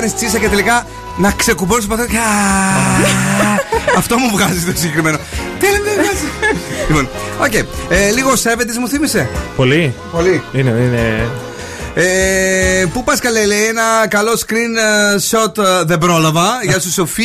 κάνει 0.00 0.12
τσίσα 0.12 0.38
και 0.38 0.48
τελικά 0.48 0.86
να 1.16 1.30
ξεκουμπώσει 1.30 1.88
το 1.88 1.96
παθό. 1.96 2.04
Αυτό 3.96 4.18
μου 4.18 4.30
βγάζει 4.32 4.64
το 4.64 4.72
συγκεκριμένο. 4.74 5.18
Tell 5.60 5.64
me 5.64 6.00
what- 6.04 6.48
Λοιπόν, 6.88 7.08
οκ. 7.40 7.54
Ε, 7.88 8.10
Λίγο 8.10 8.30
70's 8.32 8.78
μου 8.80 8.88
θύμισε. 8.88 9.28
Πολύ. 9.56 9.94
Πολύ. 10.12 10.42
Είναι, 10.52 10.70
είναι. 10.70 11.28
Ε, 11.94 12.84
πού 12.92 13.04
πας 13.04 13.18
καλέ, 13.20 13.46
λέει 13.46 13.64
ένα 13.64 14.06
καλό 14.08 14.32
screen 14.46 14.76
ε, 14.78 15.16
shot 15.30 15.58
ε, 15.58 15.84
δεν 15.84 15.98
πρόλαβα. 15.98 16.48
Γεια 16.62 16.80
σου, 16.80 16.90
Σοφή. 16.92 17.24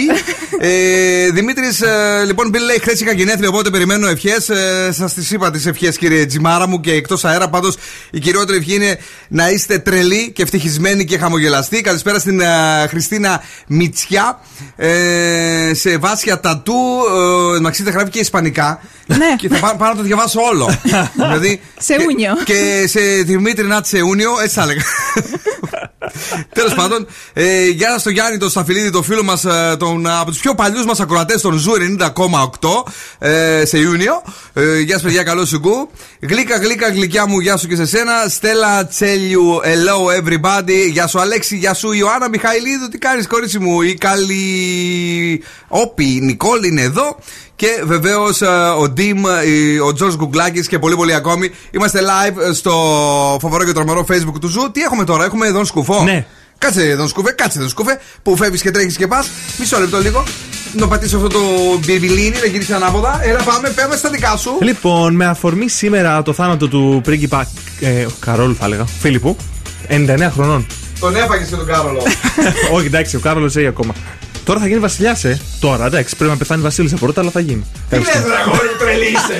ε, 0.59 1.29
Δημήτρης, 1.29 1.83
λοιπόν, 2.25 2.49
Μπιλ 2.49 2.63
λέει 2.63 2.77
χθες 2.79 2.99
είχα 3.01 3.11
γενέθλια, 3.11 3.49
οπότε 3.49 3.69
περιμένω 3.69 4.07
ευχές. 4.07 4.49
Ε, 4.49 4.91
Σας 4.91 5.13
τις 5.13 5.31
είπα 5.31 5.51
τις 5.51 5.65
ευχές, 5.65 5.97
κύριε 5.97 6.25
Τζιμάρα 6.25 6.67
μου, 6.67 6.79
και 6.79 6.91
εκτός 6.91 7.25
αέρα. 7.25 7.49
Πάντως, 7.49 7.75
η 8.11 8.19
κυριότερη 8.19 8.57
ευχή 8.57 8.73
είναι 8.73 8.97
να 9.27 9.49
είστε 9.49 9.77
τρελοί 9.79 10.31
και 10.31 10.41
ευτυχισμένοι 10.41 11.05
και 11.05 11.17
χαμογελαστοί. 11.17 11.81
Καλησπέρα 11.81 12.19
στην 12.19 12.39
ε, 12.39 12.45
Χριστίνα 12.89 13.43
Μιτσιά. 13.67 14.39
Ε, 14.75 15.71
σε 15.73 15.97
βάσια 15.97 16.39
τατού. 16.39 16.73
Ε, 17.55 17.59
Μαξίτε 17.59 17.91
γράφει 17.91 18.09
και 18.09 18.19
ισπανικά. 18.19 18.79
Ναι. 19.07 19.35
Και 19.37 19.47
θα 19.49 19.57
πάω, 19.59 19.75
πάω 19.75 19.89
να 19.89 19.95
το 19.95 20.01
διαβάσω 20.01 20.39
όλο. 20.41 20.79
δηλαδή, 21.27 21.61
Σε 21.79 21.95
και- 21.95 22.03
ούνιο. 22.11 22.33
Και 22.43 22.85
σε 22.87 22.99
Δημήτρη 22.99 23.65
Νάτ 23.67 23.85
σε 23.85 24.01
ούνιο, 24.01 24.31
έτσι 24.43 24.55
θα 24.56 24.61
έλεγα. 24.61 24.82
Τέλος 26.53 26.73
πάντων, 26.73 27.07
ε, 27.34 27.68
γεια 27.68 27.98
στο 27.98 28.10
Γιάννη, 28.10 28.38
τον 28.38 28.49
Σταφυλίδη, 28.49 28.90
τον 28.90 29.03
φίλο 29.03 29.23
μας, 29.23 29.45
τον, 29.77 30.07
από 30.07 30.32
τους 30.32 30.40
πιο 30.40 30.56
παλιούς 30.56 30.86
μας 30.86 30.99
ακροατές, 30.99 31.41
τον 31.41 31.57
Ζου 31.57 31.72
90,8 31.99 32.84
ε, 33.19 33.65
σε 33.65 33.77
Ιούνιο. 33.80 34.22
Ε, 34.53 34.80
γεια 34.80 34.94
σας, 34.94 35.03
παιδιά, 35.03 35.23
καλό 35.23 35.45
σου 35.45 35.60
γκου. 35.60 35.90
Γλύκα, 36.19 36.57
γλύκα, 36.57 36.90
γλυκιά 36.90 37.27
μου, 37.27 37.40
γεια 37.40 37.57
σου 37.57 37.68
και 37.68 37.76
σε 37.76 37.86
σένα. 37.86 38.11
Στέλλα 38.30 38.88
Τσέλιου, 38.88 39.60
hello 39.64 40.22
everybody. 40.22 40.90
Γεια 40.91 41.07
σου, 41.07 41.19
Αλέξη, 41.19 41.57
γεια 41.57 41.73
σου, 41.73 41.91
Ιωάννα 41.91 42.30
Μιχαηλίδου, 42.30 42.88
τι 42.88 42.98
κάνεις, 42.98 43.27
κορίτσι 43.27 43.60
μου. 43.60 43.82
Η 43.82 43.94
καλή. 43.94 45.44
Όπι, 45.68 46.15
η 46.15 46.19
Νικόλ 46.22 46.64
είναι 46.64 46.82
εδώ. 46.82 47.18
Και 47.56 47.68
βεβαίως 47.84 48.41
ο 48.80 48.90
Ντίμ, 48.90 49.18
η- 49.45 49.80
ο 49.80 49.94
Τζορτζ 49.93 50.15
Γκουγκλάκη 50.15 50.68
και 50.68 50.80
πολύ 50.80 50.95
πολύ 50.95 51.14
ακόμη. 51.14 51.52
Είμαστε 51.72 51.99
live 52.02 52.53
στο 52.53 52.72
φοβερό 53.41 53.64
και 53.64 53.72
τρομερό 53.72 54.06
Facebook 54.10 54.40
του 54.41 54.48
Zoo. 54.47 54.72
Τι 54.72 54.82
έχουμε 54.82 55.03
τώρα, 55.03 55.23
έχουμε 55.26 55.48
εδώ 55.48 55.65
σκουφό. 55.65 56.03
Ναι. 56.03 56.26
Κάτσε 56.57 56.90
εδώ 56.90 57.07
σκουφέ, 57.07 57.32
κάτσε 57.32 57.60
εδώ 57.60 57.68
σκουφέ. 57.68 57.99
Που 58.23 58.36
φεύγεις 58.38 58.61
και 58.61 58.72
τρέχεις 58.72 58.98
και 58.98 59.07
πας. 59.07 59.30
Μισό 59.60 59.80
λεπτό 59.80 59.99
λίγο. 59.99 60.23
Να 60.73 60.88
πατήσω 60.88 61.15
αυτό 61.15 61.27
το 61.30 61.40
μπιμπιλίνι, 61.86 62.36
να 62.41 62.45
γυρίσει 62.45 62.73
ανάποδα. 62.73 63.19
Έλα, 63.23 63.44
πάμε, 63.44 63.69
πέμε 63.69 63.95
στα 63.95 64.10
δικά 64.10 64.38
σου. 64.38 64.57
Λοιπόν, 64.61 65.15
με 65.15 65.26
αφορμή 65.26 65.69
σήμερα 65.69 66.22
το 66.22 66.34
θάνατο 66.34 66.68
του 66.68 66.99
πρίγκιπα 67.03 67.48
ε, 67.80 68.06
Καρόλου, 68.19 68.56
θα 68.56 68.65
έλεγα, 68.65 68.86
Φίλιππου, 68.99 69.38
99 69.90 70.30
χρονών. 70.34 70.65
Τον 70.99 71.15
έφαγες 71.15 71.48
και 71.48 71.56
τον 71.56 71.65
Κάρολο. 71.65 72.02
Όχι, 72.76 72.86
εντάξει, 72.86 73.15
ο 73.15 73.19
Κάρολος 73.19 73.52
ζει 73.52 73.65
ακόμα. 73.68 73.94
Τώρα 74.45 74.59
θα 74.59 74.67
γίνει 74.67 74.80
βασιλιάς, 74.80 75.23
ε. 75.23 75.39
Τώρα, 75.59 75.85
εντάξει, 75.85 76.15
πρέπει 76.15 76.31
να 76.31 76.38
πεθάνει 76.38 76.61
βασίλισσα 76.61 76.95
πρώτα, 76.95 77.22
αλλά 77.22 77.31
θα 77.31 77.39
γίνει. 77.39 77.65
Τι 77.89 77.95
λες, 77.97 78.07
αγόρι 78.15 78.67
μου, 78.67 78.77
τρελή 78.80 79.05
είσαι. 79.05 79.39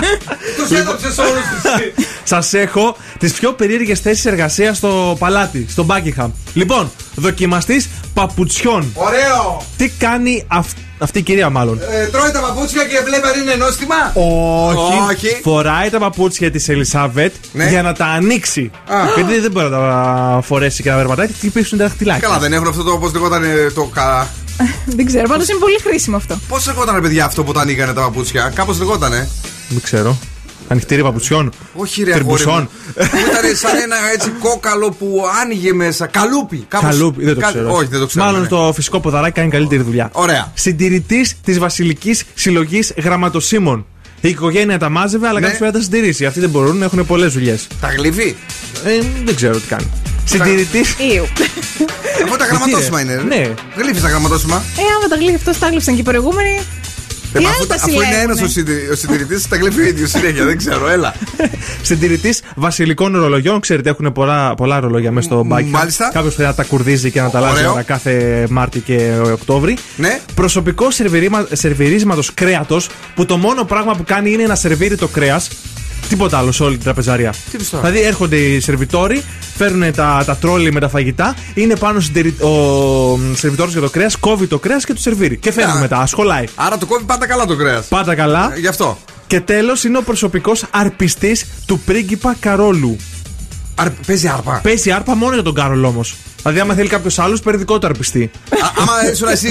Τους 0.56 0.78
έδωψε 0.78 1.06
όλους 1.06 1.42
τους. 1.52 1.92
Σας 2.24 2.54
έχω 2.54 2.96
τις 3.18 3.32
πιο 3.32 3.52
περίεργες 3.52 4.00
θέσεις 4.00 4.24
εργασίας 4.26 4.76
στο 4.76 5.16
παλάτι, 5.18 5.66
στο 5.70 5.86
Buckingham. 5.88 6.30
Λοιπόν, 6.54 6.90
δοκιμαστής 7.14 7.88
παπουτσιών. 8.14 8.90
Ωραίο. 8.94 9.62
Τι 9.76 9.88
κάνει 9.88 10.44
αυ- 10.48 10.76
αυτή 10.98 11.18
η 11.18 11.22
κυρία, 11.22 11.50
μάλλον; 11.50 11.80
Ε, 11.90 12.06
τρώει 12.06 12.30
τα 12.30 12.40
παπούτσια 12.40 12.84
και 12.84 13.00
βλέπει 13.04 13.26
αν 13.26 13.40
είναι 13.40 13.54
νόστιμα; 13.54 13.94
Όχι. 14.14 14.98
Όχι. 15.26 15.40
Φοράει 15.42 15.90
τα 15.90 15.98
παπούτσια 15.98 16.50
της 16.50 16.68
Ελισάβετ 16.68 17.34
Ναι. 17.52 17.68
για 17.68 17.82
να 17.82 17.92
τα 17.92 18.04
ανοίξει. 18.06 18.70
Α. 18.88 18.94
Γιατί 19.14 19.38
δεν 19.40 19.50
μπορεί 19.50 19.68
να 19.68 19.78
τα 19.78 20.40
φορέσει 20.44 20.82
και 20.82 20.90
να 20.90 20.96
περπατάει, 20.96 21.26
τι 21.26 21.48
πέφτουν 21.48 21.78
τα 21.78 21.84
δαχτυλάκια. 21.84 22.28
Καλά, 22.28 22.38
δεν 22.38 22.52
έχουν 22.52 22.68
αυτό 22.68 22.82
το 22.82 22.98
πώ 22.98 23.08
λεγόταν 23.14 23.42
ε, 23.44 23.70
το. 23.74 23.84
κα- 23.94 24.28
Δεν 24.96 25.06
ξέρω, 25.06 25.28
πάντως 25.28 25.48
είναι 25.48 25.58
πολύ 25.58 25.78
χρήσιμο 25.82 26.16
αυτό. 26.16 26.38
Πώς 26.48 26.66
λεγόταν, 26.66 27.00
παιδιά, 27.02 27.24
αυτό 27.24 27.44
που 27.44 27.52
τα 27.52 27.60
ανοίγανε 27.60 27.92
τα 27.92 28.00
παπούτσια; 28.00 28.52
Κάπως 28.54 28.78
λεγότανε. 28.78 29.28
Δεν 29.68 29.80
ξέρω. 29.82 30.18
Ανοιχτήρι 30.68 31.02
παπουτσιών. 31.02 31.52
Όχι, 31.74 32.02
ρε, 32.02 32.10
αγόρι 32.14 32.24
Τριμπουσών. 32.24 32.60
μου. 32.60 32.68
Που 32.94 33.16
Ήταν 33.30 33.56
σαν 33.56 33.76
ένα 33.82 33.96
έτσι 34.14 34.28
κόκαλο 34.40 34.90
που 34.90 35.22
άνοιγε 35.42 35.72
μέσα. 35.72 36.06
Καλούπι. 36.06 36.64
Κάπως... 36.68 36.88
Καλούπι, 36.90 37.24
δεν 37.24 37.34
το 37.34 37.40
Κα- 37.40 37.48
ξέρω. 37.48 37.72
Όχι, 37.74 37.86
δεν 37.88 38.00
το 38.00 38.06
ξέρω. 38.06 38.24
Μάλλον 38.24 38.40
ναι. 38.40 38.46
το 38.48 38.72
φυσικό 38.74 39.00
ποδαράκι 39.00 39.32
κάνει 39.34 39.50
καλύτερη 39.50 39.82
δουλειά. 39.82 40.08
Ωραία. 40.12 40.50
Συντηρητής 40.54 41.34
της 41.44 41.58
Βασιλικής 41.58 42.24
Συλλογής 42.34 42.92
Γραμματοσύμων. 43.02 43.86
Η 44.20 44.28
οικογένεια 44.28 44.78
τα 44.78 44.88
μάζευε, 44.88 45.26
αλλά 45.28 45.40
Ναι. 45.40 45.46
κάποιος 45.46 45.58
πρέπει 45.58 45.72
να 45.72 45.78
τα 45.78 45.84
συντηρήσει. 45.84 46.26
Αυτοί 46.26 46.40
δεν 46.40 46.50
μπορούν, 46.50 46.82
έχουν 46.82 47.06
πολλές 47.06 47.32
δουλειές. 47.32 47.66
Τα 47.80 47.88
γλυφή. 47.88 48.36
Ε, 48.84 48.90
δεν 49.24 49.34
ξέρω 49.36 49.56
τι 49.60 49.66
κάνει. 49.66 49.86
Συντηρητή. 50.28 50.78
Ιου. 51.14 51.26
Αυτό 52.24 52.36
τα 52.36 52.44
γραμματόσημα 52.46 53.00
είναι. 53.00 53.14
ρε. 53.14 53.22
Ναι. 53.22 53.54
Γλύφεις 53.76 54.02
τα 54.02 54.08
γραμματόσημα. 54.08 54.56
Ε, 54.78 54.80
άμα 54.96 55.08
τα 55.08 55.16
γλύφεις 55.16 55.34
αυτός, 55.36 55.58
τα 55.58 55.68
γλύφισαν 55.68 55.94
και 55.94 56.00
οι 56.00 56.04
προηγούμενοι. 56.04 56.60
Ε, 57.32 57.38
Τι 57.38 57.44
μα 57.44 57.50
άλλο 57.50 57.58
αφού, 57.58 57.66
τα 57.66 57.74
αφού 57.74 57.88
είναι 57.88 57.98
συλλέγουνε. 58.04 58.22
ένας 58.32 58.40
ο, 58.42 58.48
συντη- 58.48 58.90
ο 58.92 58.94
συντηρητής, 58.94 59.48
τα 59.48 59.56
γλύφει 59.56 59.80
ο 59.80 59.84
ίδιος 59.86 60.10
συνέχεια. 60.10 60.44
Δεν 60.44 60.56
ξέρω, 60.56 60.88
έλα. 60.88 61.14
Συντηρητής 61.82 62.42
βασιλικών 62.54 63.16
ρολογιών. 63.20 63.60
Ξέρετε, 63.60 63.90
έχουν 63.90 64.12
πολλά, 64.12 64.54
πολλά 64.54 64.80
ρολόγια 64.80 65.10
μέσα 65.12 65.26
στο 65.26 65.44
μπάκι. 65.44 65.68
μάλιστα. 65.68 66.10
Κάποιος 66.12 66.34
πρέπει 66.34 66.48
να 66.48 66.54
τα 66.54 66.64
κουρδίζει 66.64 67.10
και 67.10 67.20
να 67.20 67.30
τα 67.30 67.38
αλλάζει 67.38 67.58
Ωραίο. 67.58 67.72
ώρα 67.72 67.82
κάθε 67.82 68.46
Μάρτιο 68.50 68.80
και 68.80 69.12
Οκτώβρη. 69.32 69.76
Ναι. 69.96 70.20
Προσωπικό 70.34 70.86
σερβιρίσματος 71.52 72.34
κρέατος 72.34 72.88
που 73.14 73.26
το 73.26 73.36
μόνο 73.36 73.64
πράγμα 73.64 73.94
που 73.96 74.04
κάνει 74.06 74.32
είναι 74.32 74.46
να 74.46 74.54
σερβίρει 74.54 74.96
το 74.96 75.08
κρέας. 75.08 75.48
Τίποτα 76.08 76.38
άλλο 76.38 76.52
σε 76.52 76.62
όλη 76.62 76.74
την 76.74 76.84
τραπεζαρία. 76.84 77.34
Τι 77.50 77.56
πεις 77.56 77.70
τώρα; 77.70 77.88
Δηλαδή 77.88 78.06
έρχονται 78.06 78.36
οι 78.36 78.60
σερβιτόροι, 78.60 79.22
φέρνουν 79.56 79.92
τα, 79.92 80.22
τα 80.26 80.36
τρόλι 80.36 80.72
με 80.72 80.80
τα 80.80 80.88
φαγητά, 80.88 81.36
είναι 81.54 81.76
πάνω 81.76 82.00
συντηρη- 82.00 82.42
ο 82.42 83.18
σερβιτόρος 83.34 83.72
για 83.72 83.80
το 83.80 83.90
κρέας, 83.90 84.16
κόβει 84.16 84.46
το 84.46 84.58
κρέας 84.58 84.84
και 84.84 84.94
του 84.94 85.00
σερβίρει. 85.00 85.36
Και 85.36 85.52
φέρνει 85.52 85.70
Α. 85.72 85.78
μετά, 85.80 85.98
ασχολάει. 85.98 86.44
Άρα 86.54 86.78
το 86.78 86.86
κόβει 86.86 87.04
πάντα 87.04 87.26
καλά 87.26 87.46
το 87.46 87.56
κρέας. 87.56 87.86
Πάντα 87.86 88.14
καλά. 88.14 88.52
Γι' 88.56 88.66
αυτό. 88.66 88.98
Και 89.26 89.40
τέλος 89.40 89.84
είναι 89.84 89.98
ο 89.98 90.02
προσωπικός 90.02 90.64
αρπιστής 90.70 91.46
του 91.66 91.78
πρίγκιπα 91.80 92.36
Καρόλου. 92.40 92.96
Αρ, 93.78 93.90
παίζει 94.06 94.28
άρπα. 94.28 94.60
Παίζει 94.62 94.90
άρπα 94.90 95.14
μόνο 95.16 95.34
για 95.34 95.42
τον 95.42 95.54
Κάρολ 95.54 95.84
όμως. 95.84 96.14
Δηλαδή, 96.42 96.60
άμα 96.60 96.74
θέλει 96.74 96.88
κάποιος 96.88 97.18
άλλος, 97.18 97.40
παίρνει 97.40 97.58
δικό 97.58 97.78
του 97.78 97.86
αρπιστή. 97.86 98.30
Α, 98.50 98.68
άμα 98.78 99.10
ήσουν 99.12 99.28
εσύ 99.28 99.48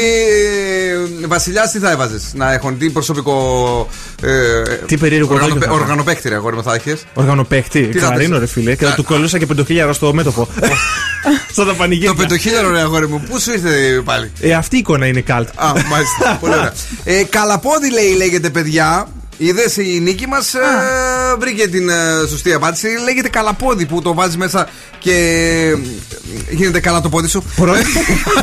ε, 1.23 1.27
βασιλιάς, 1.27 1.71
τι 1.71 1.79
θα 1.79 1.91
έβαζες; 1.91 2.23
Να 2.33 2.53
έχουν, 2.53 2.77
τι 2.77 2.89
προσωπικό. 2.89 3.87
Ε, 4.23 4.61
Τι 4.85 4.97
περίεργο 4.97 5.33
οργανοπαι- 5.33 5.59
δόγιο 5.59 5.67
θα 5.69 5.73
είχα. 5.75 5.83
Οργανοπαίχτη, 5.83 6.29
ρε 6.29 6.35
αγόρι 6.35 6.55
μου, 6.55 6.63
θα 6.63 6.73
έχει. 6.73 6.95
Οργανοπαίχτη. 7.13 7.81
Τι 7.87 7.99
θα 7.99 8.09
Καρίνο, 8.09 8.29
πεις; 8.29 8.39
ρε 8.39 8.45
φίλε. 8.45 8.75
Και 8.75 8.85
Α, 8.85 8.89
θα 8.89 8.95
του 8.95 9.03
κολλούσα 9.03 9.37
και 9.37 9.45
5.000 9.45 9.89
στο 9.93 10.13
μέτωπο. 10.13 10.47
Σαν 11.53 11.65
τα 11.65 11.71
Το 11.71 11.77
πανηγύρια. 11.77 12.13
πεντοχίλιαρο, 12.13 12.69
ρε 12.69 12.79
αγόρι 12.79 13.07
μου, 13.07 13.23
πού 13.29 13.39
σου 13.39 13.51
ήρθε 13.51 14.01
πάλι; 14.05 14.31
Ε, 14.39 14.53
αυτή 14.53 14.75
η 14.75 14.79
εικόνα 14.79 15.05
είναι 15.07 15.21
καλτ. 15.21 15.47
Α, 15.55 15.71
μάλιστα. 15.89 16.37
Πολύ 16.39 16.53
ωραία. 16.53 16.73
Ε, 17.03 17.23
καλαπόδι 17.23 17.91
λέει, 17.91 18.13
λέγεται 18.15 18.49
παιδιά. 18.49 19.07
Είδες 19.37 19.77
η 19.77 19.99
νίκη 20.01 20.27
μας 20.27 20.53
ε, 20.53 20.59
βρήκε 21.39 21.67
την 21.67 21.89
ε, 21.89 21.93
σωστή 22.29 22.53
απάντηση. 22.53 22.87
Λέγεται 23.03 23.29
καλαπόδι 23.29 23.85
που 23.85 24.01
το 24.01 24.13
βάζεις 24.13 24.37
μέσα 24.37 24.69
και 24.99 25.11
ε, 25.71 26.53
γίνεται 26.55 26.79
καλά 26.79 27.01
το 27.01 27.09
πόδι 27.09 27.27
σου. 27.27 27.43
Πρώτη 27.55 27.83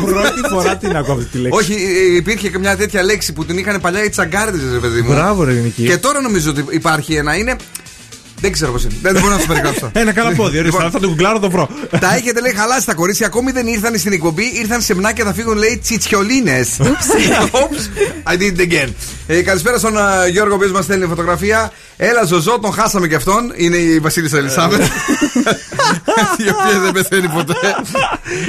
πρώτη 0.04 0.40
φορά 0.50 0.76
την 0.76 0.96
ακούω 0.96 1.14
αυτή 1.14 1.24
τη 1.24 1.38
λέξη. 1.38 1.58
Όχι, 1.58 1.72
ε, 1.72 2.16
υπήρχε 2.16 2.48
και 2.48 2.58
μια 2.58 2.76
τέτοια 2.76 3.02
λέξη 3.02 3.32
που 3.32 3.44
την 3.44 3.58
είχαν 3.58 3.80
παλιά 3.80 4.04
οι 4.04 4.08
τσαγκάριδες, 4.08 4.72
ρε 4.72 4.78
παιδί 4.78 5.00
μου. 5.00 5.12
Μπράβο, 5.12 5.44
ρε 5.44 5.52
Νική. 5.52 5.84
Και 5.84 5.96
τώρα 5.96 6.20
νομίζω 6.20 6.50
ότι 6.50 6.64
υπάρχει 6.70 7.14
ένα. 7.14 7.36
Είναι. 7.36 7.56
Δεν 8.42 8.52
ξέρω 8.52 8.72
πώς 8.72 8.82
είναι. 8.84 8.94
Δεν 9.02 9.20
μπορώ 9.20 9.34
να 9.34 9.40
σου 9.40 9.46
περιγράψω. 9.46 9.90
Ένα 10.02 10.12
καλά 10.12 10.34
πόδι, 10.34 10.58
ορίστε, 10.58 10.76
Λοιπόν, 10.76 10.90
θα 10.90 11.00
το 11.00 11.08
κουκλάρω 11.08 11.38
το 11.38 11.50
βρω. 11.50 11.68
τα 12.00 12.14
έχετε 12.14 12.40
λέει 12.40 12.52
χαλάσει 12.56 12.86
τα 12.86 12.94
κορίτσια. 12.94 13.26
Ακόμη 13.26 13.52
δεν 13.52 13.66
ήρθαν 13.66 13.98
στην 13.98 14.12
εκπομπή. 14.12 14.44
Ήρθαν 14.60 14.80
σε 14.80 14.94
μνά 14.94 15.12
και 15.12 15.22
θα 15.22 15.32
φύγουν 15.32 15.56
λέει 15.56 15.78
τσιτσιολίνες. 15.82 16.68
Oops. 16.80 16.92
I 18.32 18.36
did 18.36 18.58
it 18.58 18.72
again. 18.72 18.88
Ε, 19.26 19.42
καλησπέρα 19.42 19.78
στον 19.78 19.98
α, 19.98 20.26
Γιώργο, 20.26 20.52
ο 20.52 20.56
οποίος 20.56 20.72
μας 20.72 20.84
στέλνει 20.84 21.06
φωτογραφία. 21.06 21.72
Έλα, 21.96 22.24
Ζωζό, 22.24 22.58
τον 22.58 22.72
χάσαμε 22.72 23.08
και 23.08 23.14
αυτόν. 23.14 23.52
Είναι 23.56 23.76
η 23.76 23.98
Βασίλισσα 23.98 24.36
Ελισάβετ. 24.38 24.80
η 26.46 26.48
οποία 26.48 26.80
δεν 26.82 26.92
πεθαίνει 26.92 27.28
ποτέ. 27.28 27.54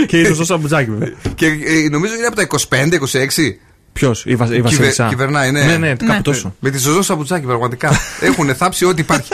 Και 0.08 0.18
είναι 0.18 0.28
σωστό 0.28 0.46
σαμπουτζάκι, 0.46 0.90
βέβαια. 0.90 1.14
και 1.36 1.46
ε, 1.46 1.90
νομίζω 1.90 2.14
είναι 2.14 2.26
από 2.26 2.36
τα 2.36 2.48
25-26. 2.70 3.56
Ποιος, 3.94 4.24
η, 4.26 4.36
Βα- 4.36 4.56
η 4.56 4.62
Βασίλισσα. 4.62 5.08
κυβερνάει, 5.10 5.52
ναι. 5.52 5.64
Ναι, 5.64 5.78
ναι, 5.78 5.96
κάπου 6.06 6.22
τόσο. 6.22 6.56
Με 6.60 6.70
τη 6.70 6.78
Ζωζό 6.78 7.02
Σαμπουτσάκη, 7.02 7.46
πραγματικά. 7.46 8.00
Έχουν 8.30 8.56
θάψει 8.56 8.86
ό,τι 8.86 9.02
υπάρχει. 9.02 9.30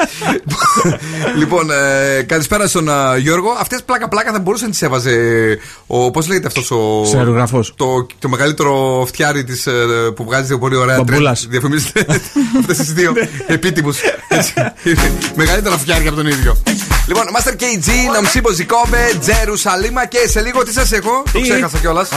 λοιπόν, 1.39 1.69
ε, 1.71 2.21
καλησπέρα 2.21 2.67
στον 2.67 2.89
α, 2.89 3.17
Γιώργο. 3.17 3.49
Αυτές 3.59 3.83
πλάκα-πλάκα 3.83 4.31
θα 4.31 4.39
μπορούσε 4.39 4.65
να 4.65 4.69
τις 4.71 4.81
έβαζε. 4.81 5.17
Ο, 5.87 6.11
Πώς 6.11 6.27
λέγεται 6.27 6.47
αυτός 6.47 6.71
ο. 6.71 7.05
Σεναριογράφος. 7.05 7.73
Το, 7.75 8.05
το 8.19 8.29
μεγαλύτερο 8.29 9.03
φτιάρι 9.07 9.43
της, 9.43 9.67
ε, 9.67 9.71
που 10.15 10.23
βγάζει 10.23 10.57
πολύ 10.57 10.75
ωραία 10.75 10.95
Μπαμπούλας. 10.97 11.39
τρέντ. 11.39 11.51
Διαφημίζεται 11.51 12.05
αυτές 12.59 12.77
τις 12.77 12.93
δύο 12.93 13.13
επίτιμους. 13.47 13.99
Μεγαλύτερα 15.35 15.77
φτιάρια 15.77 16.07
από 16.09 16.17
τον 16.17 16.27
ίδιο. 16.27 16.57
Λοιπόν, 17.07 17.23
Master 17.37 17.51
KG, 17.51 17.89
Νομσίμπο 18.15 18.51
Ζικόμπε, 18.51 19.11
Τζερουσαλίμα 19.19 20.05
και 20.05 20.17
σε 20.27 20.41
λίγο 20.41 20.63
τι 20.63 20.73
σας 20.73 20.91
έχω; 20.91 21.23
Το 21.31 21.39
Τι; 21.39 21.41
ξέχασα 21.41 21.77
κιόλας. 21.77 22.09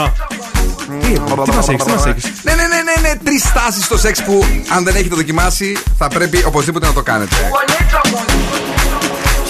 Τι, 1.02 1.09
τι 1.44 1.51
μας 1.56 1.69
έχεις, 1.69 1.85
τι 1.85 1.90
μας 1.90 2.06
έχεις; 2.06 2.31
Ναι, 2.42 2.54
ναι, 2.54 2.62
ναι, 2.62 2.82
ναι, 2.82 3.09
ναι. 3.09 3.16
Τρεις 3.24 3.42
στάσεις 3.42 3.84
στο 3.84 3.98
σεξ 3.98 4.22
που 4.22 4.44
αν 4.68 4.84
δεν 4.84 4.94
έχετε 4.94 5.14
δοκιμάσει, 5.14 5.78
θα 5.98 6.09
πρέπει 6.09 6.44
οπωσδήποτε 6.44 6.86
να 6.86 6.92
το 6.92 7.02
κάνετε. 7.02 7.36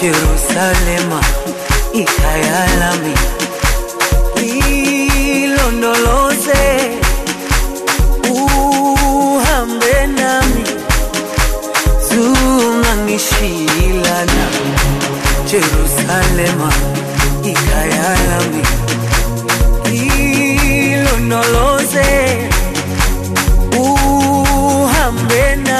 Jerusalema, 0.03 1.19
Ikayalami, 2.01 3.13
wena 25.29 25.79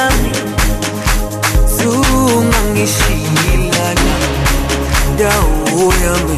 zungangishilana 1.78 4.14
ndawo 5.14 5.94
yami 6.04 6.38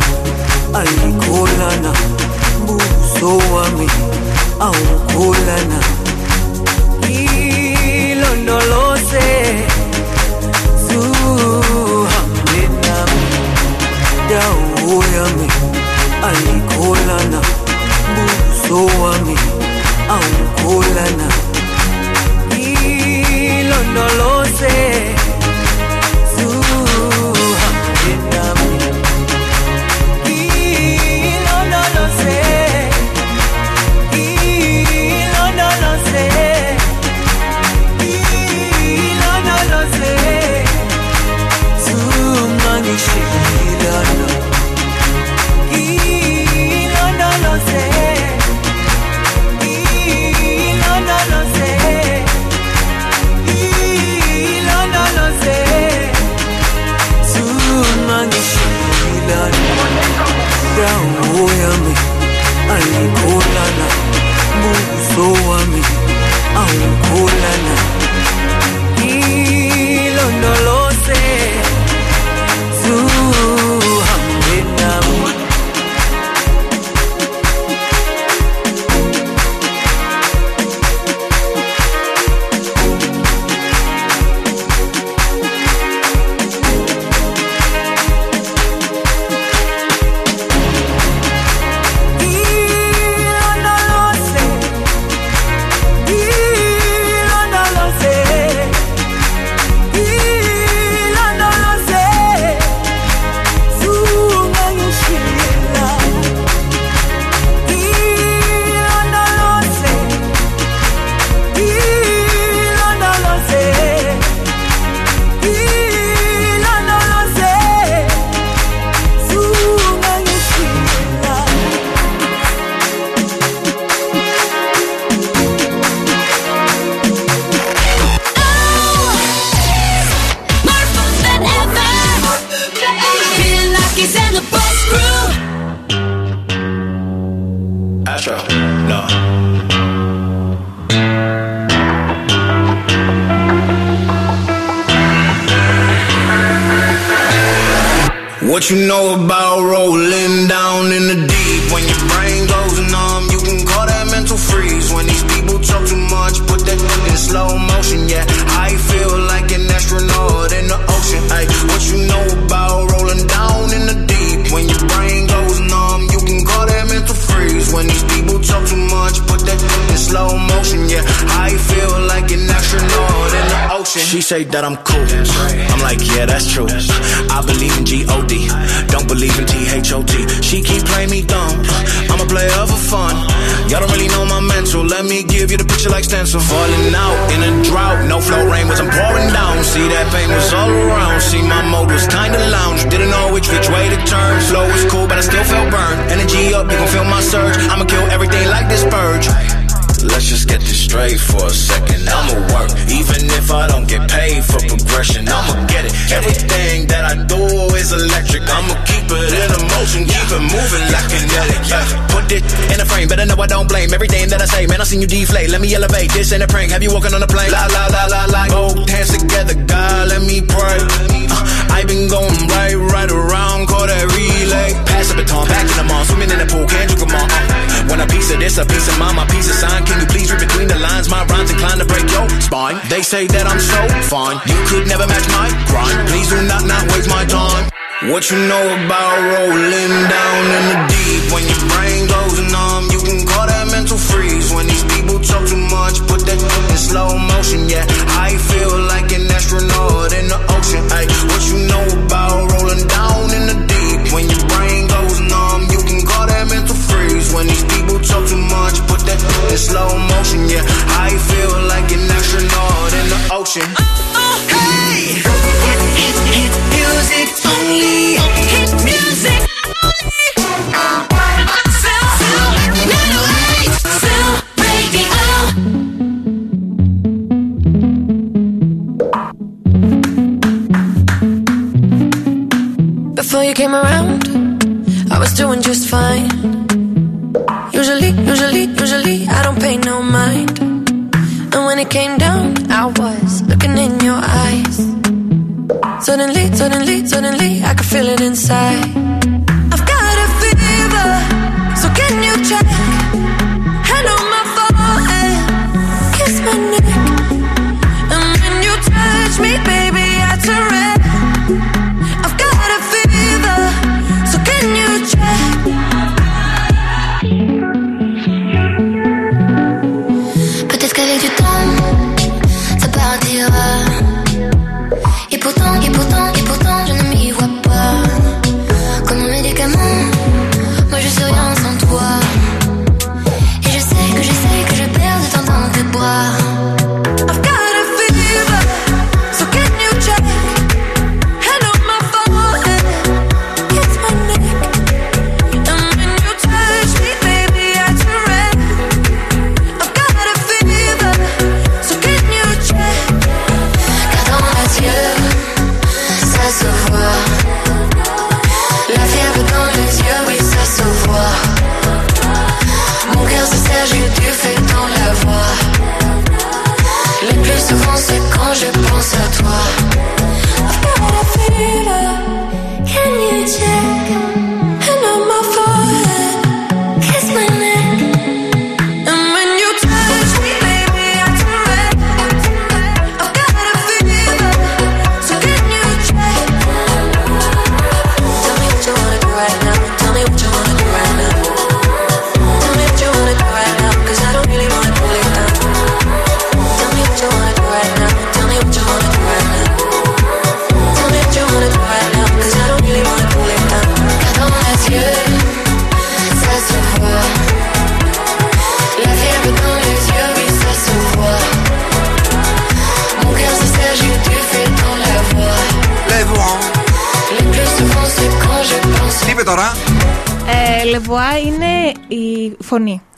ayikholana 0.73 1.91
buso 2.65 3.31
wami 3.53 3.88
awukholana 4.59 5.80
ilondoloze 7.95 9.27
zuhambe 10.88 12.61
nami. 12.85 13.26
Ndawo 14.26 14.95
yami 15.15 15.47
ayikholana 16.27 17.39
buso 18.15 18.80
wami 19.03 19.35
awukholana 20.09 21.27
no 23.95 24.07
lo 24.17 24.45
sé. 24.45 25.24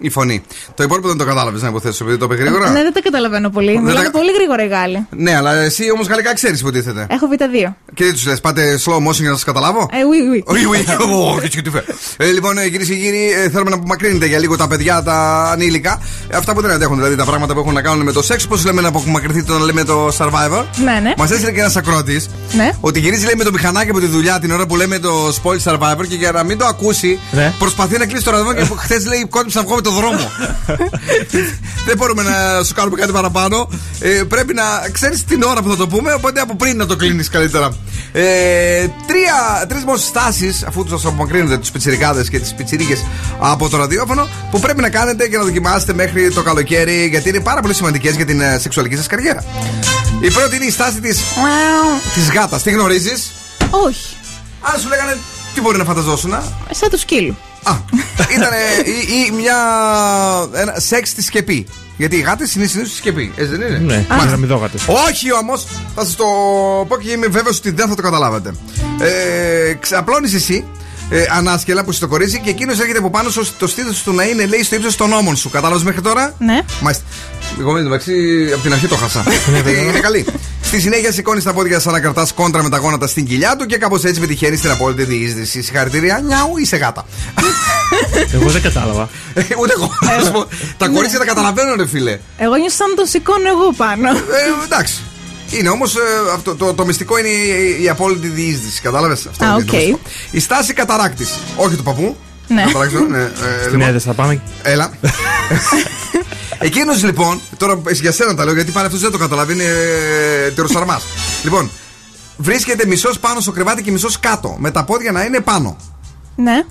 Η 0.07 0.09
φωνή. 0.09 0.41
Το 0.75 0.84
υπόλοιπο 0.84 1.07
δεν 1.07 1.16
το 1.16 1.16
κατάλαβες 1.38 1.61
να 1.61 1.68
υποθέσω, 1.68 2.03
επειδή 2.03 2.18
το 2.19 2.26
είπε 2.26 2.35
γρήγορα; 2.35 2.69
Ναι, 2.69 2.81
δεν 2.84 2.93
τα 2.93 3.01
καταλαβαίνω 3.01 3.49
πολύ. 3.49 3.80
Μιλάνε 3.80 4.03
τα- 4.05 4.11
πολύ 4.11 4.31
γρήγορα 4.31 4.64
οι 4.64 4.68
Γάλλοι. 4.68 5.07
Ναι, 5.09 5.35
αλλά 5.35 5.53
εσύ 5.55 5.91
όμως 5.91 6.07
γαλλικά 6.07 6.34
ξέρεις 6.34 6.59
υποτίθεται. 6.59 7.05
Έχω 7.09 7.27
β2. 7.31 7.73
Και 7.93 8.03
τι 8.03 8.11
τους 8.11 8.26
λες, 8.26 8.41
πάτε 8.41 8.80
slow 8.85 8.95
motion 9.07 9.19
για 9.26 9.30
να 9.30 9.35
σας 9.35 9.43
καταλάβω; 9.43 9.80
Ε, 9.91 9.97
oui, 10.11 10.19
oui. 10.35 10.41
Όχι, 10.45 10.65
όχι. 10.65 10.84
Ω, 11.15 11.39
και 11.49 11.61
τι 11.61 11.69
φε. 11.69 11.84
Ε, 12.18 12.26
Λοιπόν, 12.31 12.55
κυρίες 12.72 12.88
και 12.88 12.95
κύριοι, 12.95 13.31
ε, 13.31 13.49
θέλουμε 13.49 13.69
να 13.69 13.76
απομακρύνετε 13.76 14.26
για 14.26 14.39
λίγο 14.39 14.57
τα 14.57 14.68
παιδιά, 14.68 15.03
τα 15.03 15.43
ανήλικα. 15.51 15.99
Ε, 16.30 16.35
Αυτά 16.38 16.53
που 16.53 16.61
δεν 16.61 16.72
αντέχουν, 16.72 16.95
δηλαδή 16.95 17.15
τα 17.15 17.23
πράγματα 17.26 17.53
που 17.53 17.59
έχουν 17.59 17.73
να 17.73 17.81
κάνουν 17.81 18.05
με 18.05 18.11
το 18.11 18.22
σεξ. 18.23 18.47
Πώς 18.47 18.65
λέμε 18.65 18.81
να 18.81 18.88
απομακρυνθείτε 18.88 19.51
όταν 19.51 19.65
λέμε 19.65 19.84
το 19.84 20.07
survivor. 20.18 20.64
Ναι, 20.84 20.99
ναι. 21.03 21.14
Μας 21.18 21.31
έστειλε 21.31 21.51
και 21.51 21.59
ένας 21.59 21.76
ακροατής 21.76 22.30
Ναι. 22.57 22.72
ότι 22.80 22.99
γυρίζει 22.99 23.26
λέει 23.26 23.34
με 23.38 23.43
το 23.43 23.51
μηχανάκι 23.51 23.89
από 23.89 23.99
τη 23.99 24.05
δουλειά 24.05 24.39
την 24.39 24.51
ώρα 24.51 24.65
που 24.65 24.76
λέμε 24.76 24.99
το 24.99 25.27
spoil 25.43 25.72
survivor 25.72 26.07
και 26.09 26.15
για 26.15 26.31
να 26.31 26.43
μην 26.43 26.57
το 26.57 26.65
ακούσει 26.65 27.19
Ναι. 27.31 27.53
προσπαθεί 27.59 27.97
να 27.97 28.05
κλείσει 28.05 28.23
το 28.23 28.31
ραδόν 28.31 28.55
και 28.55 28.64
χθες 28.84 29.05
λέει 29.05 29.27
κόντυψα 29.30 29.59
να 29.59 29.65
βγω 29.65 29.76
με 29.76 29.81
το 29.81 29.91
δρόμο. 29.91 30.19
Δεν 31.85 31.97
μπορούμε 31.97 32.23
να 32.23 32.63
σου 32.63 32.73
κάνουμε 32.73 32.95
κάτι 32.99 33.11
παραπάνω. 33.11 33.69
Ε, 33.99 34.09
πρέπει 34.09 34.53
να 34.53 34.63
ξέρεις 34.91 35.23
την 35.23 35.43
ώρα 35.43 35.61
που 35.61 35.69
θα 35.69 35.75
το 35.75 35.87
πούμε, 35.87 36.13
οπότε 36.13 36.39
από 36.39 36.55
πριν 36.55 36.77
να 36.77 36.85
το 36.85 36.95
κλείνεις 36.95 37.29
καλύτερα. 37.29 37.75
Ε, 38.11 38.87
τρία, 39.07 39.65
τρεις 39.67 39.83
μόνος 39.83 40.03
στάσεις, 40.03 40.63
αφού 40.63 40.83
τους 40.83 41.05
απομακρύνετε 41.05 41.57
τους 41.57 41.71
πιτσιρικάδες 41.71 42.29
και 42.29 42.39
τις 42.39 42.53
πιτσιρίκες 42.53 43.05
από 43.39 43.69
το 43.69 43.77
ραδιόφωνο, 43.77 44.27
που 44.51 44.59
πρέπει 44.59 44.81
να 44.81 44.89
κάνετε 44.89 45.27
και 45.27 45.37
να 45.37 45.43
δοκιμάσετε 45.43 45.93
μέχρι 45.93 46.31
το 46.31 46.43
καλοκαίρι, 46.43 47.07
γιατί 47.07 47.29
είναι 47.29 47.39
πάρα 47.39 47.61
πολύ 47.61 47.73
σημαντικές 47.73 48.15
για 48.15 48.25
την 48.25 48.41
ε, 48.41 48.57
σεξουαλική 48.59 48.95
σας 48.95 49.07
καριέρα. 49.07 49.43
Η 50.21 50.31
πρώτη 50.31 50.55
είναι 50.55 50.65
η 50.65 50.71
στάση 50.71 51.01
της 51.01 51.23
της 52.13 52.31
γάτας. 52.31 52.63
Τι 52.63 52.71
γνωρίζεις, 52.71 53.31
Όχι. 53.69 54.15
αν 54.61 54.79
σου 54.79 54.87
λέγανε 54.87 55.17
τι 55.53 55.61
μπορεί 55.61 55.77
να 55.77 55.83
φανταζόσουν. 55.83 56.31
Σαν 56.71 56.89
του 56.89 56.97
σκύλου. 56.97 57.37
Ήταν 58.35 58.49
ή, 58.85 59.14
ή 59.27 59.31
μια. 59.35 59.56
Ένα 60.53 60.73
σεξ 60.77 61.10
στη 61.10 61.22
σκεπή. 61.22 61.68
Γιατί 61.98 62.15
οι 62.15 62.19
γάτες 62.19 62.56
είναι 62.56 62.65
συνήθως 62.65 62.91
στη 62.91 62.99
σκεπή. 62.99 63.31
Έτσι 63.35 63.56
δεν 63.56 63.68
είναι; 63.68 63.77
Ναι, 63.77 63.94
Μάλιστα. 63.94 64.15
πυραμιδόγατες. 64.23 64.81
Όχι 64.88 65.34
όμως, 65.34 65.68
θα 65.95 66.03
σας 66.06 66.15
το 66.15 66.23
πω 66.88 66.98
και 66.98 67.11
είμαι 67.11 67.27
βέβαιος 67.27 67.57
ότι 67.57 67.72
δεν 67.72 67.88
θα 67.89 67.95
το 67.95 68.02
καταλάβετε. 68.02 68.53
Ε, 68.99 69.73
ξαπλώνεις 69.73 70.34
εσύ 70.34 70.65
ε, 71.10 71.23
ανάσκελα 71.38 71.84
που 71.84 71.91
είσαι 71.91 71.99
το 71.99 72.07
κορίτσι 72.07 72.39
και 72.39 72.49
εκείνος 72.49 72.80
έρχεται 72.80 72.98
από 72.98 73.10
πάνω 73.10 73.30
σου 73.30 73.48
το 73.57 73.68
στήθος 73.68 74.03
του 74.03 74.14
να 74.14 74.23
είναι 74.23 74.45
λέει 74.45 74.64
στο 74.64 74.76
ύψος 74.76 74.95
των 74.95 75.14
ώμων 75.14 75.35
σου. 75.35 75.49
Κατάλαβες 75.49 75.84
μέχρι 75.84 76.02
τώρα; 76.02 76.34
Ναι. 76.38 76.60
Μάλιστα. 76.81 77.03
Εγώ 77.59 77.71
με 77.71 77.81
μεταξύ 77.81 78.13
από 78.53 78.61
την 78.61 78.73
αρχή 78.73 78.87
το 78.87 78.95
χάσα. 78.95 79.23
είναι 79.89 79.99
καλή. 79.99 80.25
Στη 80.61 80.79
συνέχεια 80.79 81.11
σηκώνεις 81.11 81.43
τα 81.43 81.53
πόδια 81.53 81.79
σαν 81.79 81.93
να 81.93 81.99
κρατάς 81.99 82.33
κόντρα 82.33 82.63
με 82.63 82.69
τα 82.69 82.77
γόνατα 82.77 83.07
στην 83.07 83.25
κοιλιά 83.25 83.55
του 83.55 83.65
και 83.65 83.77
κάπως 83.77 84.03
έτσι 84.03 84.19
πετυχαίνει 84.19 84.57
την 84.57 84.71
απόλυτη 84.71 85.03
διείσδυση. 85.03 85.61
Συγχαρητήρια, 85.61 86.21
νιάου, 86.25 86.57
είσαι 86.57 86.77
γάτα. 86.77 87.05
Εγώ 88.33 88.49
δεν 88.49 88.61
κατάλαβα. 88.61 89.09
Ε, 89.33 89.41
Ούτε 89.59 89.73
εγώ. 89.75 89.91
να 90.17 90.25
σου 90.25 90.31
πω. 90.31 90.45
Τα 90.77 90.87
κορίτσια 90.87 91.19
τα 91.19 91.25
καταλαβαίνουν, 91.25 91.75
ρε 91.77 91.87
φίλε. 91.87 92.19
Εγώ 92.37 92.55
νιώθω 92.55 92.75
σαν 92.75 92.89
να 92.89 92.95
τον 92.95 93.05
σηκώνω 93.05 93.49
εγώ 93.49 93.73
πάνω. 93.77 94.09
Ε, 94.09 94.63
εντάξει. 94.63 95.01
Είναι 95.51 95.69
όμως 95.69 95.95
το, 96.43 96.55
το, 96.55 96.73
το 96.73 96.85
μυστικό 96.85 97.17
είναι 97.17 97.27
η, 97.27 97.83
η 97.83 97.89
απόλυτη 97.89 98.27
διείσδυση. 98.27 98.81
Κατάλαβες 98.81 99.25
αυτό. 99.25 99.45
Α, 99.45 99.47
είναι 99.47 99.57
οκ. 99.57 99.65
το 99.65 99.75
μυστικό. 99.75 99.99
Η 100.31 100.39
στάση 100.39 100.73
καταράκτη. 100.73 101.27
Όχι 101.55 101.75
του 101.75 101.83
παππού. 101.83 102.17
Ναι. 102.47 102.63
Καταράκτη, 102.65 102.95
ναι, 102.95 103.17
ε, 103.17 103.29
Στην 103.59 103.71
λοιπόν. 103.71 103.87
έδεσα 103.87 104.13
πάμε. 104.13 104.41
Έλα. 104.63 104.91
Εκείνος 106.59 107.03
λοιπόν, 107.03 107.41
τώρα 107.57 107.81
για 107.91 108.11
σένα 108.11 108.35
τα 108.35 108.45
λέω 108.45 108.53
γιατί 108.53 108.71
πάλι 108.71 108.85
αυτός 108.85 109.01
δεν 109.01 109.11
το 109.11 109.17
καταλαβαίνει, 109.17 109.63
είναι 109.63 109.71
ε, 110.45 110.51
τυροσαρμάς. 110.51 111.03
λοιπόν, 111.43 111.69
βρίσκεται 112.38 112.85
μισός 112.85 113.19
πάνω 113.19 113.39
στο 113.39 113.51
κρεβάτι 113.51 113.81
και 113.81 113.91
μισός 113.91 114.19
κάτω. 114.19 114.55
Με 114.59 114.71
τα 114.71 114.84
πόδια 114.84 115.11
να 115.11 115.23
είναι 115.23 115.39
πάνω. 115.39 115.77
Ναι. 116.35 116.63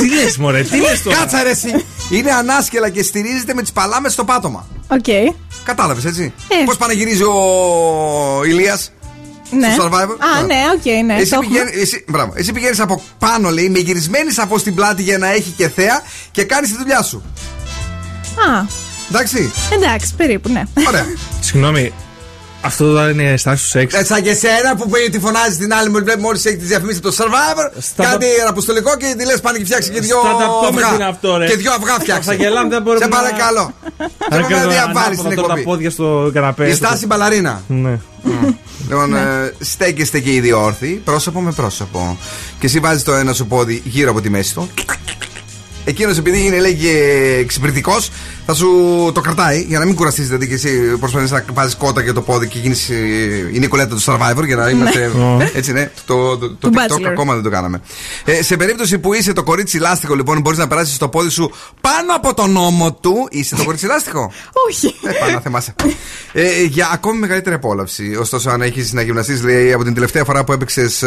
Τι 0.00 0.08
λες, 0.14 0.36
Μωρέ, 0.36 0.62
τι 0.62 0.76
λες 0.78 1.02
τώρα; 1.02 1.16
Κάτσε 1.16 1.42
ρε 1.42 1.50
εσύ. 1.50 1.84
Είναι 2.10 2.30
ανάσκελα 2.32 2.88
και 2.88 3.02
στηρίζεται 3.02 3.54
με 3.54 3.62
τις 3.62 3.72
παλάμες 3.72 4.12
στο 4.12 4.24
πάτωμα. 4.24 4.66
Οκ. 4.88 5.34
Κατάλαβες 5.64 6.04
έτσι. 6.04 6.32
Ε. 6.48 6.64
Πώς 6.64 6.76
πανηγυρίζει 6.76 7.22
ο 7.22 7.34
Ηλίας 8.44 8.92
Ναι. 9.50 9.72
στο 9.72 9.84
Survivor; 9.84 10.16
Α, 10.38 10.42
ναι, 10.42 10.56
οκ, 10.76 11.04
ναι. 11.04 11.14
Εσύ 11.20 11.30
το 11.30 11.38
έχουμε. 11.42 11.58
πηγαίνει, 11.58 11.80
εσύ, 11.82 12.04
μπράβο, 12.08 12.32
εσύ 12.36 12.52
πηγαίνεις 12.52 12.80
από 12.80 13.02
πάνω, 13.18 13.50
λέει, 13.50 13.68
με 13.68 13.78
γυρισμένη 13.78 14.30
σαφώ 14.30 14.58
στην 14.58 14.74
πλάτη 14.74 15.02
για 15.02 15.18
να 15.18 15.32
έχει 15.32 15.54
και 15.56 15.68
θέα 15.68 16.02
και 16.30 16.44
κάνεις 16.44 16.70
τη 16.70 16.76
δουλειά 16.76 17.02
σου. 17.02 17.22
Α, 18.48 18.64
Εντάξει. 19.10 19.52
εντάξει, 19.72 20.14
περίπου, 20.16 20.48
ναι. 20.52 20.62
Ωραία. 20.88 21.06
Συγγνώμη, 21.40 21.92
Αυτό 22.62 22.92
τώρα 22.92 23.10
είναι 23.10 23.36
στάση 23.36 23.62
του 23.62 23.68
σεξ. 23.68 23.94
Ε, 23.94 24.04
Σαν 24.04 24.22
και 24.22 24.30
εσένα 24.30 24.76
που 24.76 24.88
πει- 24.90 25.10
τη 25.10 25.18
φωνάζει 25.18 25.56
την 25.56 25.72
άλλη 25.74 25.88
μου, 25.90 25.98
βλέπεις 26.04 26.22
μόλις 26.22 26.44
έχει 26.44 26.56
τι 26.56 26.64
διαφημίσει 26.64 26.98
από 27.04 27.10
το 27.10 27.16
survivor. 27.24 27.70
Στα 27.78 28.04
Κάτι 28.04 28.26
τα- 28.42 28.48
αποστολικό 28.48 28.96
και 28.96 29.14
τη 29.18 29.24
λες 29.24 29.40
πάνε 29.40 29.58
και 29.58 29.64
φτιάξει 29.64 29.90
και 29.90 30.00
δυο 30.00 30.18
Στα 30.20 30.36
τα 30.36 30.46
πούμε 30.68 30.68
αυγά. 30.80 30.88
τι 30.88 30.94
είναι 30.94 31.04
αυτό, 31.08 31.36
ρε. 31.36 31.46
Και 31.46 31.56
δυο 31.56 31.72
αυγά 31.72 31.94
φτιάξει. 32.00 32.28
Θα 32.28 32.34
γελάμε, 32.34 32.68
δεν 32.68 32.82
μπορούμε 32.82 33.04
Σε 33.04 33.10
να- 33.10 33.16
παρακαλώ. 33.16 33.74
Θα 33.96 34.06
Δεν 34.30 34.40
μπορούμε 34.40 34.56
να 34.64 34.66
διαβάλει 34.70 34.98
ανάποδα 34.98 35.10
την 35.10 35.22
τώρα 35.22 35.34
τα 35.34 35.42
εκπομπή. 35.42 35.62
πόδια 35.62 35.90
στο 35.90 36.30
καναπέ. 36.34 36.68
Η 36.68 36.74
στάση 36.74 37.06
μπαλαρίνα. 37.06 37.62
Ναι. 37.66 37.98
Λοιπόν, 38.88 39.14
ε, 39.16 39.52
στέκεστε 39.60 40.20
και 40.20 40.32
οι 40.34 40.40
δύο 40.40 40.62
όρθιοι, 40.64 41.00
πρόσωπο 41.04 41.40
με 41.40 41.52
πρόσωπο. 41.52 42.18
Και 42.58 42.66
εσύ 42.66 42.78
βάζεις 42.80 43.02
το 43.02 43.12
ένα 43.14 43.32
σου 43.32 43.46
πόδι 43.46 43.82
γύρω 43.84 44.10
από 44.10 44.20
τη 44.20 44.30
μέση 44.30 44.54
του. 44.54 44.70
Εκείνος 45.90 46.18
επειδή 46.18 46.46
είναι 46.46 46.60
λέει 46.60 46.74
και 46.74 47.36
εξυπηρετικός, 47.40 48.10
θα 48.46 48.54
σου 48.54 48.68
το 49.14 49.20
κρατάει 49.20 49.64
για 49.68 49.78
να 49.78 49.84
μην 49.84 49.94
κουραστείς. 49.94 50.26
Δηλαδή 50.26 50.48
και 50.48 50.54
εσύ 50.54 50.96
προσπαθείς 51.00 51.30
να 51.30 51.44
βάζεις 51.52 51.74
κότα 51.76 52.02
για 52.02 52.12
το 52.12 52.20
πόδι 52.20 52.48
και 52.48 52.58
γίνεις 52.58 52.88
η 53.52 53.58
Νικολέτα 53.58 53.94
του 53.94 54.02
Survivor 54.02 54.44
για 54.46 54.56
να 54.56 54.68
είμαστε. 54.68 55.10
Ναι. 55.38 55.50
έτσι 55.54 55.72
ναι, 55.72 55.90
το, 56.06 56.38
το, 56.38 56.48
το, 56.50 56.68
Του 56.68 56.70
TikTok 56.74 56.96
Bachelor. 56.96 57.06
ακόμα 57.06 57.34
δεν 57.34 57.42
το 57.42 57.50
κάναμε. 57.50 57.80
Ε, 58.24 58.42
σε 58.42 58.56
περίπτωση 58.56 58.98
που 58.98 59.14
είσαι 59.14 59.32
το 59.32 59.42
κορίτσι 59.42 59.78
λάστιχο, 59.78 60.14
λοιπόν, 60.14 60.40
μπορείς 60.40 60.58
να 60.58 60.68
περάσεις 60.68 60.96
το 60.96 61.08
πόδι 61.08 61.30
σου 61.30 61.50
πάνω 61.80 62.14
από 62.16 62.34
τον 62.34 62.56
ώμο 62.56 62.92
του. 62.92 63.28
Είσαι 63.30 63.56
το 63.56 63.64
κορίτσι 63.64 63.86
λάστιχο; 63.86 64.32
Όχι. 64.68 64.94
Ε, 65.06 65.12
πάνω 65.20 65.32
να 65.32 65.40
θεμάσαι. 65.40 65.74
Ε, 66.32 66.62
για 66.62 66.90
ακόμη 66.92 67.18
μεγαλύτερη 67.18 67.54
απόλαυση. 67.54 68.16
Ωστόσο, 68.20 68.50
αν 68.50 68.62
έχεις 68.62 68.92
να 68.92 69.02
γυμναστείς, 69.02 69.42
λέει 69.42 69.72
από 69.72 69.84
την 69.84 69.94
τελευταία 69.94 70.24
φορά 70.24 70.44
που 70.44 70.52
έπαιξες 70.52 70.96
στο 70.96 71.06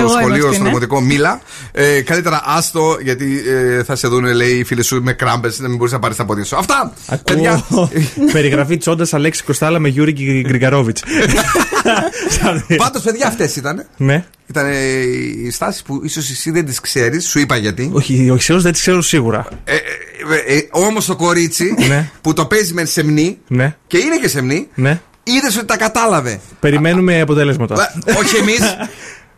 Εγώ 0.00 0.08
είμαι 0.10 0.18
σχολείο, 0.18 0.44
αυτή, 0.44 0.54
στο 0.54 0.62
ναι. 0.62 0.68
δημοτικό, 0.68 1.00
μίλα. 1.00 1.40
Ε, 1.72 2.00
καλύτερα 2.00 2.42
άστο, 2.44 2.98
γιατί 3.02 3.42
ε, 3.46 3.82
θα 3.84 3.96
σε 3.96 4.05
δουν, 4.08 4.24
λέει, 4.24 4.52
οι 4.58 4.64
φίλοι 4.64 4.82
σου 4.82 5.00
με 5.02 5.12
κράμπες, 5.12 5.58
να 5.58 5.68
μην 5.68 5.76
μπορείς 5.76 5.92
να 5.92 5.98
πάρεις 5.98 6.16
τα 6.16 6.24
πόδια 6.24 6.44
σου. 6.44 6.56
Αυτά! 6.56 6.92
Παιδιά, 7.24 7.52
Ακούω 7.52 7.90
περιγραφή 8.32 8.76
τσόντας 8.76 9.14
Αλέξη 9.14 9.42
Κοστάλα 9.44 9.78
με 9.78 9.88
Γιούρι 9.88 10.12
Γκριγκαρόβιτς. 10.46 11.02
Πάντως, 12.76 13.02
παιδιά, 13.02 13.26
αυτές 13.26 13.56
ήταν. 13.56 13.86
Ναι. 13.96 14.24
Ήταν 14.46 14.66
ε, 14.66 15.00
οι 15.44 15.50
στάσεις 15.50 15.82
που 15.82 16.00
ίσως 16.04 16.30
εσύ 16.30 16.50
δεν 16.50 16.64
τις 16.66 16.80
ξέρεις, 16.80 17.28
σου 17.28 17.38
είπα 17.38 17.56
γιατί. 17.56 17.90
Όχι, 17.92 18.30
όχι, 18.30 18.38
ξέρω, 18.38 18.60
δεν 18.60 18.72
τις 18.72 18.80
ξέρω 18.80 19.02
σίγουρα. 19.02 19.46
Ε, 19.64 19.74
ε, 19.74 20.56
ε, 20.56 20.68
Όμως 20.70 21.06
το 21.06 21.16
κορίτσι 21.16 21.74
Ναι. 21.88 22.10
που 22.20 22.32
το 22.32 22.46
παίζει 22.46 22.74
με 22.74 22.84
σεμνή 22.84 23.38
Ναι, 23.48 23.76
και 23.86 23.98
είναι 23.98 24.16
και 24.16 24.28
σεμνή, 24.28 24.68
ναι. 24.74 25.00
είδες 25.22 25.56
ότι 25.56 25.66
τα 25.66 25.76
κατάλαβε. 25.76 26.40
Περιμένουμε 26.60 27.20
αποτέλεσματα. 27.20 27.92
Ε, 28.04 28.12
Όχι 28.12 28.36
εμείς. 28.36 28.76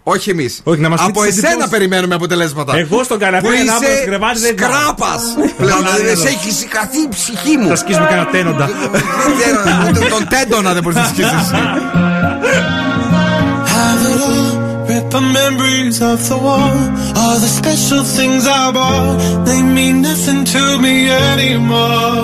Όχι 0.03 0.31
εμείς. 0.31 0.61
Όχι, 0.65 0.81
να 0.81 0.89
μας 0.89 1.01
Από 1.01 1.11
πείτε 1.13 1.27
τις 1.27 1.37
εσένα 1.37 1.51
εντυπώσεις. 1.53 1.71
περιμένουμε 1.79 2.15
αποτελέσματα. 2.15 2.77
Εγώ 2.77 3.03
στον 3.05 3.19
καναπέ 3.19 3.47
Που 3.49 3.53
ανάποδα 3.61 3.87
είσαι 3.87 3.97
στο 3.97 4.05
κρεβάτι 4.07 4.39
δεν 4.39 4.55
πάω. 4.55 4.69
Σκράπα. 4.71 5.13
Πλέον 5.57 5.83
Ναι, 5.83 5.91
ναι, 5.91 5.97
δηλαδή, 5.97 6.21
ναι. 6.23 6.29
σε 6.29 6.29
έχεις 6.29 6.57
σηκαθεί 6.57 6.99
η 6.99 7.09
ψυχή 7.09 7.57
μου. 7.57 7.69
Θα 7.69 7.77
σκίσουμε 7.77 8.07
κανένα 8.07 8.27
τένοντα. 8.27 8.67
Δεν 8.93 9.03
ξέρω, 9.39 9.61
ούτε 9.89 10.09
Τον 10.09 10.29
τέντονα 10.29 10.73
δεν 10.73 10.83
μπορείς 10.83 10.99
να 10.99 11.05
σκίσεις. 11.05 11.49
Have 13.75 14.03
it 14.11 14.19
all, 14.29 14.47
rip 14.91 15.07
the 15.17 15.23
memories 15.41 15.97
of 16.11 16.19
the 16.29 16.39
war. 16.47 16.71
All 17.23 17.37
the 17.47 17.53
special 17.61 18.03
things 18.17 18.43
I 18.61 18.65
bought, 18.79 19.17
they 19.49 19.61
mean 19.77 19.97
nothing 20.09 20.41
to 20.55 20.63
me 20.85 20.95
anymore. 21.31 22.17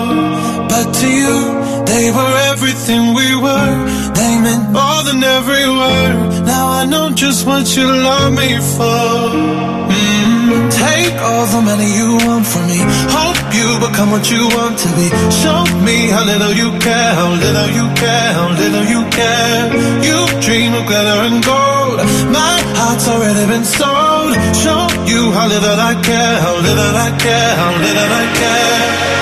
But 0.71 0.87
to 0.99 1.07
you, 1.21 1.37
they 1.85 2.11
were 2.11 2.33
everything 2.51 3.13
we 3.13 3.35
were. 3.35 3.75
They 4.19 4.33
meant 4.45 4.71
more 4.71 5.01
than 5.07 5.23
every 5.23 5.67
word. 5.81 6.45
Now 6.45 6.65
I 6.81 6.85
know 6.85 7.09
just 7.11 7.45
what 7.45 7.65
you 7.75 7.85
love 7.85 8.33
me 8.33 8.49
for. 8.75 9.05
Mm. 9.89 10.71
Take 10.71 11.15
all 11.21 11.45
the 11.47 11.61
money 11.61 11.89
you 11.99 12.09
want 12.25 12.45
from 12.45 12.67
me. 12.67 12.79
Hope 13.17 13.41
you 13.57 13.67
become 13.85 14.11
what 14.11 14.25
you 14.29 14.43
want 14.57 14.77
to 14.83 14.89
be. 14.97 15.07
Show 15.41 15.61
me 15.87 16.07
how 16.13 16.23
little 16.25 16.53
you 16.53 16.69
care, 16.79 17.11
how 17.19 17.29
little 17.33 17.69
you 17.77 17.85
care, 17.95 18.29
how 18.37 18.49
little 18.61 18.85
you 18.93 19.01
care. 19.09 19.63
You 20.07 20.17
dream 20.45 20.73
of 20.73 20.85
glitter 20.85 21.19
and 21.27 21.43
gold. 21.43 21.97
My 22.31 22.55
heart's 22.77 23.07
already 23.07 23.45
been 23.51 23.65
sold. 23.65 24.31
Show 24.63 24.81
you 25.11 25.31
how 25.31 25.47
little 25.47 25.79
I 25.91 25.93
care, 26.01 26.35
how 26.45 26.55
little 26.67 26.95
I 27.07 27.09
care, 27.17 27.51
how 27.61 27.71
little 27.85 28.11
I 28.21 28.25
care. 28.41 29.14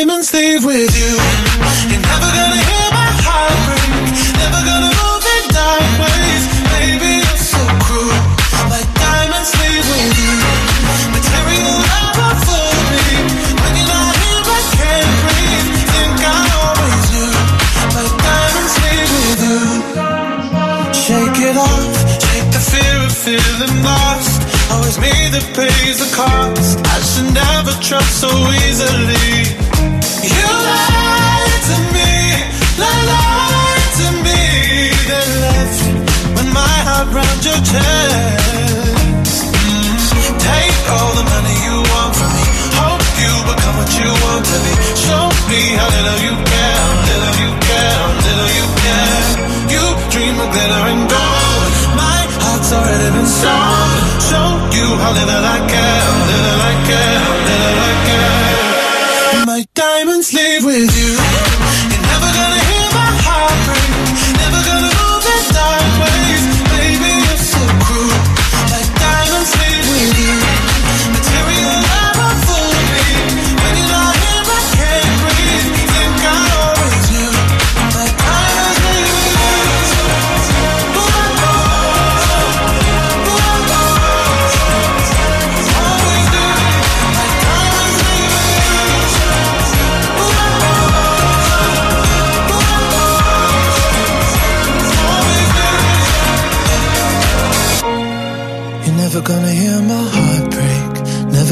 My 0.00 0.06
diamonds 0.06 0.32
leave 0.32 0.64
with 0.64 0.96
you. 0.96 1.12
You're 1.92 2.00
never 2.00 2.28
gonna 2.32 2.56
hear 2.56 2.88
my 2.88 3.10
heart 3.20 3.52
break. 3.68 3.84
Never 4.40 4.60
gonna 4.64 4.88
move 4.96 5.24
in 5.36 5.44
dark 5.52 5.92
ways. 6.00 6.42
Baby, 6.72 7.20
you're 7.20 7.36
so 7.36 7.60
cruel. 7.84 8.16
My 8.72 8.80
diamonds 8.96 9.52
leave 9.60 9.84
with 9.92 10.12
you. 10.16 10.32
Material 11.12 11.76
never 11.84 12.32
fooled 12.48 12.84
me. 12.96 13.12
When 13.60 13.72
you're 13.76 13.92
not 13.92 14.16
here, 14.16 14.40
I 14.40 14.60
can't 14.72 15.12
breathe. 15.20 15.68
Think 15.92 16.16
I 16.16 16.40
always 16.64 17.06
knew. 17.12 17.36
My 17.92 18.06
diamonds 18.24 18.74
leave 18.80 19.10
with 19.20 19.40
you. 19.52 19.60
Shake 20.96 21.38
it 21.44 21.56
off. 21.60 21.92
Shake 22.24 22.48
the 22.56 22.62
fear 22.72 22.96
of 23.04 23.12
feeling 23.12 23.76
lost. 23.84 24.40
Always 24.72 24.96
me 24.96 25.12
that 25.36 25.44
pays 25.52 26.00
the 26.00 26.08
cost. 26.16 26.80
I 26.88 26.96
should 27.04 27.30
never 27.36 27.76
trust 27.84 28.24
so 28.24 28.32
easily. 28.64 29.69
Diamonds 60.00 60.32
leave 60.32 60.64
with 60.64 60.98
you. 60.98 61.19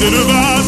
de 0.00 0.10
devoir 0.10 0.59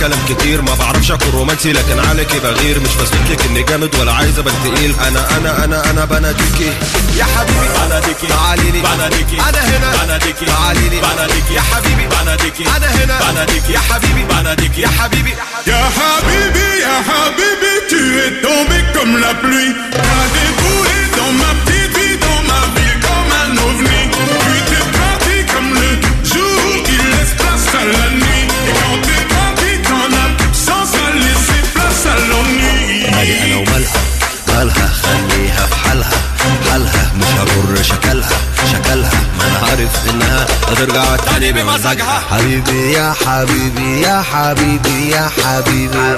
كلام 0.00 0.18
كتير 0.28 0.62
ما 0.62 0.74
بعرفش 0.74 1.10
أكون 1.10 1.30
رومانسي 1.32 1.72
لكن 1.72 1.98
عليكي 1.98 2.38
بغير 2.38 2.80
مش 2.80 2.94
بثبتلك 2.94 3.46
إني 3.46 3.62
جامد 3.62 3.94
ولا 3.94 4.12
عايز 4.12 4.38
ابان 4.38 4.54
تقيل. 4.64 4.94
أنا 5.08 5.36
أنا 5.36 5.64
أنا 5.64 5.90
أنا 5.90 6.04
بناديكي. 6.04 6.72
يا 7.16 7.24
حبيبي 7.24 7.68
بناديكي. 7.86 8.26
تعاليلي. 8.26 8.80
بناديكي. 8.80 9.36
أنا 9.48 9.60
هنا. 9.60 10.04
بناديكي. 10.04 10.44
تعاليلي. 10.46 11.00
بناديكي. 11.00 11.54
يا 11.54 11.60
حبيبي. 11.60 12.06
بناديكي. 12.06 12.64
أنا 12.76 12.86
هنا. 12.86 13.30
بناديكي. 13.30 13.72
يا 13.72 13.78
حبيبي. 13.78 14.24
بناديكي. 14.24 14.80
يا 14.80 14.88
حبيبي. 14.88 15.34
يا 15.66 15.90
حبيبي 15.96 16.80
يا 16.82 17.02
حبيبي 17.08 17.70
tu 17.90 18.02
es 18.24 18.32
tombé 18.46 18.78
comme 18.94 19.14
la 19.24 19.34
pluie. 19.42 19.74
بالها 34.60 34.88
خليها 35.02 35.66
في 35.66 35.74
حالها 35.74 36.20
حالها 36.70 37.12
مش 37.18 37.26
هضر 37.26 37.82
شكلها. 37.82 38.30
شكلها 38.72 39.20
ما 39.38 39.44
أنا 39.46 39.58
عارف 39.68 40.10
إنها 40.10 40.46
هترجع 40.68 41.16
تاني 41.16 41.52
بمزاجها 41.52 42.22
حبيبي 42.30 42.92
يا 42.92 43.14
حبيبي 43.26 44.00
يا 44.00 44.22
حبيبي 44.32 45.10
يا 45.10 45.30
حبيبي. 45.44 46.16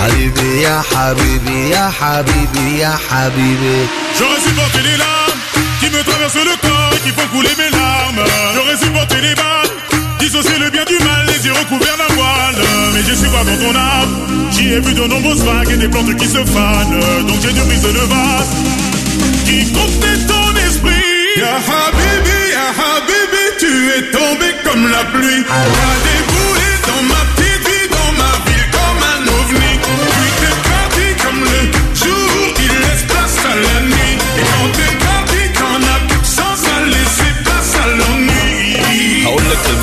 حبيبي 0.00 0.62
يا 0.62 0.82
حبيبي 0.94 1.70
يا 1.70 1.92
حبيبي 2.00 2.78
يا 2.78 2.98
حبيبي. 3.10 3.86
J'aurais 4.18 4.42
supporté 4.48 4.80
les 4.88 4.96
larmes 5.04 5.40
qui 5.80 5.86
me 5.94 6.00
traversent 6.08 6.44
le 6.50 6.56
corps 6.66 6.92
et 6.96 7.00
qui 7.04 7.12
font 7.16 7.28
couler 7.34 7.54
mes 7.62 7.70
larmes. 7.78 8.22
J'aurais 8.54 8.78
supporté 8.84 9.16
les 9.26 9.34
balles 9.42 9.73
Dissocier 10.24 10.58
le 10.58 10.70
bien 10.70 10.86
du 10.86 10.98
mal, 11.04 11.26
les 11.26 11.46
yeux 11.46 11.52
recouverts 11.52 11.98
d'un 11.98 12.14
voile. 12.14 12.56
Mais 12.94 13.02
je 13.06 13.14
suis 13.14 13.28
voir 13.28 13.44
dans 13.44 13.58
ton 13.58 13.76
âme. 13.76 14.48
J'y 14.52 14.72
ai 14.72 14.80
vu 14.80 14.94
de 14.94 15.06
nombreuses 15.06 15.44
vagues 15.44 15.70
et 15.70 15.76
des 15.76 15.86
plantes 15.86 16.16
qui 16.16 16.26
se 16.26 16.42
fanent. 16.46 17.26
Donc 17.26 17.36
j'ai 17.42 17.52
du 17.52 17.60
brise 17.60 17.82
de 17.82 17.88
vase 17.88 18.54
qui 19.44 19.70
comptait 19.70 20.24
ton 20.26 20.66
esprit. 20.66 21.04
Ya 21.36 21.56
habibi, 21.56 22.40
ya 22.56 22.68
habibi, 22.72 23.44
tu 23.58 23.90
es 23.98 24.10
tombé 24.12 24.46
comme 24.64 24.90
la 24.90 25.04
pluie. 25.12 25.44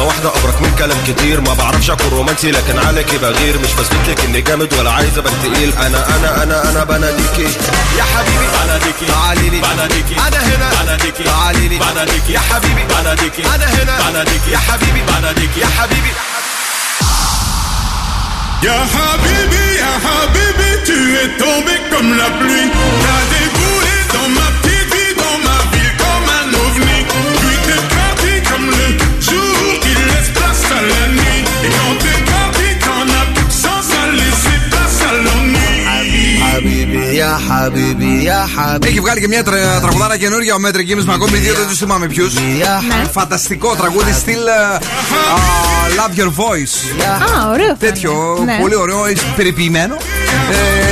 كلمة 0.01 0.07
واحدة 0.07 0.29
أبرك 0.29 0.61
من 0.61 0.75
كلام 0.75 0.97
كتير. 1.07 1.41
ما 1.41 1.53
بعرفش 1.53 1.89
أكون 1.89 2.09
رومانسي 2.09 2.51
لكن 2.51 2.79
عليك 2.79 3.15
بغير. 3.15 3.59
مش 3.59 3.73
بثبت 3.73 4.09
لك 4.09 4.25
إني 4.25 4.41
جامد 4.41 4.73
ولا 4.73 4.91
عايز 4.91 5.17
أبقى 5.17 5.33
تقيل. 5.43 5.73
أنا 5.73 6.15
أنا 6.15 6.43
أنا 6.43 6.69
أنا 6.69 6.83
بناديكي. 6.83 7.47
يا 7.97 8.03
حبيبي 8.03 8.47
بناديكي. 8.63 9.05
تعالي 9.05 9.49
لي 9.49 9.61
بناديكي. 9.61 10.15
أنا 10.27 10.37
هنا. 10.37 10.69
بناديكي. 10.83 11.23
تعالي 11.23 11.67
لي 11.67 11.77
بناديكي. 11.77 12.33
يا 12.33 12.39
حبيبي. 12.39 12.83
بناديكي. 12.89 13.43
أنا 13.55 13.65
هنا. 13.65 14.09
بناديكي. 14.09 14.51
يا 14.51 14.57
حبيبي. 14.57 15.01
بناديكي. 15.07 15.59
يا 15.59 15.67
حبيبي. 15.67 16.11
يا 18.63 18.87
حبيبي 18.93 19.75
يا 19.75 19.93
حبيبي 20.05 20.71
tu 20.87 20.99
es 21.23 21.29
tombé 21.43 21.75
comme 21.91 22.11
la 22.17 22.29
pluie. 22.39 22.69
T'as 23.03 23.23
déboulé 23.33 23.95
dans 24.13 24.29
ma 24.37 24.47
pluie 24.61 24.70
Έχει 38.85 38.99
βγάλει 38.99 39.19
και 39.19 39.27
μια 39.27 39.43
τρα... 39.43 39.79
τραγουδάρα 39.81 40.17
καινούργια 40.17 40.55
ο 40.55 40.59
Μέτρη 40.59 40.83
Κίμης 40.83 41.05
με 41.05 41.13
ακόμη 41.13 41.37
δύο 41.37 41.53
δεν 41.53 41.67
τους 41.67 41.77
θυμάμαι 41.77 42.07
ποιους. 42.07 42.33
Φανταστικό 43.11 43.75
τραγούδι 43.75 44.11
στυλ 44.11 44.47
ε, 44.47 45.70
Love 45.97 46.19
Your 46.19 46.27
Voice. 46.27 47.03
Α, 47.39 47.49
ωραίο. 47.49 47.75
Τέτοιο, 47.79 48.41
Ναι. 48.45 48.57
πολύ 48.59 48.75
ωραίο, 48.75 49.05
έχει 49.05 49.25
περιποιημένο. 49.35 49.95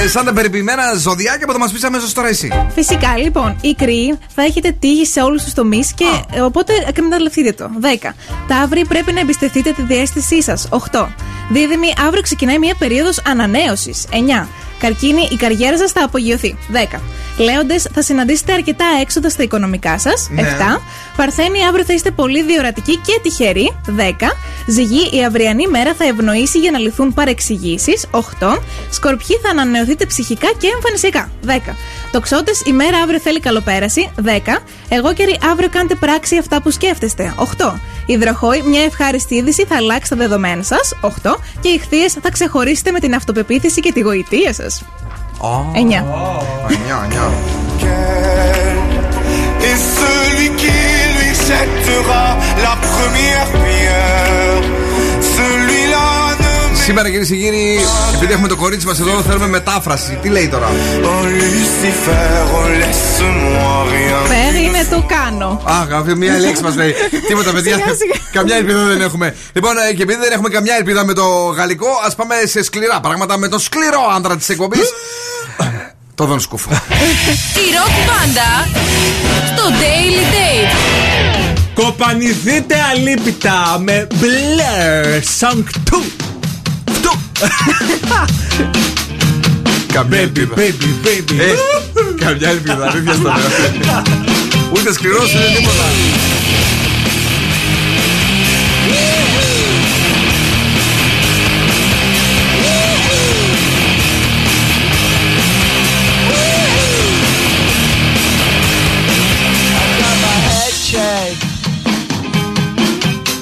Ε, 0.04 0.08
σαν 0.08 0.26
τα 0.26 0.34
περιποιημένα 0.34 0.94
ζωδιάκια 0.98 1.46
που 1.46 1.52
θα 1.52 1.60
μας 1.60 1.72
πεις 1.72 1.84
αμέσως 1.84 2.14
τώρα 2.14 2.28
εσύ. 2.28 2.52
Φυσικά, 2.74 3.18
λοιπόν, 3.18 3.58
η 3.62 3.74
κρύη 3.74 4.18
θα 4.36 4.42
έχετε 4.44 4.76
τύχη 4.80 5.06
σε 5.06 5.22
όλους 5.22 5.44
τους 5.44 5.54
τομείς 5.54 5.94
και 5.94 6.06
ε, 6.34 6.42
οπότε 6.42 6.74
εκμεταλλευτείτε 6.88 7.52
το. 7.52 7.70
10. 7.82 8.16
Ταύροι 8.48 8.86
πρέπει 8.86 9.14
να 9.14 9.20
εμπιστευτείτε 9.20 9.72
τη 9.72 9.82
διέστησή 9.82 10.42
σας. 10.44 10.68
8. 10.92 11.08
Δίδυμοι, 11.52 11.94
αύριο 12.08 12.22
ξεκινάει 12.22 12.58
μια 12.60 12.76
περίοδος 12.80 13.22
ανανέωσης. 13.26 14.06
9. 14.12 14.48
Καρκίνη, 14.80 15.28
η 15.32 15.36
καριέρα 15.36 15.78
σας 15.78 15.92
θα 15.92 16.04
απογειωθεί. 16.04 16.58
10. 16.72 17.02
Λέοντες, 17.38 17.88
θα 17.94 18.02
συναντήσετε 18.02 18.54
αρκετά 18.54 18.86
έξοδα 19.02 19.30
στα 19.30 19.44
οικονομικά 19.44 20.00
σας. 20.00 20.28
Ναι. 20.30 20.42
7. 20.42 20.82
Παρθένοι, 21.16 21.66
αύριο 21.66 21.86
θα 21.86 21.94
είστε 21.94 22.12
πολύ 22.12 22.44
διορατικοί 22.44 22.98
και 22.98 23.20
τυχεροί. 23.24 23.76
10. 23.86 24.32
Ζυγή, 24.68 25.10
η 25.18 25.24
αυριανή 25.24 25.68
μέρα 25.68 25.94
θα 25.94 26.06
ευνοήσει 26.06 26.60
για 26.60 26.72
να 26.72 26.78
λυθούν 26.78 27.14
παρεξηγήσεις. 27.14 28.06
8. 28.12 28.62
Σκορπιοί, 28.90 29.40
θα 29.44 29.50
ανανεωθείτε 29.50 30.06
ψυχικά 30.06 30.48
και 30.58 30.68
εμφανισιακά. 30.76 31.32
10. 31.46 31.76
Τοξότες, 32.12 32.62
η 32.66 32.72
μέρα 32.72 32.98
αύριο 32.98 33.20
θέλει 33.20 33.40
καλοπέραση. 33.40 34.12
10. 34.24 34.64
Εγώ 34.90 35.14
καιροί, 35.14 35.40
αύριο 35.52 35.70
κάντε 35.70 35.96
πράξη 35.96 36.38
αυτά 36.38 36.62
που 36.62 36.72
σκέφτεστε. 36.72 37.34
8. 37.38 37.80
Υδροχόη, 38.06 38.62
μια 38.62 38.84
ευχάριστη 38.84 39.36
είδηση 39.36 39.66
θα 39.66 39.76
αλλάξει 39.76 40.10
τα 40.10 40.16
δεδομένα 40.16 40.64
σας. 40.64 40.94
8. 41.02 41.40
Και 41.60 41.70
οι 41.70 41.78
χθείες 41.78 42.14
θα 42.22 42.32
ξεχωρίσετε 42.32 42.92
με 42.92 43.00
την 43.00 43.16
αυτοπεποίθηση 43.16 43.80
και 43.82 43.92
τη 43.92 44.00
γοητεία 44.00 44.54
σας. 44.54 44.69
breakfast. 44.70 44.84
Oh. 45.42 45.72
Añá. 45.76 46.02
Añá, 46.68 47.04
añá. 47.04 48.99
Σήμερα 56.90 57.10
κυρίες 57.10 57.28
και 57.28 57.36
κύριοι, 57.36 57.80
επειδή 58.16 58.34
έχουμε 58.34 58.48
το 58.48 58.56
κορίτσι 58.56 58.86
μας 58.86 59.00
εδώ, 59.00 59.22
θέλουμε 59.22 59.48
μετάφραση. 59.48 60.20
Τι 60.22 60.30
λέει 60.30 60.48
τώρα; 60.48 60.70
Oh 61.04 61.26
Lucifer, 61.26 62.42
oh 62.56 62.68
laisse-moi 62.80 63.84
rien. 63.92 64.28
Περίμενε 64.28 64.88
το 64.90 65.06
κάνω. 65.08 65.62
Αχ, 65.66 65.92
αυτή 65.92 66.16
μία 66.16 66.40
λέξη 66.40 66.64
μας 66.64 66.76
λέει. 66.76 66.94
Τίποτα, 67.28 67.52
παιδιά. 67.52 67.76
Σιγά, 67.76 67.96
σιγά. 67.96 68.14
Καμιά 68.32 68.56
ελπίδα 68.56 68.84
δεν 68.84 69.02
έχουμε. 69.02 69.36
Λοιπόν, 69.54 69.78
ε, 69.90 69.94
και 69.94 70.04
επειδή 70.04 70.20
δεν 70.20 70.32
έχουμε 70.32 70.50
καμιά 70.50 70.76
ελπίδα 70.76 71.06
με 71.06 71.14
το 71.14 71.26
γαλλικό, 71.56 71.88
ας 72.06 72.16
πάμε 72.16 72.36
σε 72.46 72.64
σκληρά 72.64 73.00
πράγματα 73.00 73.38
με 73.38 73.48
το 73.48 73.60
σκληρό 73.60 74.02
άντρα 74.16 74.38
της 74.38 74.50
εκπομπής. 74.50 74.94
το 76.16 76.26
Δον 76.26 76.40
Σκούφο. 76.40 76.70
Η 77.56 77.68
ροκ 77.78 77.96
μπάντα 78.06 78.68
στο 79.46 79.64
Daily 79.80 80.24
Date. 80.34 80.74
Κοπανηθείτε 81.74 82.76
αλίπητα 82.92 83.80
με 83.80 84.08
Blair 84.22 85.22
Song 85.40 85.64
2. 87.10 87.18
Φτού. 87.34 88.70
Καμιά 89.94 90.20
ελπίδα. 90.20 90.54
Baby, 90.56 91.06
baby. 91.06 91.40
Ε, 91.40 91.54
καμιά 92.26 92.50
ελπίδα, 92.50 92.90
αλήθεια 92.92 93.14
στο 93.14 93.22
λέω. 93.22 94.04
Ούτε 94.74 94.94
σκληρός 94.94 95.34
ούτε 95.36 95.54
τίποτα. 95.58 95.84
got 110.02 110.18
my 110.28 110.38
head 110.48 110.74
checked 110.90 111.44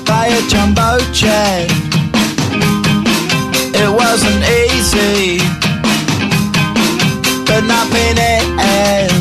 by 0.06 0.26
a 0.28 0.42
jumbo 0.50 0.90
jet. 1.12 1.87
wasn't 4.18 4.44
easy, 4.44 5.38
but 7.46 7.62
not 7.66 7.88
been 7.92 8.18
it. 8.18 9.17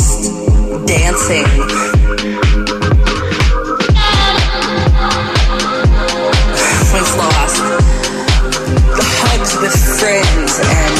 Lost 0.00 0.86
dancing. 0.86 1.44
We've 6.92 7.14
lost 7.20 7.60
the 8.96 9.04
hugs 9.20 9.52
with 9.60 9.76
friends 10.00 10.56
and 10.64 10.96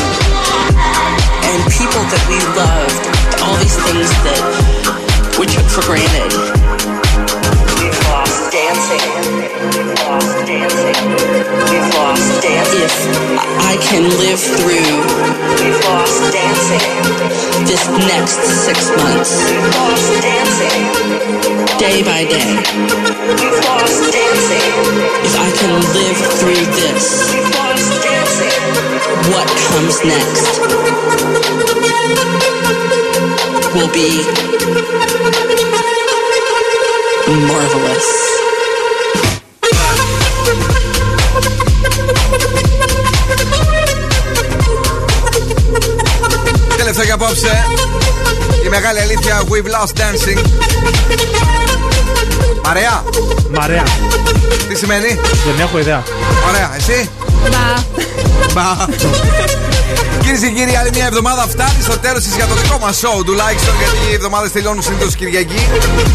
and 1.48 1.60
people 1.72 2.05
that 2.12 2.24
we 2.28 2.36
loved. 2.60 3.40
All 3.40 3.56
these 3.56 3.78
things 3.89 4.10
that 4.20 5.39
we 5.39 5.47
took 5.47 5.64
for 5.64 5.81
granted. 5.86 6.60
If 12.72 12.94
I 13.59 13.76
can 13.82 14.05
live 14.22 14.38
through. 14.38 14.94
This 17.66 17.88
next 18.06 18.38
six 18.64 18.90
months. 18.97 19.51
Day 21.78 22.02
by 22.02 22.24
day. 22.24 22.62
If 25.26 25.34
I 25.36 25.51
can 25.60 25.80
live 25.98 26.18
through 26.38 26.66
this. 26.78 27.34
What 29.32 29.48
comes 29.70 30.05
next 30.05 30.60
will 33.74 33.92
be 33.92 34.22
marvelous. 37.48 38.40
Τελευταίο 47.01 47.27
για 47.27 47.27
απόψε. 47.27 47.64
Η 48.64 48.68
μεγάλη 48.68 49.01
αλήθεια 49.01 49.43
We've 49.48 49.70
lost 49.70 50.01
dancing. 50.01 50.44
Μαρέα. 52.64 53.05
Μαρέα. 53.51 53.82
Τι 54.68 54.77
σημαίνει; 54.77 55.18
Δεν 55.47 55.60
έχω 55.60 55.78
ιδέα. 55.78 56.02
Ωραία, 56.48 56.70
εσύ; 56.77 57.09
Μπα. 57.51 57.85
Μπα. 58.52 59.69
Κυρίε 60.31 60.48
και 60.48 60.55
κύριοι, 60.59 60.77
άλλη 60.77 60.90
μια 60.94 61.07
εβδομάδα 61.07 61.43
φτάνει 61.48 61.82
στο 61.82 61.98
τέλος 61.98 62.23
της 62.23 62.35
για 62.35 62.47
το 62.47 62.55
δικό 62.55 62.78
μας 62.78 63.01
show 63.02 63.24
τουλάχιστον 63.24 63.74
γιατί 63.81 63.98
οι 64.11 64.15
εβδομάδε 64.15 64.48
τελειώνουν 64.48 64.82
συνήθως 64.82 65.15
Κυριακή 65.15 65.62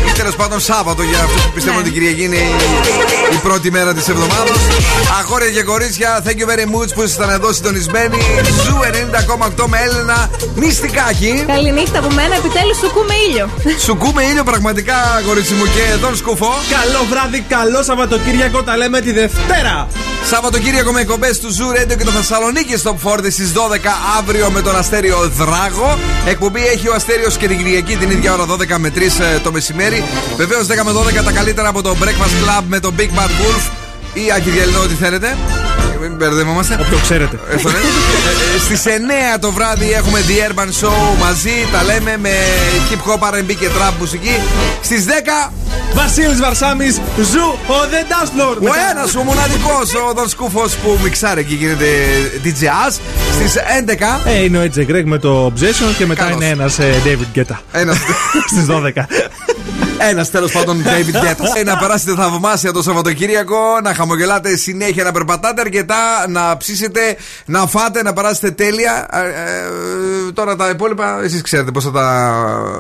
ή 0.09 0.11
τέλος 0.17 0.35
πάντων 0.35 0.59
Σάββατο 0.59 1.01
για 1.03 1.19
αυτούς 1.23 1.41
που 1.45 1.51
πιστεύουν 1.51 1.79
ότι 1.79 1.89
η 1.89 1.91
Κυριακή 1.91 2.23
είναι 2.23 2.35
η, 2.35 2.49
η 3.31 3.37
πρώτη 3.43 3.71
μέρα 3.71 3.93
της 3.93 4.07
εβδομάδας. 4.07 4.57
Αγόρια 5.19 5.51
και 5.51 5.63
κορίτσια, 5.63 6.23
thank 6.25 6.37
you 6.41 6.47
very 6.51 6.67
much 6.75 6.89
που 6.95 7.01
ήσασταν 7.03 7.29
εδώ 7.29 7.53
συντονισμένοι. 7.53 8.17
Zoo 8.63 8.77
90,8 9.63 9.65
με 9.67 9.77
Έλενα 9.85 10.29
Νηστικάκη. 10.55 11.43
Καληνύχτα 11.47 11.99
από 11.99 12.11
μένα, 12.11 12.35
επιτέλους 12.35 12.77
σου 12.77 12.91
'κουμε 12.95 13.13
ήλιο. 13.29 13.49
Σου 13.85 13.95
κούμε 13.97 14.23
ήλιο 14.23 14.43
πραγματικά, 14.43 14.97
κορίτσι 15.27 15.53
μου, 15.53 15.63
και 15.63 15.91
εδώ 15.93 16.15
σκουφό. 16.15 16.53
Καλό 16.75 17.01
βράδυ, 17.09 17.45
καλό 17.49 17.83
Σαββατοκύριακο, 17.83 18.63
τα 18.63 18.77
λέμε 18.77 18.99
τη 19.01 19.11
Δευτέρα. 19.11 19.87
Σαββατοκύριακο 20.29 20.91
με 20.91 21.01
εκπομπές 21.01 21.39
του 21.39 21.49
Zoo 21.55 21.77
Radio 21.77 21.97
και 21.97 22.03
το 22.03 22.11
Θεσσαλονίκη 22.11 22.77
στο 22.77 22.95
Φόρτι 22.99 23.31
στις 23.31 23.51
12 23.55 23.57
αύριο 24.17 24.49
με 24.49 24.61
τον 24.61 24.75
Αστέριο 24.75 25.29
Δράγο. 25.29 25.99
Εκπομπή 26.27 26.67
έχει 26.67 26.87
ο 26.87 26.93
Αστέριος 26.93 27.37
και 27.37 27.47
την 27.47 27.57
Κυριακή 27.57 27.95
την 27.95 28.09
ίδια 28.09 28.33
ώρα 28.33 28.45
12 28.45 28.77
με 28.77 28.91
3 28.95 28.99
ε, 29.01 29.39
το 29.39 29.51
μεσημέρι. 29.51 30.03
Βεβαίως 30.37 30.67
10 30.67 30.69
με 30.85 30.91
12 31.19 31.23
τα 31.23 31.31
καλύτερα 31.31 31.67
από 31.67 31.81
το 31.81 31.95
Breakfast 32.01 32.59
Club 32.59 32.63
με 32.67 32.79
τον 32.79 32.95
Big 32.97 33.09
Bad 33.19 33.29
Wolf 33.29 33.69
ή 34.13 34.31
Άκη 34.35 34.49
Διαλυνό, 34.49 34.79
ό,τι 34.79 34.93
θέλετε. 34.93 35.37
μην 36.01 36.15
μπερδευόμαστε. 36.15 36.77
Όποιο 36.81 36.97
ξέρετε. 37.01 37.39
Στις 38.63 38.83
9 38.85 38.89
το 39.39 39.51
βράδυ 39.51 39.91
έχουμε 39.91 40.19
The 40.27 40.51
Urban 40.51 40.67
Show 40.67 41.19
μαζί. 41.19 41.67
Τα 41.71 41.83
λέμε 41.83 42.17
με 42.21 42.31
hip 42.89 43.11
hop, 43.11 43.33
RB 43.33 43.55
και 43.59 43.67
trap 43.67 43.93
μουσική. 43.99 44.39
Στις 44.81 45.05
10 45.05 45.51
Βασίλης 45.95 46.39
Βαρσάμι, 46.39 46.89
ζου 47.31 47.45
ο 47.67 47.73
The 47.91 48.11
Dance 48.11 48.41
Lord. 48.41 48.57
ο 48.61 48.73
ένας, 48.91 49.15
ο 49.15 49.23
μοναδικός, 49.23 49.93
ο 50.09 50.13
Δον 50.15 50.29
Σκούφο 50.29 50.61
που 50.61 50.99
μιξάρει 51.03 51.43
και 51.43 51.55
γίνεται 51.55 51.85
DJ 52.43 52.47
Sτι 52.47 53.59
11 53.85 54.21
Ε, 54.25 54.43
είναι 54.43 54.57
ο 54.57 54.61
Edge 54.63 54.79
Greg 54.91 55.03
με 55.05 55.17
το 55.17 55.45
Obsession 55.55 55.95
και 55.97 56.05
μετά 56.05 56.23
Καλώς. 56.23 56.35
είναι 56.35 56.49
ένας 56.49 56.77
David 56.79 57.37
Guetta. 57.39 57.55
Ένας. 57.71 57.97
Στις 58.51 58.65
12. 58.69 58.91
Ένας 59.97 60.29
τέλος 60.31 60.51
πάντων 60.51 60.83
David 60.83 61.15
Guetta. 61.15 61.43
Ε, 61.59 61.63
να 61.63 61.77
περάσετε 61.77 62.13
θαυμάσια 62.15 62.71
το 62.71 62.81
Σαββατοκύριακο, 62.81 63.57
να 63.83 63.93
χαμογελάτε 63.93 64.55
συνέχεια, 64.55 65.03
να 65.03 65.11
περπατάτε 65.11 65.61
αρκετά, 65.61 65.95
να 66.29 66.57
ψήσετε, 66.57 67.17
να 67.45 67.67
φάτε, 67.67 68.03
να 68.03 68.13
περάσετε 68.13 68.51
τέλεια. 68.51 69.07
Ε, 69.11 69.19
ε, 69.19 70.31
τώρα 70.33 70.55
τα 70.55 70.69
υπόλοιπα, 70.69 71.19
εσείς 71.23 71.41
ξέρετε 71.41 71.71
πώς 71.71 71.83
θα 71.83 71.91
τα 71.91 72.33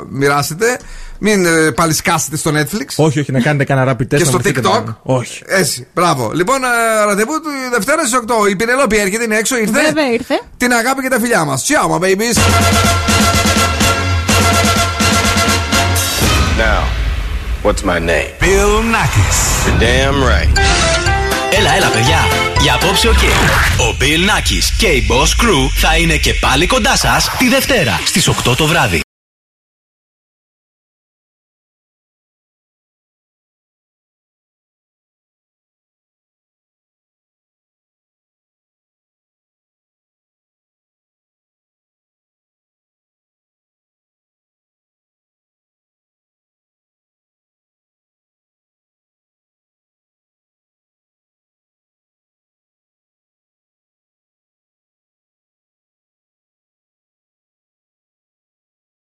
μοιράσετε. 0.09 0.79
Μην 1.19 1.45
ε, 1.45 1.71
πάλι 1.71 1.93
σκάσετε 1.93 2.37
στο 2.37 2.51
Netflix. 2.51 2.85
όχι, 2.95 3.19
όχι, 3.19 3.31
να 3.31 3.39
κάνετε 3.39 3.63
κανένα 3.63 3.91
rapid 3.91 4.01
test. 4.01 4.07
Και 4.07 4.17
να 4.17 4.25
στο 4.25 4.37
βρεθείτε 4.37 4.61
TikTok. 4.63 4.71
μάλλον. 4.71 4.99
Όχι. 5.03 5.41
Έτσι, 5.45 5.87
μπράβο. 5.93 6.31
Λοιπόν, 6.33 6.63
ε, 6.63 7.05
ραντεβού 7.05 7.41
του 7.41 7.49
Δευτέρα 7.73 8.05
στις 8.05 8.19
8. 8.45 8.49
Η 8.49 8.55
Πινελόπη 8.55 8.97
έρχεται, 8.97 9.23
είναι 9.23 9.37
έξω, 9.37 9.57
ήρθε. 9.57 9.81
Βέβαια 9.81 10.11
ήρθε. 10.11 10.41
Την 10.57 10.73
αγάπη 10.73 11.01
και 11.01 11.09
τα 11.09 11.19
φιλιά 11.19 11.45
μας. 11.45 11.65
Ciao, 11.67 11.89
my 11.89 11.99
babies. 11.99 12.37
Now, 16.57 16.83
what's 17.63 17.83
my 17.83 17.99
name? 17.99 18.29
Bill 18.39 18.73
Nackis. 18.95 19.37
You're 19.65 19.79
damn 19.79 20.17
right. 20.31 20.59
Έλα, 21.57 21.75
έλα, 21.75 21.87
παιδιά. 21.87 22.19
Για 22.61 22.73
απόψε 22.73 23.07
ο 23.07 23.11
okay. 23.15 23.81
Ο 23.81 23.97
Bill 23.99 24.29
Nackis 24.29 24.63
και 24.77 24.87
η 24.87 25.07
Boss 25.09 25.43
Crew 25.43 25.69
θα 25.81 25.97
είναι 25.97 26.15
και 26.17 26.33
πάλι 26.33 26.67
κοντά 26.67 26.97
σας 26.97 27.29
τη 27.37 27.49
Δευτέρα 27.49 27.99
στις 28.05 28.29
8 28.29 28.55
το 28.57 28.65
βράδυ. 28.65 29.04